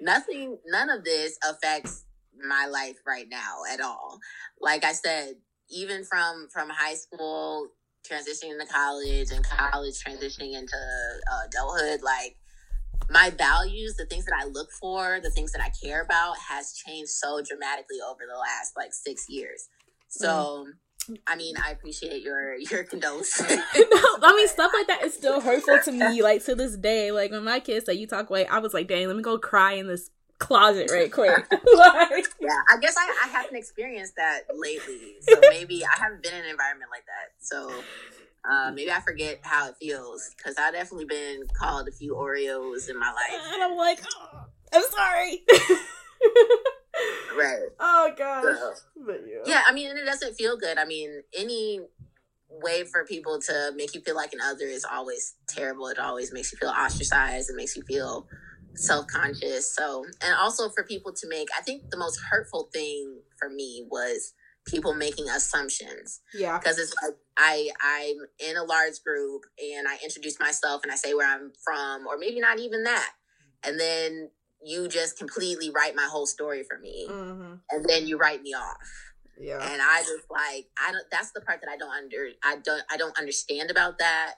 nothing, 0.00 0.58
none 0.66 0.88
of 0.88 1.04
this 1.04 1.38
affects 1.48 2.04
my 2.42 2.66
life 2.66 2.96
right 3.06 3.26
now 3.30 3.58
at 3.70 3.80
all. 3.80 4.18
Like 4.60 4.84
I 4.84 4.92
said, 4.92 5.34
even 5.68 6.04
from 6.04 6.48
from 6.50 6.70
high 6.70 6.94
school 6.94 7.68
transitioning 8.08 8.58
to 8.58 8.66
college 8.66 9.30
and 9.30 9.44
college 9.44 9.94
transitioning 10.02 10.54
into 10.54 10.76
uh, 10.76 11.46
adulthood, 11.46 12.02
like 12.02 12.36
my 13.10 13.30
values, 13.30 13.96
the 13.96 14.06
things 14.06 14.24
that 14.26 14.34
I 14.40 14.46
look 14.46 14.70
for, 14.72 15.20
the 15.22 15.30
things 15.30 15.52
that 15.52 15.62
I 15.62 15.70
care 15.82 16.02
about, 16.02 16.36
has 16.48 16.72
changed 16.72 17.10
so 17.10 17.40
dramatically 17.42 17.98
over 18.08 18.20
the 18.30 18.38
last 18.38 18.72
like 18.76 18.92
six 18.92 19.26
years. 19.28 19.68
So. 20.08 20.66
I 21.26 21.34
mean, 21.34 21.56
I 21.56 21.70
appreciate 21.70 22.22
your 22.22 22.54
your 22.56 22.84
condolences. 22.84 23.40
no, 23.48 23.56
I 23.74 24.34
mean 24.36 24.46
stuff 24.46 24.70
like 24.72 24.86
that 24.86 25.02
is 25.02 25.14
still 25.14 25.40
hurtful 25.40 25.80
to 25.86 25.90
me. 25.90 26.22
Like 26.22 26.44
to 26.44 26.54
this 26.54 26.76
day, 26.76 27.10
like 27.10 27.32
when 27.32 27.42
my 27.42 27.58
kids 27.58 27.86
say 27.86 27.94
you 27.94 28.06
talk 28.06 28.30
white, 28.30 28.46
I 28.48 28.60
was 28.60 28.74
like, 28.74 28.86
dang, 28.86 29.08
let 29.08 29.16
me 29.16 29.22
go 29.22 29.36
cry 29.38 29.72
in 29.72 29.88
this 29.88 30.10
closet 30.38 30.90
right 30.90 31.10
quick. 31.10 31.46
like, 31.76 32.26
yeah, 32.50 32.76
I 32.76 32.80
guess 32.80 32.96
I, 32.98 33.24
I 33.24 33.28
haven't 33.28 33.56
experienced 33.56 34.14
that 34.16 34.40
lately, 34.54 35.14
so 35.20 35.40
maybe 35.50 35.84
I 35.84 36.00
haven't 36.02 36.22
been 36.22 36.34
in 36.34 36.44
an 36.44 36.50
environment 36.50 36.90
like 36.92 37.04
that. 37.06 37.32
So 37.38 37.70
uh, 38.50 38.72
maybe 38.72 38.90
I 38.90 39.00
forget 39.00 39.40
how 39.42 39.68
it 39.68 39.76
feels 39.80 40.34
because 40.36 40.56
I've 40.58 40.72
definitely 40.72 41.04
been 41.06 41.42
called 41.58 41.88
a 41.88 41.92
few 41.92 42.14
Oreos 42.14 42.88
in 42.90 42.98
my 42.98 43.10
life. 43.12 43.40
and 43.52 43.62
I'm 43.62 43.76
like, 43.76 44.00
oh, 44.14 44.46
I'm 44.72 44.82
sorry. 44.90 45.42
Right. 47.38 47.68
oh 47.78 48.12
gosh. 48.16 48.44
So, 48.44 48.72
But 49.06 49.20
yeah. 49.26 49.42
yeah, 49.46 49.62
I 49.66 49.72
mean, 49.72 49.88
and 49.88 49.98
it 49.98 50.04
doesn't 50.04 50.34
feel 50.34 50.56
good. 50.58 50.76
I 50.76 50.84
mean, 50.84 51.22
any 51.34 51.80
way 52.50 52.84
for 52.84 53.04
people 53.06 53.40
to 53.40 53.72
make 53.76 53.94
you 53.94 54.00
feel 54.00 54.16
like 54.16 54.32
an 54.34 54.40
other 54.44 54.64
is 54.66 54.84
always 54.84 55.34
terrible. 55.48 55.86
It 55.86 55.98
always 55.98 56.32
makes 56.32 56.52
you 56.52 56.58
feel 56.58 56.70
ostracized. 56.70 57.48
It 57.48 57.56
makes 57.56 57.76
you 57.76 57.82
feel 57.84 58.26
self 58.74 59.06
conscious. 59.08 59.74
So, 59.74 60.04
and 60.22 60.34
also 60.34 60.68
for 60.70 60.84
people 60.84 61.12
to 61.12 61.28
make, 61.28 61.48
I 61.58 61.62
think 61.62 61.90
the 61.90 61.96
most 61.98 62.18
hurtful 62.30 62.68
thing 62.72 63.20
for 63.38 63.48
me 63.48 63.86
was 63.90 64.32
people 64.66 64.94
making 64.94 65.28
assumptions 65.28 66.20
Yeah. 66.34 66.58
because 66.58 66.78
it's 66.78 66.92
like 67.02 67.14
I 67.36 67.70
I'm 67.80 68.16
in 68.50 68.56
a 68.56 68.62
large 68.62 69.02
group 69.04 69.42
and 69.58 69.88
I 69.88 69.96
introduce 70.04 70.38
myself 70.38 70.82
and 70.82 70.92
I 70.92 70.96
say 70.96 71.14
where 71.14 71.26
I'm 71.28 71.52
from 71.64 72.06
or 72.06 72.18
maybe 72.18 72.40
not 72.40 72.58
even 72.58 72.84
that, 72.84 73.10
and 73.64 73.80
then 73.80 74.30
you 74.62 74.86
just 74.88 75.18
completely 75.18 75.70
write 75.70 75.96
my 75.96 76.04
whole 76.10 76.26
story 76.26 76.62
for 76.68 76.78
me, 76.78 77.06
Mm-hmm. 77.10 77.54
and 77.70 77.84
then 77.88 78.06
you 78.06 78.18
write 78.18 78.42
me 78.42 78.52
off 78.52 78.76
Yeah. 79.40 79.58
and 79.62 79.80
I 79.82 80.00
just 80.00 80.30
like 80.30 80.66
I 80.78 80.92
don't. 80.92 81.04
That's 81.10 81.32
the 81.32 81.40
part 81.40 81.60
that 81.62 81.70
I 81.70 81.78
don't 81.78 81.90
under. 81.90 82.28
I 82.44 82.56
don't. 82.62 82.82
I 82.90 82.96
don't 82.98 83.18
understand 83.18 83.70
about 83.70 83.98
that. 83.98 84.34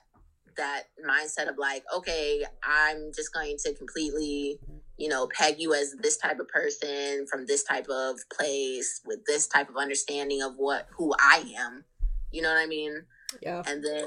That 0.57 0.83
mindset 1.07 1.49
of 1.49 1.57
like, 1.57 1.83
okay, 1.95 2.43
I'm 2.63 3.11
just 3.15 3.33
going 3.33 3.57
to 3.65 3.73
completely, 3.73 4.59
you 4.97 5.09
know, 5.09 5.27
peg 5.27 5.55
you 5.59 5.73
as 5.73 5.95
this 6.01 6.17
type 6.17 6.39
of 6.39 6.47
person 6.47 7.25
from 7.27 7.45
this 7.45 7.63
type 7.63 7.87
of 7.89 8.17
place 8.31 9.01
with 9.05 9.25
this 9.25 9.47
type 9.47 9.69
of 9.69 9.77
understanding 9.77 10.41
of 10.41 10.53
what 10.57 10.87
who 10.95 11.13
I 11.19 11.43
am. 11.57 11.83
You 12.31 12.41
know 12.41 12.49
what 12.49 12.61
I 12.61 12.67
mean? 12.67 13.03
Yeah. 13.41 13.63
and 13.65 13.83
then 13.83 14.05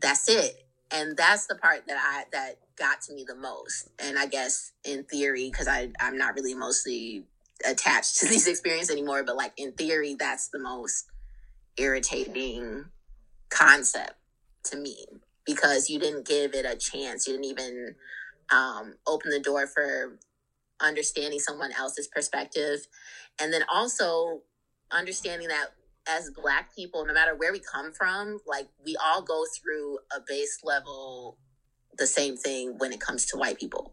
that's 0.00 0.28
it 0.28 0.64
and 0.90 1.16
that's 1.16 1.46
the 1.46 1.54
part 1.54 1.86
that 1.86 1.98
i 2.00 2.24
that 2.32 2.58
got 2.76 3.00
to 3.02 3.12
me 3.12 3.24
the 3.26 3.34
most 3.34 3.90
and 3.98 4.18
i 4.18 4.26
guess 4.26 4.72
in 4.84 5.04
theory 5.04 5.50
because 5.50 5.68
i 5.68 5.90
i'm 6.00 6.16
not 6.16 6.34
really 6.34 6.54
mostly 6.54 7.24
attached 7.68 8.18
to 8.18 8.26
these 8.28 8.46
experiences 8.46 8.90
anymore 8.90 9.22
but 9.24 9.36
like 9.36 9.52
in 9.56 9.72
theory 9.72 10.16
that's 10.18 10.48
the 10.48 10.58
most 10.58 11.06
irritating 11.76 12.84
concept 13.48 14.14
to 14.62 14.76
me 14.76 15.06
because 15.48 15.88
you 15.88 15.98
didn't 15.98 16.26
give 16.26 16.54
it 16.54 16.66
a 16.66 16.76
chance 16.76 17.26
you 17.26 17.32
didn't 17.32 17.46
even 17.46 17.94
um, 18.52 18.94
open 19.06 19.30
the 19.30 19.40
door 19.40 19.66
for 19.66 20.18
understanding 20.80 21.40
someone 21.40 21.72
else's 21.72 22.06
perspective 22.06 22.86
and 23.40 23.52
then 23.52 23.62
also 23.72 24.42
understanding 24.90 25.48
that 25.48 25.68
as 26.08 26.30
black 26.30 26.74
people, 26.74 27.04
no 27.04 27.12
matter 27.12 27.34
where 27.34 27.52
we 27.52 27.60
come 27.60 27.92
from, 27.92 28.38
like 28.46 28.68
we 28.84 28.96
all 28.96 29.22
go 29.22 29.44
through 29.60 29.98
a 30.16 30.20
base 30.26 30.60
level 30.64 31.38
the 31.98 32.06
same 32.06 32.36
thing 32.36 32.74
when 32.78 32.92
it 32.92 33.00
comes 33.00 33.26
to 33.26 33.36
white 33.36 33.58
people 33.58 33.92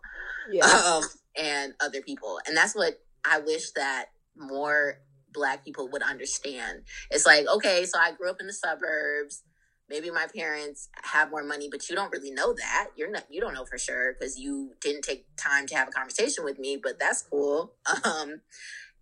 Yeah. 0.51 0.65
um, 0.85 1.03
and 1.37 1.73
other 1.79 2.01
people. 2.01 2.39
And 2.47 2.55
that's 2.55 2.75
what 2.75 2.99
I 3.25 3.39
wish 3.39 3.71
that 3.71 4.05
more 4.37 4.99
black 5.33 5.65
people 5.65 5.89
would 5.89 6.03
understand. 6.03 6.83
It's 7.11 7.25
like, 7.25 7.45
okay, 7.55 7.85
so 7.85 7.99
I 7.99 8.13
grew 8.13 8.29
up 8.29 8.37
in 8.39 8.47
the 8.47 8.53
suburbs. 8.53 9.43
Maybe 9.89 10.09
my 10.09 10.25
parents 10.35 10.89
have 11.03 11.29
more 11.29 11.43
money, 11.43 11.67
but 11.69 11.89
you 11.89 11.95
don't 11.95 12.11
really 12.11 12.31
know 12.31 12.53
that. 12.53 12.87
You're 12.95 13.11
not 13.11 13.25
you 13.29 13.39
don't 13.39 13.53
know 13.53 13.65
for 13.65 13.77
sure 13.77 14.13
because 14.13 14.37
you 14.37 14.71
didn't 14.81 15.03
take 15.03 15.25
time 15.37 15.67
to 15.67 15.75
have 15.75 15.89
a 15.89 15.91
conversation 15.91 16.43
with 16.43 16.57
me, 16.57 16.77
but 16.81 16.99
that's 16.99 17.21
cool. 17.21 17.73
Um 18.03 18.41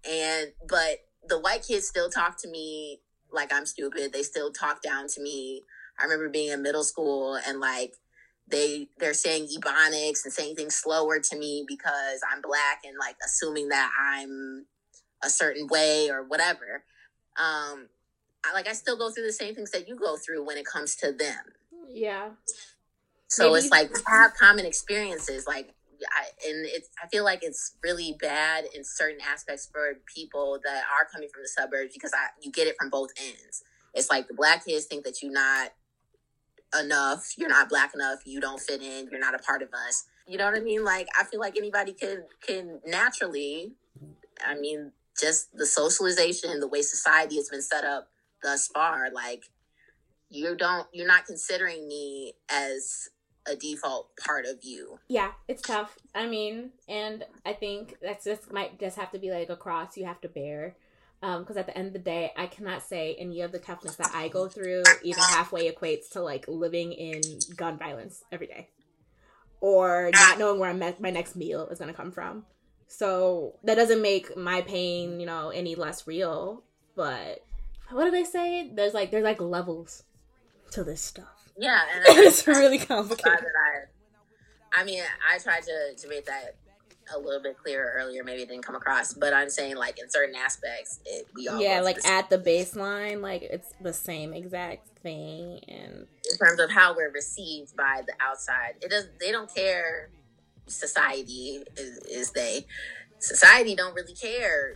and 0.10 0.52
but 0.68 1.00
the 1.28 1.40
white 1.40 1.66
kids 1.66 1.88
still 1.88 2.10
talk 2.10 2.38
to 2.42 2.50
me 2.50 3.00
like 3.32 3.54
I'm 3.54 3.66
stupid. 3.66 4.14
They 4.14 4.24
still 4.24 4.52
talk 4.52 4.82
down 4.82 5.08
to 5.10 5.22
me. 5.22 5.64
I 6.00 6.04
remember 6.04 6.30
being 6.30 6.52
in 6.52 6.62
middle 6.62 6.84
school 6.84 7.38
and 7.48 7.60
like 7.60 7.94
they 8.48 8.88
they're 9.00 9.14
saying 9.14 9.48
ebonics 9.48 10.26
and 10.26 10.34
saying 10.34 10.56
things 10.56 10.76
slower 10.76 11.20
to 11.20 11.38
me 11.38 11.64
because 11.68 12.20
I'm 12.30 12.42
black 12.42 12.82
and 12.86 12.98
like 13.00 13.16
assuming 13.26 13.70
that 13.70 13.92
I'm 13.98 14.66
a 15.24 15.30
certain 15.30 15.68
way 15.68 16.10
or 16.10 16.24
whatever. 16.24 16.84
Um 17.42 17.88
like 18.54 18.68
I 18.68 18.74
still 18.74 18.98
go 18.98 19.10
through 19.12 19.26
the 19.26 19.34
same 19.34 19.56
things 19.56 19.72
that 19.72 19.88
you 19.88 19.96
go 19.96 20.18
through 20.18 20.46
when 20.46 20.58
it 20.58 20.66
comes 20.66 20.96
to 20.98 21.12
them. 21.12 21.54
yeah. 21.90 22.32
So 23.28 23.52
Maybe 23.52 23.60
it's 23.66 23.72
like 23.72 23.94
we 23.94 24.02
have 24.08 24.34
common 24.36 24.66
experiences, 24.66 25.48
like, 25.48 25.74
I, 26.02 26.50
and 26.50 26.66
it's 26.66 26.90
I 27.02 27.08
feel 27.08 27.24
like 27.24 27.40
it's 27.42 27.76
really 27.84 28.16
bad 28.22 28.66
in 28.76 28.84
certain 28.84 29.20
aspects 29.28 29.68
for 29.72 30.00
people 30.14 30.60
that 30.64 30.84
are 30.94 31.06
coming 31.12 31.30
from 31.34 31.44
the 31.44 31.48
suburbs 31.48 31.94
because 31.94 32.12
I 32.14 32.28
you 32.42 32.52
get 32.52 32.68
it 32.68 32.76
from 32.80 32.90
both 32.90 33.10
ends. 33.18 33.64
It's 33.94 34.10
like 34.10 34.28
the 34.28 34.34
black 34.34 34.66
kids 34.66 34.86
think 34.86 35.04
that 35.06 35.24
you're 35.24 35.32
not 35.32 35.72
enough, 36.80 37.34
you're 37.38 37.50
not 37.50 37.70
black 37.70 37.94
enough, 37.94 38.20
you 38.26 38.42
don't 38.42 38.60
fit 38.60 38.82
in, 38.82 39.08
you're 39.10 39.20
not 39.20 39.34
a 39.34 39.40
part 39.40 39.62
of 39.62 39.70
us. 39.88 40.06
You 40.28 40.38
know 40.38 40.46
what 40.46 40.56
I 40.56 40.60
mean? 40.62 40.84
Like 40.84 41.08
I 41.20 41.24
feel 41.24 41.40
like 41.40 41.58
anybody 41.58 41.94
can 41.94 42.26
can 42.46 42.82
naturally, 42.86 43.74
I 44.46 44.56
mean, 44.56 44.92
just 45.20 45.56
the 45.56 45.66
socialization, 45.66 46.60
the 46.60 46.68
way 46.68 46.82
society 46.82 47.38
has 47.38 47.50
been 47.50 47.62
set 47.62 47.84
up 47.84 48.10
thus 48.44 48.68
far, 48.68 49.10
like 49.12 49.46
you 50.30 50.56
don't 50.56 50.88
you're 50.92 51.08
not 51.08 51.26
considering 51.26 51.88
me 51.88 52.34
as 52.50 53.10
a 53.48 53.56
default 53.56 54.16
part 54.18 54.46
of 54.46 54.60
you. 54.64 55.00
Yeah, 55.08 55.32
it's 55.48 55.62
tough. 55.62 55.98
I 56.16 56.28
mean, 56.28 56.72
and 56.88 57.26
I 57.46 57.54
think 57.54 57.98
that's 58.02 58.26
just 58.26 58.52
might 58.52 58.80
just 58.80 58.98
have 58.98 59.12
to 59.12 59.20
be 59.20 59.32
like 59.32 59.50
a 59.50 59.56
cross 59.56 59.98
you 59.98 60.06
have 60.06 60.22
to 60.22 60.30
bear. 60.30 60.76
Um, 61.22 61.44
because 61.44 61.56
at 61.56 61.68
the 61.68 61.78
end 61.78 61.88
of 61.88 61.94
the 61.94 62.00
day, 62.00 62.32
I 62.36 62.48
cannot 62.48 62.84
say 62.84 63.16
any 63.18 63.40
of 63.42 63.54
the 63.54 63.60
toughness 63.60 63.96
that 63.96 64.12
I 64.14 64.28
go 64.28 64.50
through 64.50 64.84
even 65.04 65.24
halfway 65.24 65.72
equates 65.72 66.10
to 66.12 66.22
like 66.22 66.46
living 66.50 66.92
in 66.92 67.22
gun 67.56 67.78
violence 67.78 68.26
every 68.30 68.48
day, 68.48 68.68
or 69.62 70.12
not 70.14 70.38
knowing 70.38 70.60
where 70.60 70.70
I'm, 70.70 70.80
my 70.80 71.12
next 71.12 71.38
meal 71.38 71.70
is 71.70 71.80
gonna 71.80 71.94
come 71.94 72.12
from. 72.12 72.44
So 72.88 73.56
that 73.64 73.76
doesn't 73.76 74.02
make 74.02 74.36
my 74.36 74.62
pain, 74.62 75.22
you 75.22 75.26
know, 75.26 75.50
any 75.50 75.76
less 75.76 76.06
real. 76.08 76.64
But 76.96 77.46
what 77.94 78.06
do 78.06 78.12
they 78.12 78.24
say? 78.24 78.70
There's 78.74 78.94
like 78.94 79.12
there's 79.12 79.24
like 79.24 79.42
levels 79.42 80.04
to 80.72 80.84
this 80.84 81.02
stuff. 81.02 81.50
Yeah, 81.58 81.82
and 81.96 82.04
it's 82.08 82.48
really 82.48 82.80
complicated. 82.80 83.46
I, 84.74 84.82
I 84.82 84.84
mean, 84.84 85.04
I 85.32 85.38
tried 85.38 85.64
to 85.64 85.96
to 85.96 86.08
make 86.08 86.26
that 86.26 86.56
a 87.14 87.20
little 87.20 87.42
bit 87.42 87.58
clearer 87.58 87.94
earlier. 87.98 88.24
Maybe 88.24 88.44
it 88.44 88.50
didn't 88.50 88.64
come 88.64 88.76
across, 88.76 89.14
but 89.14 89.34
I'm 89.34 89.50
saying 89.50 89.76
like 89.76 90.00
in 90.00 90.10
certain 90.10 90.36
aspects, 90.36 91.00
it, 91.06 91.28
we 91.36 91.48
all 91.48 91.62
yeah 91.62 91.82
like 91.82 92.02
the 92.02 92.08
at 92.08 92.30
the 92.30 92.38
baseline 92.38 93.22
like 93.22 93.44
it's 93.44 93.70
the 93.82 93.94
same 93.94 94.34
exact 94.34 94.88
thing 95.00 95.60
and 95.68 96.08
in 96.32 96.38
terms 96.38 96.60
of 96.60 96.72
how 96.72 96.96
we're 96.96 97.12
received 97.12 97.76
by 97.76 98.02
the 98.06 98.14
outside. 98.22 98.76
It 98.82 98.90
does. 98.90 99.08
They 99.20 99.32
don't 99.32 99.54
care. 99.54 100.10
Society 100.68 101.64
is, 101.78 101.98
is 102.10 102.32
they. 102.32 102.66
Society 103.20 103.76
don't 103.76 103.94
really 103.94 104.14
care 104.14 104.76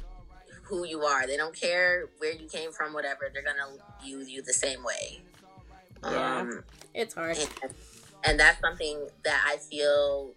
who 0.67 0.85
you 0.85 1.01
are. 1.03 1.25
They 1.27 1.37
don't 1.37 1.55
care 1.55 2.09
where 2.17 2.33
you 2.33 2.47
came 2.47 2.71
from. 2.71 2.93
Whatever. 2.93 3.29
They're 3.33 3.43
gonna 3.43 3.77
use 4.03 4.29
you 4.29 4.41
the 4.41 4.53
same 4.53 4.83
way. 4.83 5.21
Yeah. 6.03 6.39
Um, 6.39 6.63
it's 6.93 7.15
hard 7.15 7.37
and, 7.37 7.73
and 8.23 8.39
that's 8.39 8.59
something 8.61 9.07
that 9.23 9.43
I 9.47 9.57
feel 9.57 10.31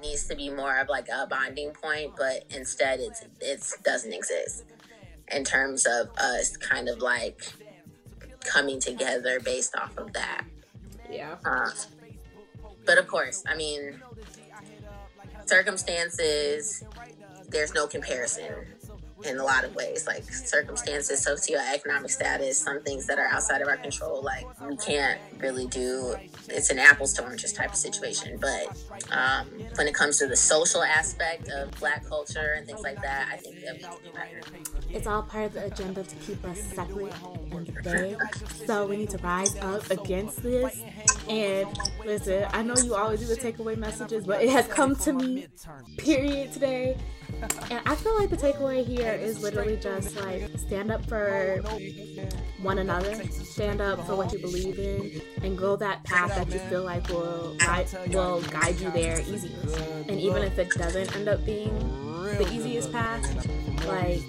needs 0.00 0.26
to 0.26 0.34
be 0.34 0.50
more 0.50 0.78
of 0.78 0.88
like 0.88 1.08
a 1.08 1.26
bonding 1.26 1.70
point, 1.70 2.12
but 2.16 2.44
instead 2.50 3.00
it's 3.00 3.22
it's 3.40 3.78
doesn't 3.78 4.12
exist 4.12 4.64
in 5.28 5.44
terms 5.44 5.86
of 5.86 6.10
us 6.18 6.56
kind 6.56 6.88
of 6.88 6.98
like 6.98 7.44
coming 8.44 8.80
together 8.80 9.38
based 9.40 9.76
off 9.76 9.96
of 9.96 10.12
that. 10.12 10.44
yeah 11.10 11.36
Uh, 11.44 11.70
but 12.84 12.98
of 12.98 13.06
course, 13.06 13.44
I 13.46 13.54
mean, 13.54 14.02
circumstances, 15.46 16.84
there's 17.48 17.74
no 17.74 17.86
comparison 17.86 18.66
in 19.24 19.38
a 19.38 19.44
lot 19.44 19.64
of 19.64 19.74
ways. 19.74 20.06
Like 20.06 20.24
circumstances, 20.24 21.24
socioeconomic 21.24 22.10
status, 22.10 22.58
some 22.58 22.82
things 22.82 23.06
that 23.06 23.18
are 23.18 23.26
outside 23.28 23.60
of 23.62 23.68
our 23.68 23.76
control, 23.76 24.22
like 24.22 24.46
we 24.68 24.76
can't 24.76 25.20
really 25.38 25.66
do. 25.66 26.14
It's 26.48 26.70
an 26.70 26.78
apples 26.78 27.12
to 27.14 27.22
oranges 27.24 27.52
type 27.52 27.70
of 27.70 27.76
situation. 27.76 28.38
But 28.40 28.66
um, 29.10 29.46
when 29.76 29.86
it 29.88 29.94
comes 29.94 30.18
to 30.18 30.26
the 30.26 30.36
social 30.36 30.82
aspect 30.82 31.48
of 31.50 31.70
Black 31.80 32.04
culture 32.06 32.54
and 32.56 32.66
things 32.66 32.82
like 32.82 33.00
that, 33.02 33.28
I 33.32 33.36
think 33.36 33.56
that 33.64 33.74
we 33.74 33.80
can 33.82 33.90
do 34.04 34.12
better. 34.12 34.40
it's 34.90 35.06
all 35.06 35.22
part 35.22 35.46
of 35.46 35.52
the 35.54 35.64
agenda 35.66 36.02
to 36.02 36.14
keep 36.16 36.44
us 36.44 36.60
separate 36.60 37.12
and 37.52 37.68
vague 37.84 38.18
so 38.66 38.86
we 38.86 38.96
need 38.98 39.10
to 39.10 39.18
rise 39.18 39.56
up 39.56 39.88
against 39.90 40.42
this 40.42 40.82
and 41.28 41.66
listen 42.04 42.44
i 42.52 42.62
know 42.62 42.74
you 42.76 42.94
always 42.94 43.20
do 43.20 43.26
the 43.26 43.36
takeaway 43.36 43.76
messages 43.76 44.24
but 44.26 44.42
it 44.42 44.50
has 44.50 44.66
come 44.68 44.94
to 44.94 45.12
me 45.12 45.46
period 45.98 46.52
today 46.52 46.96
and 47.70 47.80
i 47.86 47.94
feel 47.94 48.16
like 48.18 48.30
the 48.30 48.36
takeaway 48.36 48.84
here 48.84 49.11
is 49.20 49.42
literally 49.42 49.76
just 49.76 50.16
like 50.16 50.48
stand 50.56 50.90
up 50.90 51.04
for 51.06 51.62
one 52.60 52.78
another 52.78 53.22
stand 53.28 53.80
up 53.80 54.04
for 54.06 54.16
what 54.16 54.32
you 54.32 54.38
believe 54.38 54.78
in 54.78 55.20
and 55.42 55.58
go 55.58 55.76
that 55.76 56.02
path 56.04 56.34
that 56.34 56.50
you 56.50 56.58
feel 56.70 56.84
like 56.84 57.06
will 57.08 57.54
guide, 57.58 57.86
will 58.08 58.40
guide 58.42 58.78
you 58.80 58.90
there 58.90 59.20
easiest 59.20 59.78
and 60.08 60.20
even 60.20 60.42
if 60.42 60.58
it 60.58 60.70
doesn't 60.70 61.14
end 61.16 61.28
up 61.28 61.44
being 61.44 61.76
the 62.38 62.48
easiest 62.52 62.92
path 62.92 63.24
like 63.86 64.22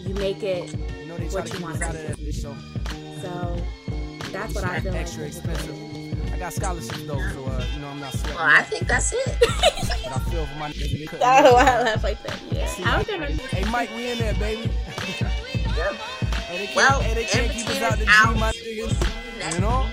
you 0.00 0.14
make 0.14 0.42
it 0.42 0.74
what 1.32 1.52
you 1.52 1.60
want 1.60 1.80
it 1.80 2.16
to 2.16 2.16
be. 2.16 2.32
So 2.32 3.56
that's 4.30 4.54
what 4.54 4.64
I 4.64 4.80
feel 4.80 4.92
like. 4.92 5.95
Extra 6.36 6.36
expensive. 6.36 6.36
I 6.36 6.38
got 6.38 6.52
scholarships 6.52 7.02
though, 7.04 7.44
so 7.44 7.50
uh, 7.50 7.64
you 7.74 7.80
know 7.80 7.88
I'm 7.88 8.00
not 8.00 8.12
sweating. 8.12 8.36
Well, 8.36 8.44
I 8.46 8.62
think 8.62 8.86
that's 8.88 9.12
it. 9.12 9.36
but 9.40 10.16
I 10.16 10.18
feel 10.30 10.46
for 10.46 10.58
my 10.58 10.70
niggas. 10.70 11.10
they 11.10 11.18
I 11.24 11.42
do 11.42 11.42
don't 11.42 11.44
know 11.44 11.50
it. 11.50 11.54
why 11.54 11.62
I 11.62 11.82
laugh 11.82 12.04
like 12.04 12.22
that. 12.24 12.40
Yeah. 12.52 12.70
I 12.84 12.98
was 12.98 13.06
gonna. 13.06 13.26
Hey 13.26 13.70
Mike, 13.70 13.90
we 13.90 14.10
in 14.10 14.18
there, 14.18 14.34
baby. 14.34 14.70
Hey, 16.46 16.58
they 16.58 16.66
can't, 16.66 16.76
Well, 16.76 17.00
hey, 17.02 17.14
they 17.14 17.24
can't 17.24 17.46
in 17.46 17.52
keep 17.52 17.66
us 17.68 17.74
between 17.74 17.84
out 17.84 17.98
the 17.98 18.06
us 18.06 18.34
G, 18.34 18.40
my 18.40 18.52
niggas. 18.52 19.54
You 19.54 19.60
know? 19.60 19.88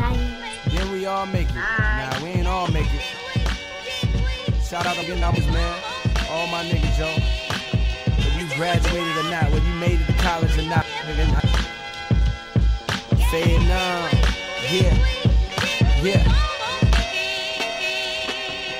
Bye. 0.00 0.70
Then 0.70 0.90
we 0.92 1.04
all 1.06 1.26
make 1.26 1.48
it. 1.50 1.54
Bye. 1.54 2.08
Nah, 2.10 2.22
we 2.24 2.30
ain't 2.30 2.46
all 2.48 2.66
make 2.68 2.86
it. 2.86 3.02
Shout 4.64 4.86
out 4.86 4.96
to 4.96 5.04
your 5.06 5.18
numbers, 5.18 5.46
man. 5.48 5.82
All 6.30 6.46
my 6.48 6.64
niggas, 6.64 6.98
yo. 6.98 7.06
Whether 8.16 8.40
you 8.40 8.54
graduated 8.56 9.16
or 9.18 9.30
not, 9.30 9.50
whether 9.52 9.64
you 9.66 9.74
made 9.74 10.00
it 10.00 10.06
to 10.06 10.12
college 10.14 10.56
or 10.58 10.62
not, 10.62 10.86
nigga. 11.04 11.58
Vietnam, 13.30 14.10
yeah, 14.70 14.96
yeah. 16.02 16.22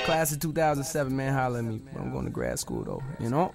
Class 0.05 0.33
of 0.33 0.39
2007, 0.39 1.15
man, 1.15 1.33
holla 1.33 1.59
at 1.59 1.65
me. 1.65 1.81
I'm 1.97 2.11
going 2.11 2.25
to 2.25 2.31
grad 2.31 2.59
school 2.59 2.83
though, 2.83 3.01
you 3.19 3.29
know. 3.29 3.53